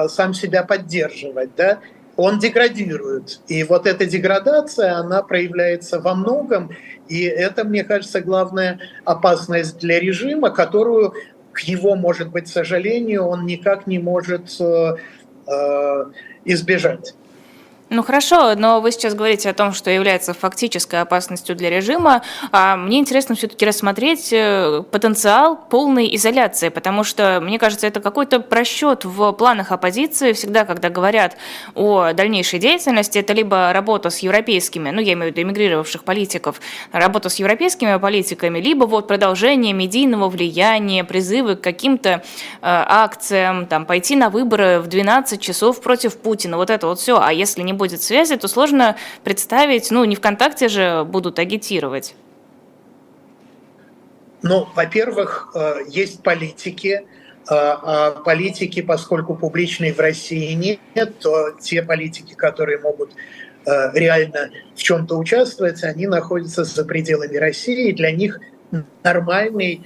сам 0.08 0.34
себя 0.34 0.64
поддерживать, 0.64 1.56
да, 1.56 1.80
он 2.16 2.40
деградирует. 2.40 3.42
И 3.48 3.64
вот 3.64 3.88
эта 3.88 4.06
деградация, 4.06 4.94
она 4.94 5.24
проявляется 5.24 6.00
во 6.00 6.14
многом, 6.14 6.72
и 7.08 7.24
это, 7.24 7.64
мне 7.64 7.84
кажется, 7.84 8.22
главная 8.22 8.80
опасность 9.06 9.80
для 9.80 10.00
режима, 10.00 10.52
которую 10.52 11.14
к 11.52 11.60
его, 11.62 11.96
может 11.96 12.30
быть, 12.30 12.48
сожалению, 12.48 13.24
он 13.26 13.46
никак 13.46 13.88
не 13.88 14.00
может 14.00 14.60
э, 14.60 14.96
э, 15.48 16.06
избежать. 16.46 17.14
Ну 17.94 18.02
хорошо, 18.02 18.56
но 18.56 18.82
вы 18.82 18.92
сейчас 18.92 19.14
говорите 19.14 19.52
о 19.52 19.54
том, 19.54 19.72
что 19.72 19.92
является 19.92 20.34
фактической 20.34 21.00
опасностью 21.00 21.56
для 21.56 21.70
режима. 21.70 22.24
А 22.52 22.76
мне 22.76 22.98
интересно 22.98 23.36
все-таки 23.36 23.68
рассмотреть 23.68 24.34
э, 24.34 24.82
потенциал 24.90 25.60
полной 25.70 26.16
изоляции, 26.16 26.70
потому 26.70 27.04
что, 27.04 27.40
мне 27.40 27.60
кажется, 27.60 27.86
это 27.86 28.02
какой-то 28.02 28.40
просчет 28.40 29.06
в 29.06 29.32
планах 29.34 29.72
оппозиции. 29.72 30.34
Всегда, 30.34 30.66
когда 30.66 30.90
говорят 30.90 31.38
о 31.76 32.14
дальнейшей 32.14 32.58
деятельности, 32.58 33.20
это 33.20 33.34
либо 33.34 33.72
работа 33.72 34.10
с 34.10 34.18
европейскими, 34.20 34.90
ну 34.90 35.00
я 35.00 35.14
имею 35.14 35.32
в 35.32 35.36
виду 35.36 35.48
эмигрировавших 35.48 36.04
политиков, 36.04 36.62
работа 36.92 37.30
с 37.30 37.36
европейскими 37.36 38.00
политиками, 38.00 38.58
либо 38.58 38.86
вот 38.86 39.08
продолжение 39.08 39.74
медийного 39.74 40.30
влияния, 40.30 41.04
призывы 41.04 41.58
к 41.58 41.62
каким-то 41.62 42.10
э, 42.10 42.22
акциям, 42.62 43.68
там, 43.68 43.86
пойти 43.86 44.16
на 44.16 44.32
выборы 44.32 44.80
в 44.80 44.88
12 44.88 45.40
часов 45.40 45.80
против 45.80 46.18
Путина, 46.18 46.58
вот 46.58 46.72
это 46.72 46.88
вот 46.88 47.00
все. 47.00 47.22
А 47.22 47.32
если 47.32 47.62
не 47.62 47.74
будет 47.74 47.83
будет 47.84 48.02
связи, 48.02 48.38
то 48.38 48.48
сложно 48.48 48.96
представить, 49.26 49.92
ну, 49.92 50.06
не 50.06 50.16
ВКонтакте 50.16 50.70
же 50.70 51.04
будут 51.04 51.38
агитировать. 51.38 52.16
Ну, 54.42 54.68
во-первых, 54.74 55.52
э, 55.54 55.80
есть 55.90 56.24
политики, 56.24 56.88
э, 56.88 57.04
а 57.50 58.12
политики, 58.24 58.82
поскольку 58.82 59.36
публичной 59.36 59.92
в 59.92 60.00
России 60.00 60.54
нет, 60.54 61.20
то 61.20 61.52
те 61.60 61.84
политики, 61.84 62.34
которые 62.36 62.80
могут 62.80 63.12
э, 63.66 63.92
реально 63.94 64.50
в 64.78 64.82
чем-то 64.82 65.18
участвовать, 65.18 65.84
они 65.84 66.08
находятся 66.08 66.64
за 66.64 66.86
пределами 66.86 67.36
России, 67.36 67.90
и 67.90 67.94
для 67.94 68.12
них 68.12 68.40
нормальный 69.04 69.82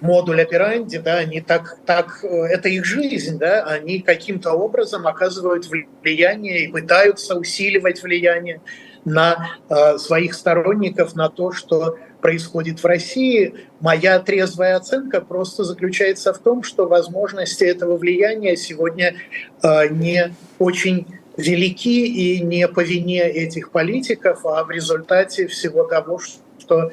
модуль 0.00 0.42
операнди, 0.42 0.98
да, 0.98 1.16
они 1.16 1.40
так, 1.40 1.78
так, 1.86 2.20
э, 2.22 2.26
это 2.26 2.68
их 2.68 2.84
жизнь, 2.84 3.38
да, 3.38 3.64
они 3.64 4.00
каким-то 4.00 4.52
образом 4.52 5.06
оказывают 5.06 5.66
влияние 6.02 6.64
и 6.64 6.68
пытаются 6.68 7.36
усиливать 7.36 8.02
влияние 8.02 8.60
на 9.04 9.56
э, 9.68 9.98
своих 9.98 10.34
сторонников, 10.34 11.14
на 11.14 11.28
то, 11.28 11.52
что 11.52 11.98
происходит 12.20 12.82
в 12.82 12.86
России. 12.86 13.54
Моя 13.80 14.18
трезвая 14.18 14.76
оценка 14.76 15.20
просто 15.20 15.64
заключается 15.64 16.32
в 16.32 16.38
том, 16.38 16.62
что 16.62 16.86
возможности 16.86 17.64
этого 17.64 17.96
влияния 17.96 18.56
сегодня 18.56 19.16
э, 19.62 19.88
не 19.88 20.34
очень 20.58 21.06
велики 21.36 22.06
и 22.06 22.40
не 22.40 22.68
по 22.68 22.80
вине 22.80 23.22
этих 23.22 23.70
политиков, 23.70 24.44
а 24.44 24.64
в 24.64 24.70
результате 24.70 25.46
всего 25.46 25.84
того, 25.84 26.18
что 26.18 26.92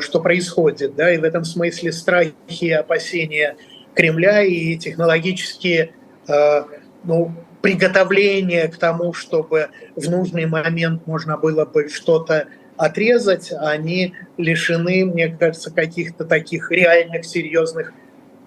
что 0.00 0.20
происходит. 0.20 0.94
Да? 0.94 1.12
И 1.12 1.18
в 1.18 1.24
этом 1.24 1.44
смысле 1.44 1.92
страхи 1.92 2.32
и 2.60 2.70
опасения 2.70 3.56
Кремля 3.94 4.42
и 4.42 4.76
технологические 4.76 5.94
э, 6.28 6.62
ну, 7.04 7.32
приготовления 7.62 8.68
к 8.68 8.76
тому, 8.76 9.12
чтобы 9.12 9.70
в 9.96 10.10
нужный 10.10 10.46
момент 10.46 11.06
можно 11.06 11.36
было 11.38 11.64
бы 11.64 11.88
что-то 11.88 12.48
отрезать, 12.76 13.52
они 13.56 14.14
лишены, 14.36 15.04
мне 15.04 15.28
кажется, 15.28 15.70
каких-то 15.70 16.24
таких 16.24 16.70
реальных, 16.70 17.24
серьезных 17.24 17.92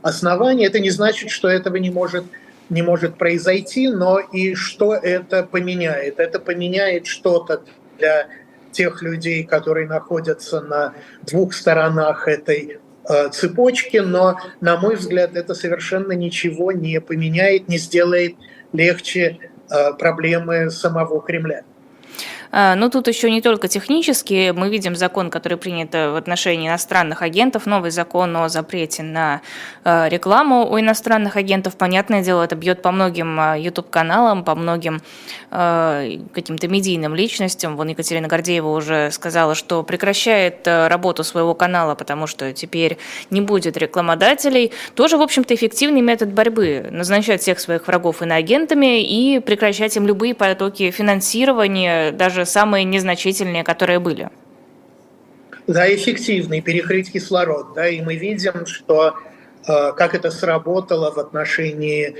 оснований. 0.01 0.65
Это 0.65 0.79
не 0.79 0.89
значит, 0.89 1.29
что 1.29 1.47
этого 1.47 1.77
не 1.77 1.89
может, 1.89 2.25
не 2.69 2.81
может 2.81 3.17
произойти, 3.17 3.87
но 3.87 4.19
и 4.19 4.53
что 4.53 4.93
это 4.93 5.43
поменяет. 5.43 6.19
Это 6.19 6.39
поменяет 6.39 7.07
что-то 7.07 7.63
для 7.97 8.27
тех 8.71 9.01
людей, 9.01 9.43
которые 9.43 9.87
находятся 9.87 10.61
на 10.61 10.93
двух 11.23 11.53
сторонах 11.53 12.27
этой 12.27 12.79
э, 13.07 13.29
цепочки, 13.29 13.97
но, 13.97 14.37
на 14.61 14.77
мой 14.77 14.95
взгляд, 14.95 15.35
это 15.35 15.53
совершенно 15.55 16.13
ничего 16.13 16.71
не 16.71 16.99
поменяет, 17.01 17.67
не 17.67 17.77
сделает 17.77 18.35
легче 18.73 19.39
проблемы 19.99 20.69
самого 20.71 21.21
Кремля. 21.21 21.63
А, 22.51 22.75
Но 22.75 22.89
тут 22.89 23.07
еще 23.07 23.29
не 23.29 23.41
только 23.41 23.67
технически. 23.67 24.51
Мы 24.55 24.69
видим 24.69 24.95
закон, 24.95 25.29
который 25.29 25.57
принят 25.57 25.93
э, 25.93 26.09
в 26.11 26.15
отношении 26.15 26.67
иностранных 26.67 27.21
агентов, 27.21 27.65
новый 27.65 27.91
закон 27.91 28.35
о 28.37 28.49
запрете 28.49 29.03
на 29.03 29.41
э, 29.83 30.09
рекламу 30.09 30.67
у 30.69 30.79
иностранных 30.79 31.35
агентов. 31.35 31.75
Понятное 31.75 32.23
дело, 32.23 32.43
это 32.43 32.55
бьет 32.55 32.81
по 32.81 32.91
многим 32.91 33.39
YouTube-каналам, 33.55 34.41
э, 34.41 34.43
по 34.43 34.55
многим 34.55 35.01
каким-то 35.49 36.67
медийным 36.67 37.15
личностям. 37.15 37.77
Вон 37.77 37.87
Екатерина 37.87 38.27
Гордеева 38.27 38.67
уже 38.67 39.11
сказала, 39.11 39.55
что 39.55 39.81
прекращает 39.83 40.67
работу 40.67 41.23
своего 41.23 41.53
канала, 41.53 41.95
потому 41.95 42.27
что 42.27 42.51
теперь 42.51 42.97
не 43.29 43.39
будет 43.39 43.77
рекламодателей. 43.77 44.73
Тоже, 44.95 45.17
в 45.17 45.21
общем-то, 45.21 45.55
эффективный 45.55 46.01
метод 46.01 46.33
борьбы. 46.33 46.87
Назначать 46.91 47.41
всех 47.41 47.59
своих 47.59 47.87
врагов 47.87 48.21
иноагентами 48.21 49.01
и 49.01 49.39
прекращать 49.39 49.95
им 49.95 50.05
любые 50.05 50.35
потоки 50.35 50.91
финансирования, 50.91 52.11
даже 52.11 52.36
даже 52.37 52.49
самые 52.49 52.83
незначительные, 52.85 53.63
которые 53.63 53.99
были. 53.99 54.29
Да, 55.67 55.93
эффективный, 55.93 56.61
перекрыть 56.61 57.11
кислород. 57.11 57.73
Да, 57.75 57.87
и 57.87 58.01
мы 58.01 58.15
видим, 58.15 58.65
что 58.65 59.15
э, 59.67 59.91
как 59.97 60.13
это 60.13 60.31
сработало 60.31 61.11
в 61.11 61.17
отношении 61.17 62.15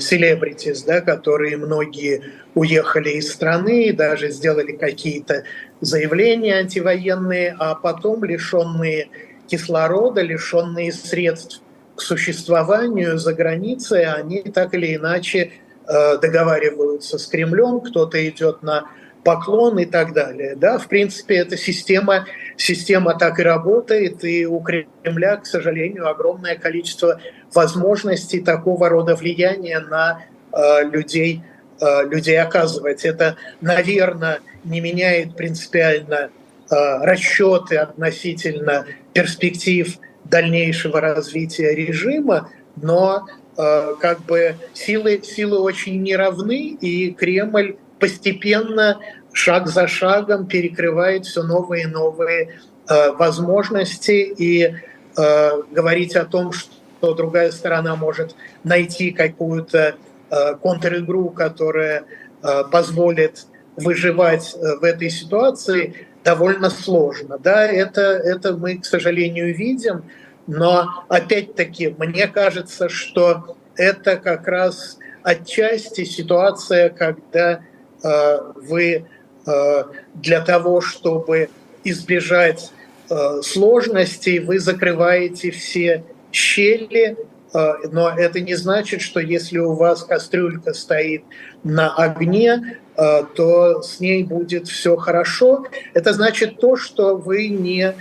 селебритис, 0.00 0.82
да, 0.84 1.02
которые 1.02 1.58
многие 1.58 2.22
уехали 2.54 3.10
из 3.10 3.30
страны, 3.30 3.92
даже 3.92 4.30
сделали 4.30 4.72
какие-то 4.72 5.44
заявления 5.82 6.54
антивоенные, 6.54 7.54
а 7.58 7.74
потом 7.74 8.24
лишенные 8.24 9.08
кислорода, 9.46 10.22
лишенные 10.22 10.90
средств 10.90 11.60
к 11.96 12.00
существованию 12.00 13.18
за 13.18 13.34
границей, 13.34 14.06
они 14.06 14.40
так 14.40 14.72
или 14.72 14.96
иначе 14.96 15.50
э, 15.86 16.16
договариваются 16.16 17.18
с 17.18 17.26
Кремлем, 17.26 17.80
кто-то 17.80 18.26
идет 18.26 18.62
на 18.62 18.86
поклон 19.28 19.78
и 19.78 19.84
так 19.84 20.14
далее. 20.14 20.56
Да, 20.56 20.78
в 20.78 20.88
принципе, 20.88 21.36
эта 21.36 21.58
система, 21.58 22.24
система 22.56 23.12
так 23.12 23.38
и 23.38 23.42
работает, 23.42 24.24
и 24.24 24.46
у 24.46 24.58
Кремля, 24.60 25.36
к 25.36 25.44
сожалению, 25.44 26.08
огромное 26.08 26.56
количество 26.56 27.20
возможностей 27.52 28.40
такого 28.40 28.88
рода 28.88 29.14
влияния 29.14 29.80
на 29.80 30.22
э, 30.50 30.84
людей, 30.84 31.42
э, 31.78 32.08
людей 32.08 32.40
оказывать. 32.40 33.04
Это, 33.04 33.36
наверное, 33.60 34.40
не 34.64 34.80
меняет 34.80 35.36
принципиально 35.36 36.30
э, 36.70 36.74
расчеты 37.04 37.76
относительно 37.76 38.86
перспектив 39.12 39.94
дальнейшего 40.24 41.02
развития 41.02 41.74
режима, 41.74 42.48
но 42.76 43.26
э, 43.58 43.94
как 44.00 44.20
бы 44.24 44.54
силы, 44.72 45.20
силы 45.22 45.58
очень 45.58 46.02
неравны, 46.02 46.78
и 46.80 47.10
Кремль 47.12 47.76
постепенно 47.98 48.98
шаг 49.32 49.68
за 49.68 49.86
шагом 49.86 50.46
перекрывает 50.46 51.26
все 51.26 51.42
новые 51.42 51.84
и 51.84 51.86
новые 51.86 52.58
э, 52.88 53.10
возможности 53.12 54.34
и 54.36 54.64
э, 54.64 55.62
говорить 55.70 56.16
о 56.16 56.24
том, 56.24 56.52
что 56.52 57.14
другая 57.14 57.50
сторона 57.50 57.96
может 57.96 58.34
найти 58.64 59.10
какую-то 59.10 59.96
э, 60.30 60.54
контр-игру, 60.56 61.30
которая 61.30 62.04
э, 62.42 62.64
позволит 62.70 63.46
выживать 63.76 64.54
э, 64.54 64.76
в 64.80 64.84
этой 64.84 65.10
ситуации, 65.10 66.08
довольно 66.24 66.70
сложно. 66.70 67.38
Да, 67.38 67.64
это, 67.66 68.00
это 68.02 68.56
мы, 68.56 68.78
к 68.78 68.84
сожалению, 68.84 69.54
видим, 69.54 70.04
но 70.46 71.04
опять-таки 71.08 71.94
мне 71.96 72.26
кажется, 72.26 72.88
что 72.88 73.56
это 73.76 74.16
как 74.16 74.48
раз 74.48 74.98
отчасти 75.22 76.04
ситуация, 76.04 76.90
когда 76.90 77.60
вы 78.02 79.06
Э, 79.48 79.84
для 80.14 80.40
того, 80.40 80.80
чтобы 80.80 81.48
избежать 81.84 82.70
э, 83.08 83.40
сложностей, 83.42 84.40
вы 84.40 84.58
закрываете 84.58 85.50
все 85.50 86.04
щели, 86.32 87.16
э, 87.54 87.74
но 87.90 88.10
это 88.10 88.40
не 88.40 88.56
значит, 88.56 89.00
что 89.00 89.20
если 89.20 89.58
у 89.58 89.72
вас 89.72 90.02
кастрюлька 90.02 90.74
стоит 90.74 91.24
на 91.64 91.94
огне, 91.94 92.78
то 92.96 93.80
с 93.80 94.00
ней 94.00 94.24
будет 94.24 94.66
все 94.66 94.96
хорошо. 94.96 95.64
Это 95.94 96.12
значит 96.12 96.58
то, 96.58 96.74
что 96.74 97.16
вы 97.16 97.46
не 97.46 97.94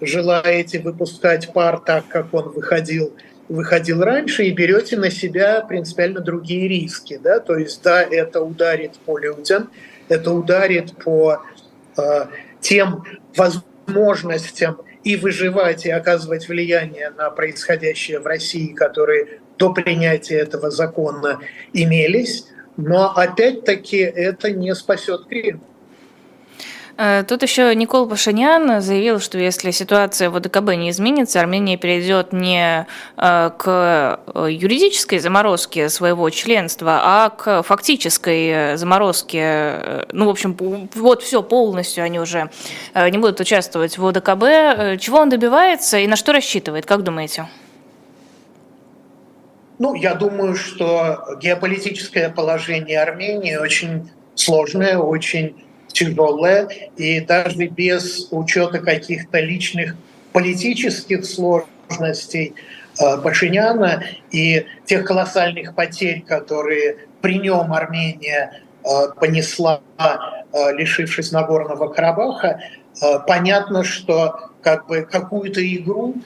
желаете 0.00 0.80
выпускать 0.80 1.52
пар 1.52 1.80
так, 1.80 2.08
как 2.08 2.32
он 2.34 2.50
выходил 2.50 3.14
выходил 3.50 4.00
раньше 4.02 4.44
и 4.44 4.52
берете 4.52 4.96
на 4.96 5.10
себя 5.10 5.60
принципиально 5.62 6.20
другие 6.20 6.68
риски. 6.68 7.18
Да? 7.22 7.40
То 7.40 7.58
есть, 7.58 7.82
да, 7.82 8.02
это 8.02 8.40
ударит 8.40 8.96
по 9.04 9.18
людям, 9.18 9.70
это 10.08 10.32
ударит 10.32 10.94
по 10.96 11.42
э, 11.96 12.26
тем 12.60 13.04
возможностям 13.36 14.78
и 15.02 15.16
выживать, 15.16 15.84
и 15.84 15.90
оказывать 15.90 16.48
влияние 16.48 17.10
на 17.10 17.30
происходящее 17.30 18.20
в 18.20 18.26
России, 18.26 18.72
которые 18.72 19.40
до 19.58 19.72
принятия 19.72 20.36
этого 20.36 20.70
закона 20.70 21.40
имелись. 21.72 22.46
Но 22.76 23.10
опять-таки 23.10 23.98
это 23.98 24.52
не 24.52 24.74
спасет 24.74 25.24
Крым. 25.24 25.60
Э, 27.02 27.24
тут 27.26 27.42
еще 27.42 27.74
Никол 27.74 28.06
Пашинян 28.06 28.82
заявил, 28.82 29.20
что 29.20 29.38
если 29.38 29.70
ситуация 29.70 30.28
в 30.28 30.36
ОДКБ 30.36 30.74
не 30.74 30.90
изменится, 30.90 31.40
Армения 31.40 31.78
перейдет 31.78 32.34
не 32.34 32.86
э, 33.16 33.50
к 33.56 34.20
э, 34.26 34.46
юридической 34.50 35.18
заморозке 35.18 35.88
своего 35.88 36.28
членства, 36.28 37.00
а 37.02 37.30
к 37.30 37.62
фактической 37.62 38.76
заморозке. 38.76 40.04
Ну, 40.12 40.26
в 40.26 40.28
общем, 40.28 40.54
вот 40.94 41.22
все 41.22 41.42
полностью 41.42 42.04
они 42.04 42.20
уже 42.20 42.50
не 42.94 43.16
будут 43.16 43.40
участвовать 43.40 43.96
в 43.96 44.06
ОДКБ. 44.06 45.00
Чего 45.00 45.20
он 45.20 45.30
добивается 45.30 45.98
и 45.98 46.06
на 46.06 46.16
что 46.16 46.32
рассчитывает, 46.32 46.84
как 46.84 47.02
думаете? 47.02 47.48
Ну, 49.78 49.94
я 49.94 50.14
думаю, 50.14 50.54
что 50.54 51.38
геополитическое 51.40 52.28
положение 52.28 53.00
Армении 53.00 53.56
очень 53.56 54.10
сложное, 54.34 54.98
очень 54.98 55.54
тяжелая, 56.00 56.68
и 56.96 57.20
даже 57.20 57.66
без 57.66 58.28
учета 58.30 58.78
каких-то 58.78 59.38
личных 59.40 59.96
политических 60.32 61.24
сложностей 61.24 62.54
э, 62.98 63.18
Пашиняна 63.18 64.02
и 64.30 64.66
тех 64.86 65.04
колоссальных 65.04 65.74
потерь, 65.74 66.22
которые 66.26 66.96
при 67.20 67.38
нем 67.38 67.72
Армения 67.72 68.62
э, 68.82 68.88
понесла, 69.20 69.82
э, 69.98 70.72
лишившись 70.76 71.32
Нагорного 71.32 71.88
Карабаха, 71.88 72.60
понятно, 73.26 73.84
что 73.84 74.50
как 74.62 74.86
бы 74.88 75.02
какую-то 75.02 75.64
игру 75.64 76.16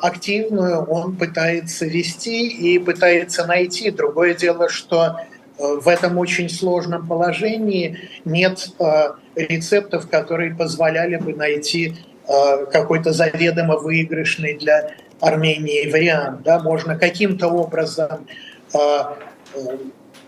активную 0.00 0.82
он 0.84 1.16
пытается 1.16 1.84
вести 1.84 2.48
и 2.48 2.78
пытается 2.78 3.46
найти. 3.46 3.90
Другое 3.90 4.34
дело, 4.34 4.68
что 4.70 5.20
в 5.58 5.88
этом 5.88 6.18
очень 6.18 6.48
сложном 6.48 7.06
положении 7.06 7.98
нет 8.24 8.68
э, 8.78 9.08
рецептов, 9.34 10.08
которые 10.08 10.54
позволяли 10.54 11.16
бы 11.16 11.34
найти 11.34 11.96
э, 12.28 12.66
какой-то 12.66 13.12
заведомо 13.12 13.76
выигрышный 13.76 14.56
для 14.56 14.92
Армении 15.20 15.90
вариант. 15.90 16.42
Да? 16.42 16.60
Можно 16.60 16.96
каким-то 16.96 17.48
образом 17.48 18.26
э, 18.72 18.78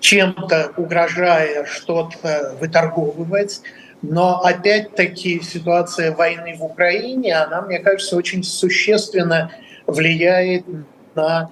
чем-то 0.00 0.72
угрожая 0.76 1.64
что-то 1.64 2.56
выторговывать, 2.60 3.60
но 4.02 4.40
опять-таки 4.42 5.40
ситуация 5.42 6.12
войны 6.12 6.56
в 6.58 6.64
Украине, 6.64 7.36
она, 7.36 7.60
мне 7.60 7.78
кажется, 7.78 8.16
очень 8.16 8.42
существенно 8.42 9.52
влияет 9.86 10.64
на 11.14 11.50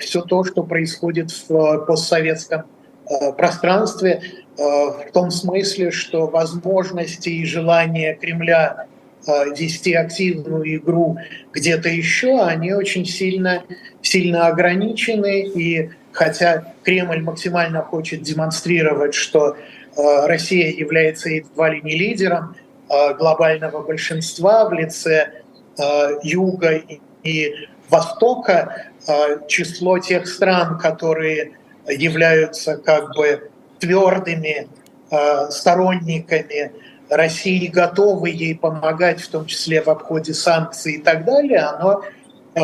все 0.00 0.22
то, 0.22 0.44
что 0.44 0.62
происходит 0.64 1.30
в 1.48 1.78
постсоветском 1.86 2.64
Э, 2.64 2.77
пространстве 3.36 4.20
э, 4.56 4.62
в 4.62 5.12
том 5.12 5.30
смысле, 5.30 5.90
что 5.90 6.26
возможности 6.26 7.28
и 7.28 7.44
желание 7.44 8.14
Кремля 8.14 8.86
э, 9.26 9.30
вести 9.56 9.94
активную 9.94 10.76
игру 10.76 11.16
где-то 11.52 11.88
еще, 11.88 12.40
они 12.40 12.72
очень 12.72 13.06
сильно, 13.06 13.62
сильно 14.02 14.46
ограничены. 14.46 15.42
И 15.42 15.90
хотя 16.12 16.72
Кремль 16.82 17.20
максимально 17.20 17.82
хочет 17.82 18.22
демонстрировать, 18.22 19.14
что 19.14 19.56
Россия 19.96 20.70
является 20.70 21.28
едва 21.28 21.70
ли 21.70 21.80
не 21.82 21.96
лидером 21.96 22.54
глобального 22.88 23.82
большинства 23.82 24.68
в 24.68 24.72
лице 24.72 25.42
Юга 26.22 26.80
и 27.24 27.52
Востока, 27.90 28.90
число 29.48 29.98
тех 29.98 30.28
стран, 30.28 30.78
которые 30.78 31.58
являются 31.88 32.76
как 32.76 33.14
бы 33.14 33.50
твердыми 33.78 34.68
э, 35.10 35.50
сторонниками 35.50 36.72
России, 37.08 37.66
готовы 37.68 38.30
ей 38.30 38.54
помогать, 38.56 39.20
в 39.20 39.28
том 39.28 39.46
числе 39.46 39.82
в 39.82 39.88
обходе 39.88 40.34
санкций 40.34 40.94
и 40.94 40.98
так 40.98 41.24
далее, 41.24 41.60
оно 41.60 42.02
э, 42.54 42.60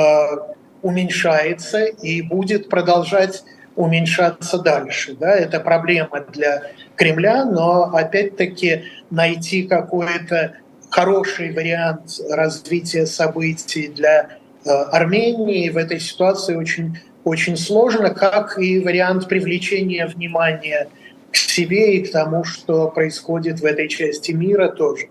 уменьшается 0.83 1.85
и 1.85 2.21
будет 2.21 2.69
продолжать 2.69 3.45
уменьшаться 3.77 4.59
дальше. 4.59 5.17
Да? 5.19 5.35
Это 5.35 5.61
проблема 5.61 6.21
для 6.33 6.63
Кремля, 6.97 7.45
но 7.45 7.85
опять-таки 7.95 8.85
найти 9.11 9.65
какой-то 9.65 10.55
хороший 10.91 11.53
вариант 11.53 12.21
развития 12.31 13.07
событий 13.07 13.89
для 13.89 14.39
э, 14.65 14.71
Армении 14.71 15.69
в 15.71 15.77
этой 15.77 15.99
ситуации 15.99 16.55
очень, 16.55 17.01
очень 17.25 17.57
сложно, 17.57 18.11
как 18.11 18.59
и 18.59 18.79
вариант 18.81 19.29
привлечения 19.29 20.07
внимания 20.07 20.89
к 21.33 21.37
себе 21.37 21.97
и 21.97 22.07
к 22.07 22.13
тому, 22.13 22.45
что 22.45 22.89
происходит 22.89 23.61
в 23.61 23.65
этой 23.65 23.89
части 23.89 24.33
мира 24.33 24.69
тоже. 24.69 25.09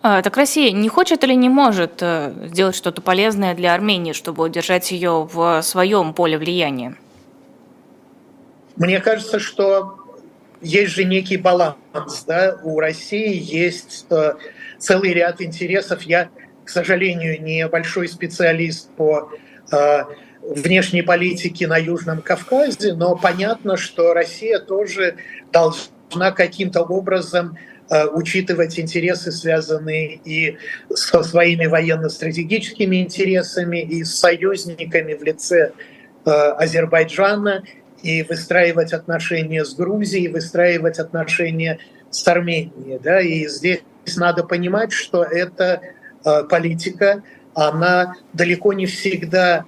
А, 0.00 0.22
так 0.22 0.36
Россия 0.36 0.72
не 0.72 0.88
хочет 0.88 1.24
или 1.24 1.34
не 1.34 1.48
может 1.48 1.98
э, 2.00 2.32
сделать 2.46 2.76
что-то 2.76 3.02
полезное 3.02 3.54
для 3.54 3.74
Армении, 3.74 4.12
чтобы 4.12 4.44
удержать 4.44 4.90
ее 4.90 5.28
в 5.30 5.60
своем 5.62 6.14
поле 6.14 6.38
влияния? 6.38 6.94
Мне 8.76 9.00
кажется, 9.00 9.40
что 9.40 9.98
есть 10.60 10.92
же 10.92 11.04
некий 11.04 11.36
баланс. 11.36 12.24
Да? 12.26 12.58
У 12.62 12.78
России 12.78 13.40
есть 13.40 14.06
э, 14.10 14.34
целый 14.78 15.12
ряд 15.12 15.40
интересов. 15.40 16.02
Я, 16.02 16.30
к 16.64 16.68
сожалению, 16.68 17.42
не 17.42 17.66
большой 17.66 18.08
специалист 18.08 18.88
по 18.90 19.30
э, 19.72 20.04
внешней 20.48 21.02
политике 21.02 21.66
на 21.66 21.76
Южном 21.76 22.22
Кавказе, 22.22 22.94
но 22.94 23.16
понятно, 23.16 23.76
что 23.76 24.14
Россия 24.14 24.58
тоже 24.58 25.16
должна 25.52 26.32
каким-то 26.32 26.82
образом 26.82 27.56
Э, 27.90 28.06
учитывать 28.06 28.78
интересы, 28.78 29.32
связанные 29.32 30.20
и 30.22 30.58
со 30.90 31.22
своими 31.22 31.64
военно-стратегическими 31.64 33.00
интересами, 33.00 33.80
и 33.80 34.04
с 34.04 34.14
союзниками 34.14 35.14
в 35.14 35.22
лице 35.22 35.72
э, 36.26 36.30
Азербайджана, 36.30 37.64
и 38.02 38.22
выстраивать 38.24 38.92
отношения 38.92 39.64
с 39.64 39.74
Грузией, 39.74 40.28
выстраивать 40.28 40.98
отношения 40.98 41.78
с 42.10 42.28
Арменией. 42.28 42.98
Да? 43.02 43.22
И 43.22 43.48
здесь 43.48 43.80
надо 44.16 44.44
понимать, 44.44 44.92
что 44.92 45.24
эта 45.24 45.80
э, 46.26 46.44
политика, 46.44 47.22
она 47.54 48.16
далеко 48.34 48.74
не 48.74 48.84
всегда 48.84 49.64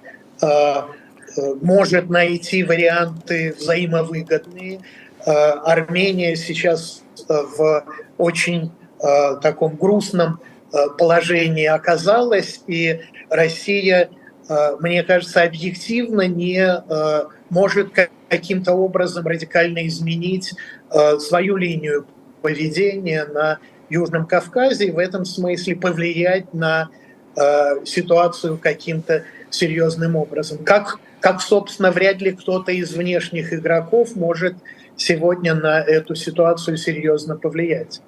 может 1.61 2.09
найти 2.09 2.63
варианты 2.63 3.55
взаимовыгодные. 3.57 4.79
Армения 5.25 6.35
сейчас 6.35 7.03
в 7.27 7.85
очень 8.17 8.71
э, 9.01 9.35
таком 9.41 9.75
грустном 9.75 10.39
э, 10.73 10.77
положении 10.97 11.65
оказалась, 11.65 12.61
и 12.67 13.01
Россия, 13.29 14.09
э, 14.47 14.75
мне 14.79 15.03
кажется, 15.03 15.43
объективно 15.43 16.27
не 16.27 16.59
э, 16.59 17.23
может 17.49 17.89
каким-то 18.29 18.73
образом 18.73 19.25
радикально 19.25 19.87
изменить 19.87 20.53
э, 20.91 21.17
свою 21.19 21.57
линию 21.57 22.05
поведения 22.41 23.25
на 23.25 23.59
Южном 23.89 24.25
Кавказе 24.25 24.85
и 24.85 24.91
в 24.91 24.97
этом 24.97 25.25
смысле 25.25 25.75
повлиять 25.75 26.53
на 26.53 26.89
э, 27.35 27.85
ситуацию 27.85 28.57
каким-то 28.57 29.23
серьезным 29.51 30.15
образом. 30.15 30.59
Как, 30.63 30.99
как, 31.19 31.41
собственно, 31.41 31.91
вряд 31.91 32.21
ли 32.21 32.31
кто-то 32.31 32.71
из 32.71 32.93
внешних 32.93 33.53
игроков 33.53 34.15
может 34.15 34.55
сегодня 34.95 35.53
на 35.53 35.79
эту 35.81 36.15
ситуацию 36.15 36.77
серьезно 36.77 37.35
повлиять. 37.35 38.01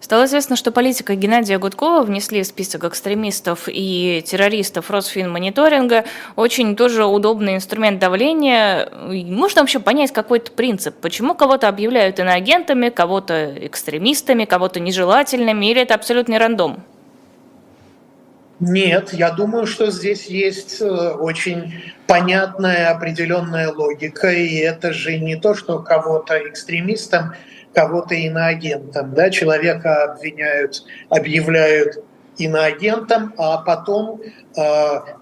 Стало 0.00 0.24
известно, 0.24 0.56
что 0.56 0.72
политика 0.72 1.14
Геннадия 1.14 1.58
Гудкова 1.58 2.02
внесли 2.02 2.42
в 2.42 2.46
список 2.46 2.82
экстремистов 2.84 3.68
и 3.68 4.22
террористов 4.26 4.90
Росфинмониторинга. 4.90 6.04
Очень 6.34 6.74
тоже 6.74 7.04
удобный 7.04 7.54
инструмент 7.54 8.00
давления. 8.00 8.90
Можно 9.06 9.62
вообще 9.62 9.78
понять 9.78 10.12
какой-то 10.12 10.50
принцип? 10.50 10.96
Почему 10.96 11.36
кого-то 11.36 11.68
объявляют 11.68 12.18
иноагентами, 12.18 12.88
кого-то 12.88 13.54
экстремистами, 13.64 14.44
кого-то 14.44 14.80
нежелательными, 14.80 15.66
или 15.66 15.82
это 15.82 15.94
абсолютный 15.94 16.38
рандом? 16.38 16.82
Нет, 18.64 19.12
я 19.12 19.32
думаю, 19.32 19.66
что 19.66 19.90
здесь 19.90 20.26
есть 20.26 20.80
э, 20.80 20.86
очень 20.86 21.82
понятная 22.06 22.90
определенная 22.90 23.72
логика, 23.72 24.30
и 24.30 24.54
это 24.58 24.92
же 24.92 25.18
не 25.18 25.34
то, 25.34 25.54
что 25.54 25.80
кого-то 25.80 26.38
экстремистам, 26.48 27.34
кого-то 27.74 28.14
иноагентом. 28.14 29.14
Да? 29.14 29.30
Человека 29.30 30.04
обвиняют, 30.04 30.84
объявляют 31.08 32.04
иноагентом, 32.38 33.34
а 33.36 33.58
потом, 33.58 34.20
э, 34.22 34.62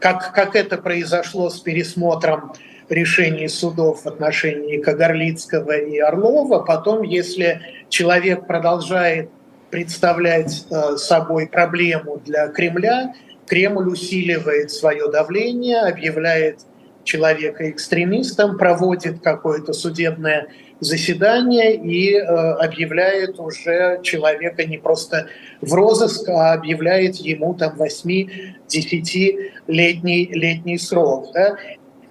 как, 0.00 0.34
как 0.34 0.54
это 0.54 0.76
произошло 0.76 1.48
с 1.48 1.60
пересмотром 1.60 2.52
решений 2.90 3.48
судов 3.48 4.02
в 4.02 4.06
отношении 4.06 4.82
Кагарлицкого 4.82 5.78
и 5.78 5.98
Орлова, 5.98 6.58
потом, 6.58 7.04
если 7.04 7.62
человек 7.88 8.46
продолжает 8.46 9.30
представлять 9.70 10.66
э, 10.70 10.96
собой 10.96 11.46
проблему 11.46 12.20
для 12.24 12.48
Кремля, 12.48 13.14
Кремль 13.46 13.88
усиливает 13.88 14.70
свое 14.70 15.10
давление, 15.10 15.80
объявляет 15.80 16.60
человека 17.04 17.70
экстремистом, 17.70 18.58
проводит 18.58 19.20
какое-то 19.20 19.72
судебное 19.72 20.48
заседание 20.80 21.74
и 21.74 22.14
э, 22.14 22.22
объявляет 22.22 23.40
уже 23.40 24.00
человека 24.02 24.64
не 24.64 24.78
просто 24.78 25.26
в 25.60 25.74
розыск, 25.74 26.28
а 26.28 26.52
объявляет 26.52 27.16
ему 27.16 27.54
там 27.54 27.74
8-10-летний 27.76 30.30
летний 30.32 30.78
срок. 30.78 31.32
Да? 31.34 31.56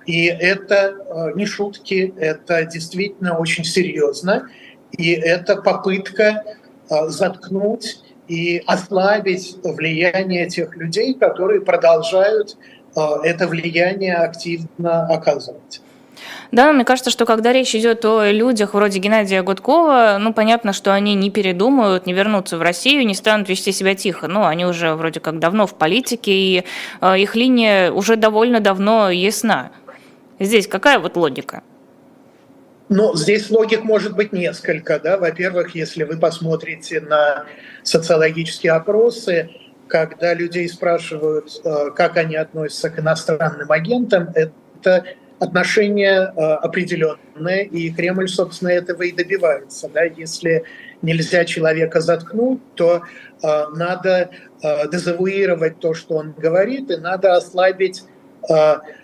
И 0.05 0.25
это 0.25 0.75
э, 0.75 1.31
не 1.35 1.45
шутки, 1.45 2.13
это 2.17 2.65
действительно 2.65 3.37
очень 3.37 3.63
серьезно. 3.63 4.49
И 4.91 5.11
это 5.11 5.55
попытка 5.55 6.43
заткнуть 6.89 7.99
и 8.27 8.61
ослабить 8.65 9.57
влияние 9.63 10.47
тех 10.47 10.75
людей, 10.75 11.13
которые 11.13 11.61
продолжают 11.61 12.57
э, 12.95 13.01
это 13.23 13.47
влияние 13.47 14.15
активно 14.15 15.07
оказывать. 15.07 15.81
Да, 16.51 16.73
мне 16.73 16.83
кажется, 16.83 17.11
что 17.11 17.25
когда 17.25 17.53
речь 17.53 17.75
идет 17.75 18.03
о 18.05 18.31
людях 18.31 18.73
вроде 18.73 18.99
Геннадия 18.99 19.43
Гудкова, 19.43 20.17
ну, 20.19 20.33
понятно, 20.33 20.73
что 20.73 20.93
они 20.93 21.13
не 21.13 21.29
передумают, 21.29 22.07
не 22.07 22.13
вернутся 22.13 22.57
в 22.57 22.61
Россию, 22.61 23.05
не 23.05 23.13
станут 23.13 23.49
вести 23.49 23.71
себя 23.71 23.95
тихо. 23.95 24.27
Ну, 24.27 24.45
они 24.45 24.65
уже 24.65 24.95
вроде 24.95 25.19
как 25.19 25.39
давно 25.39 25.67
в 25.67 25.75
политике, 25.75 26.31
и 26.31 26.63
э, 27.01 27.19
их 27.19 27.35
линия 27.35 27.91
уже 27.91 28.15
довольно 28.15 28.59
давно 28.59 29.09
ясна. 29.09 29.71
Здесь 30.39 30.67
какая 30.67 30.99
вот 30.99 31.17
логика? 31.17 31.63
Ну, 32.89 33.15
здесь 33.15 33.51
логик 33.51 33.83
может 33.83 34.15
быть 34.15 34.33
несколько. 34.33 34.99
Да? 34.99 35.17
Во-первых, 35.17 35.75
если 35.75 36.03
вы 36.03 36.17
посмотрите 36.17 36.99
на 36.99 37.45
социологические 37.83 38.73
опросы, 38.73 39.51
когда 39.87 40.33
людей 40.33 40.67
спрашивают, 40.67 41.61
э, 41.63 41.91
как 41.95 42.17
они 42.17 42.35
относятся 42.35 42.89
к 42.89 42.99
иностранным 42.99 43.71
агентам, 43.71 44.29
это 44.33 45.03
отношение 45.39 46.33
э, 46.35 46.41
определенное, 46.41 47.61
и 47.61 47.91
Кремль, 47.91 48.27
собственно, 48.27 48.69
этого 48.69 49.03
и 49.03 49.11
добивается. 49.11 49.87
Да? 49.87 50.03
Если 50.03 50.63
нельзя 51.03 51.45
человека 51.45 52.01
заткнуть, 52.01 52.61
то 52.73 53.03
э, 53.41 53.65
надо 53.75 54.31
дезавуировать 54.91 55.79
то, 55.79 55.93
что 55.93 56.15
он 56.15 56.33
говорит, 56.33 56.91
и 56.91 56.97
надо 56.97 57.33
ослабить 57.35 58.03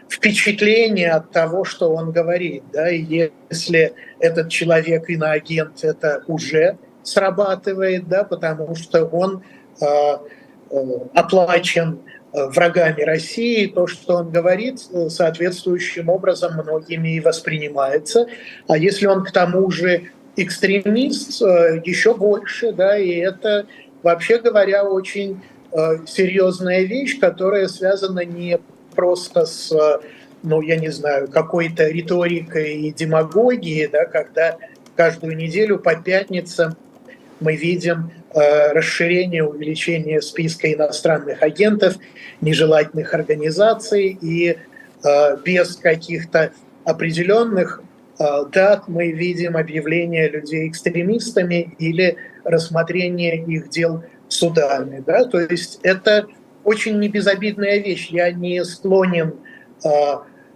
впечатление 0.10 1.12
от 1.12 1.32
того, 1.32 1.64
что 1.64 1.92
он 1.94 2.12
говорит. 2.12 2.64
Да? 2.72 2.90
И 2.90 3.32
если 3.50 3.94
этот 4.20 4.50
человек 4.50 5.10
иноагент, 5.10 5.84
это 5.84 6.24
уже 6.28 6.78
срабатывает, 7.04 8.08
да, 8.08 8.24
потому 8.24 8.76
что 8.76 9.06
он 9.06 9.44
э, 9.80 9.86
э, 9.86 10.78
оплачен 11.14 12.00
э, 12.34 12.46
врагами 12.48 13.02
России, 13.04 13.68
то, 13.68 13.88
что 13.88 14.18
он 14.18 14.32
говорит, 14.32 14.82
э, 14.92 15.10
соответствующим 15.10 16.10
образом 16.10 16.54
многими 16.54 17.16
и 17.16 17.20
воспринимается. 17.20 18.28
А 18.68 18.78
если 18.78 19.06
он 19.06 19.24
к 19.24 19.32
тому 19.32 19.70
же 19.70 20.10
экстремист, 20.36 21.42
еще 21.86 22.14
больше, 22.14 22.74
да, 22.74 22.98
и 22.98 23.12
это, 23.20 23.68
вообще 24.04 24.38
говоря, 24.40 24.84
очень 24.84 25.42
серьезная 26.08 26.82
вещь, 26.84 27.20
которая 27.20 27.70
связана 27.70 28.26
не 28.26 28.60
просто 28.96 29.46
с, 29.46 29.72
ну, 30.44 30.62
я 30.62 30.78
не 30.78 30.90
знаю, 30.90 31.28
какой-то 31.30 31.88
риторикой 31.88 32.76
и 32.76 32.92
демагогией, 32.94 33.88
да, 33.88 34.06
когда 34.06 34.58
каждую 34.96 35.36
неделю 35.36 35.80
по 35.80 35.96
пятницам 35.96 36.76
мы 37.40 37.56
видим 37.56 38.12
э, 38.34 38.72
расширение, 38.72 39.44
увеличение 39.44 40.22
списка 40.22 40.72
иностранных 40.72 41.44
агентов, 41.44 41.96
нежелательных 42.42 43.14
организаций, 43.14 44.18
и 44.22 44.58
э, 45.04 45.38
без 45.44 45.76
каких-то 45.76 46.52
определенных 46.86 47.82
э, 48.20 48.24
дат 48.52 48.88
мы 48.88 49.12
видим 49.12 49.58
объявление 49.58 50.30
людей 50.30 50.70
экстремистами 50.70 51.76
или 51.80 52.16
рассмотрение 52.44 53.44
их 53.44 53.70
дел 53.70 54.04
судами. 54.28 55.04
Да? 55.06 55.26
То 55.26 55.40
есть 55.40 55.80
это 55.84 56.28
очень 56.66 57.00
небезобидная 57.00 57.78
вещь. 57.78 58.10
Я 58.10 58.32
не 58.32 58.66
склонен 58.66 59.36
э, 59.86 59.90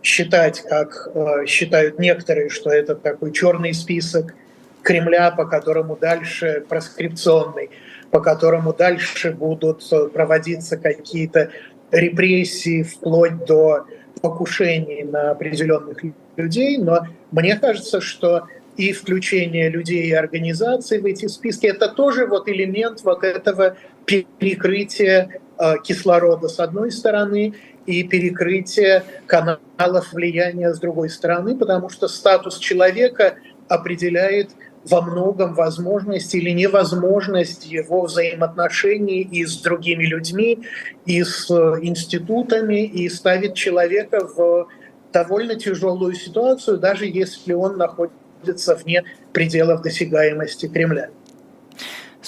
считать, 0.04 0.62
как 0.64 1.10
э, 1.14 1.46
считают 1.46 2.00
некоторые, 2.00 2.50
что 2.50 2.72
это 2.72 2.96
такой 2.96 3.32
черный 3.32 3.74
список 3.74 4.36
Кремля, 4.82 5.32
по 5.32 5.46
которому 5.46 5.96
дальше 5.96 6.66
проскрипционный, 6.68 7.70
по 8.12 8.20
которому 8.20 8.74
дальше 8.74 9.32
будут 9.32 9.88
проводиться 10.14 10.78
какие-то 10.78 11.52
репрессии 11.92 12.84
вплоть 12.84 13.46
до 13.46 13.86
покушений 14.22 15.04
на 15.04 15.32
определенных 15.32 16.00
людей. 16.38 16.78
Но 16.78 17.06
мне 17.32 17.58
кажется, 17.58 18.02
что 18.02 18.48
и 18.78 18.94
включение 18.94 19.70
людей 19.70 20.08
и 20.08 20.14
организаций 20.14 21.00
в 21.00 21.06
эти 21.06 21.28
списки, 21.28 21.68
это 21.68 21.90
тоже 21.90 22.26
вот 22.26 22.48
элемент 22.48 23.02
вот 23.04 23.24
этого 23.24 23.76
перекрытия 24.06 25.42
кислорода 25.84 26.48
с 26.48 26.60
одной 26.60 26.92
стороны 26.92 27.54
и 27.86 28.04
перекрытия 28.04 29.04
каналов 29.26 30.14
влияния 30.14 30.74
с 30.74 30.80
другой 30.80 31.10
стороны, 31.10 31.58
потому 31.58 31.90
что 31.90 32.08
статус 32.08 32.58
человека 32.58 33.36
определяет 33.68 34.52
во 34.86 35.02
многом 35.02 35.54
возможность 35.54 36.34
или 36.36 36.52
невозможность 36.52 37.66
его 37.66 38.04
взаимоотношений 38.04 39.22
и 39.22 39.46
с 39.46 39.58
другими 39.58 40.06
людьми, 40.06 40.60
и 41.06 41.24
с 41.24 41.50
э, 41.52 41.80
институтами, 41.82 42.86
и 42.86 43.10
ставит 43.10 43.56
человека 43.56 44.26
в 44.26 44.68
довольно 45.12 45.56
тяжелую 45.56 46.14
ситуацию, 46.14 46.78
даже 46.78 47.06
если 47.06 47.54
он 47.54 47.78
находится 47.78 48.76
вне 48.76 49.04
пределов 49.34 49.82
досягаемости 49.82 50.68
Кремля. 50.68 51.10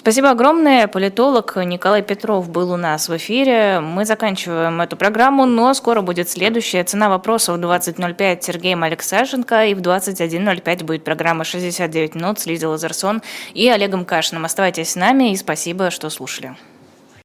Спасибо 0.02 0.32
огромное. 0.32 0.88
Политолог 0.88 1.56
Николай 1.58 2.02
Петров 2.02 2.50
был 2.50 2.72
у 2.72 2.76
нас 2.76 3.08
в 3.08 3.16
эфире. 3.18 3.82
Мы 3.82 4.04
заканчиваем 4.04 4.82
эту 4.82 4.98
программу, 4.98 5.46
но 5.46 5.76
скоро 5.76 6.02
будет 6.02 6.28
следующая. 6.28 6.84
Цена 6.84 7.08
вопросов 7.08 7.60
20.05 7.60 8.42
Сергеем 8.42 8.82
Алексашенко 8.82 9.68
и 9.68 9.76
в 9.76 9.80
21.05 9.82 10.84
будет 10.86 11.04
программа 11.04 11.44
«69 11.44 12.18
минут» 12.18 12.40
с 12.40 12.48
Лизой 12.48 12.70
Лазерсон 12.70 13.22
и 13.54 13.70
Олегом 13.70 14.06
Кашиным. 14.06 14.44
Оставайтесь 14.44 14.90
с 14.90 14.96
нами 14.96 15.34
и 15.34 15.36
спасибо, 15.36 15.92
что 15.92 16.10
слушали. 16.10 16.56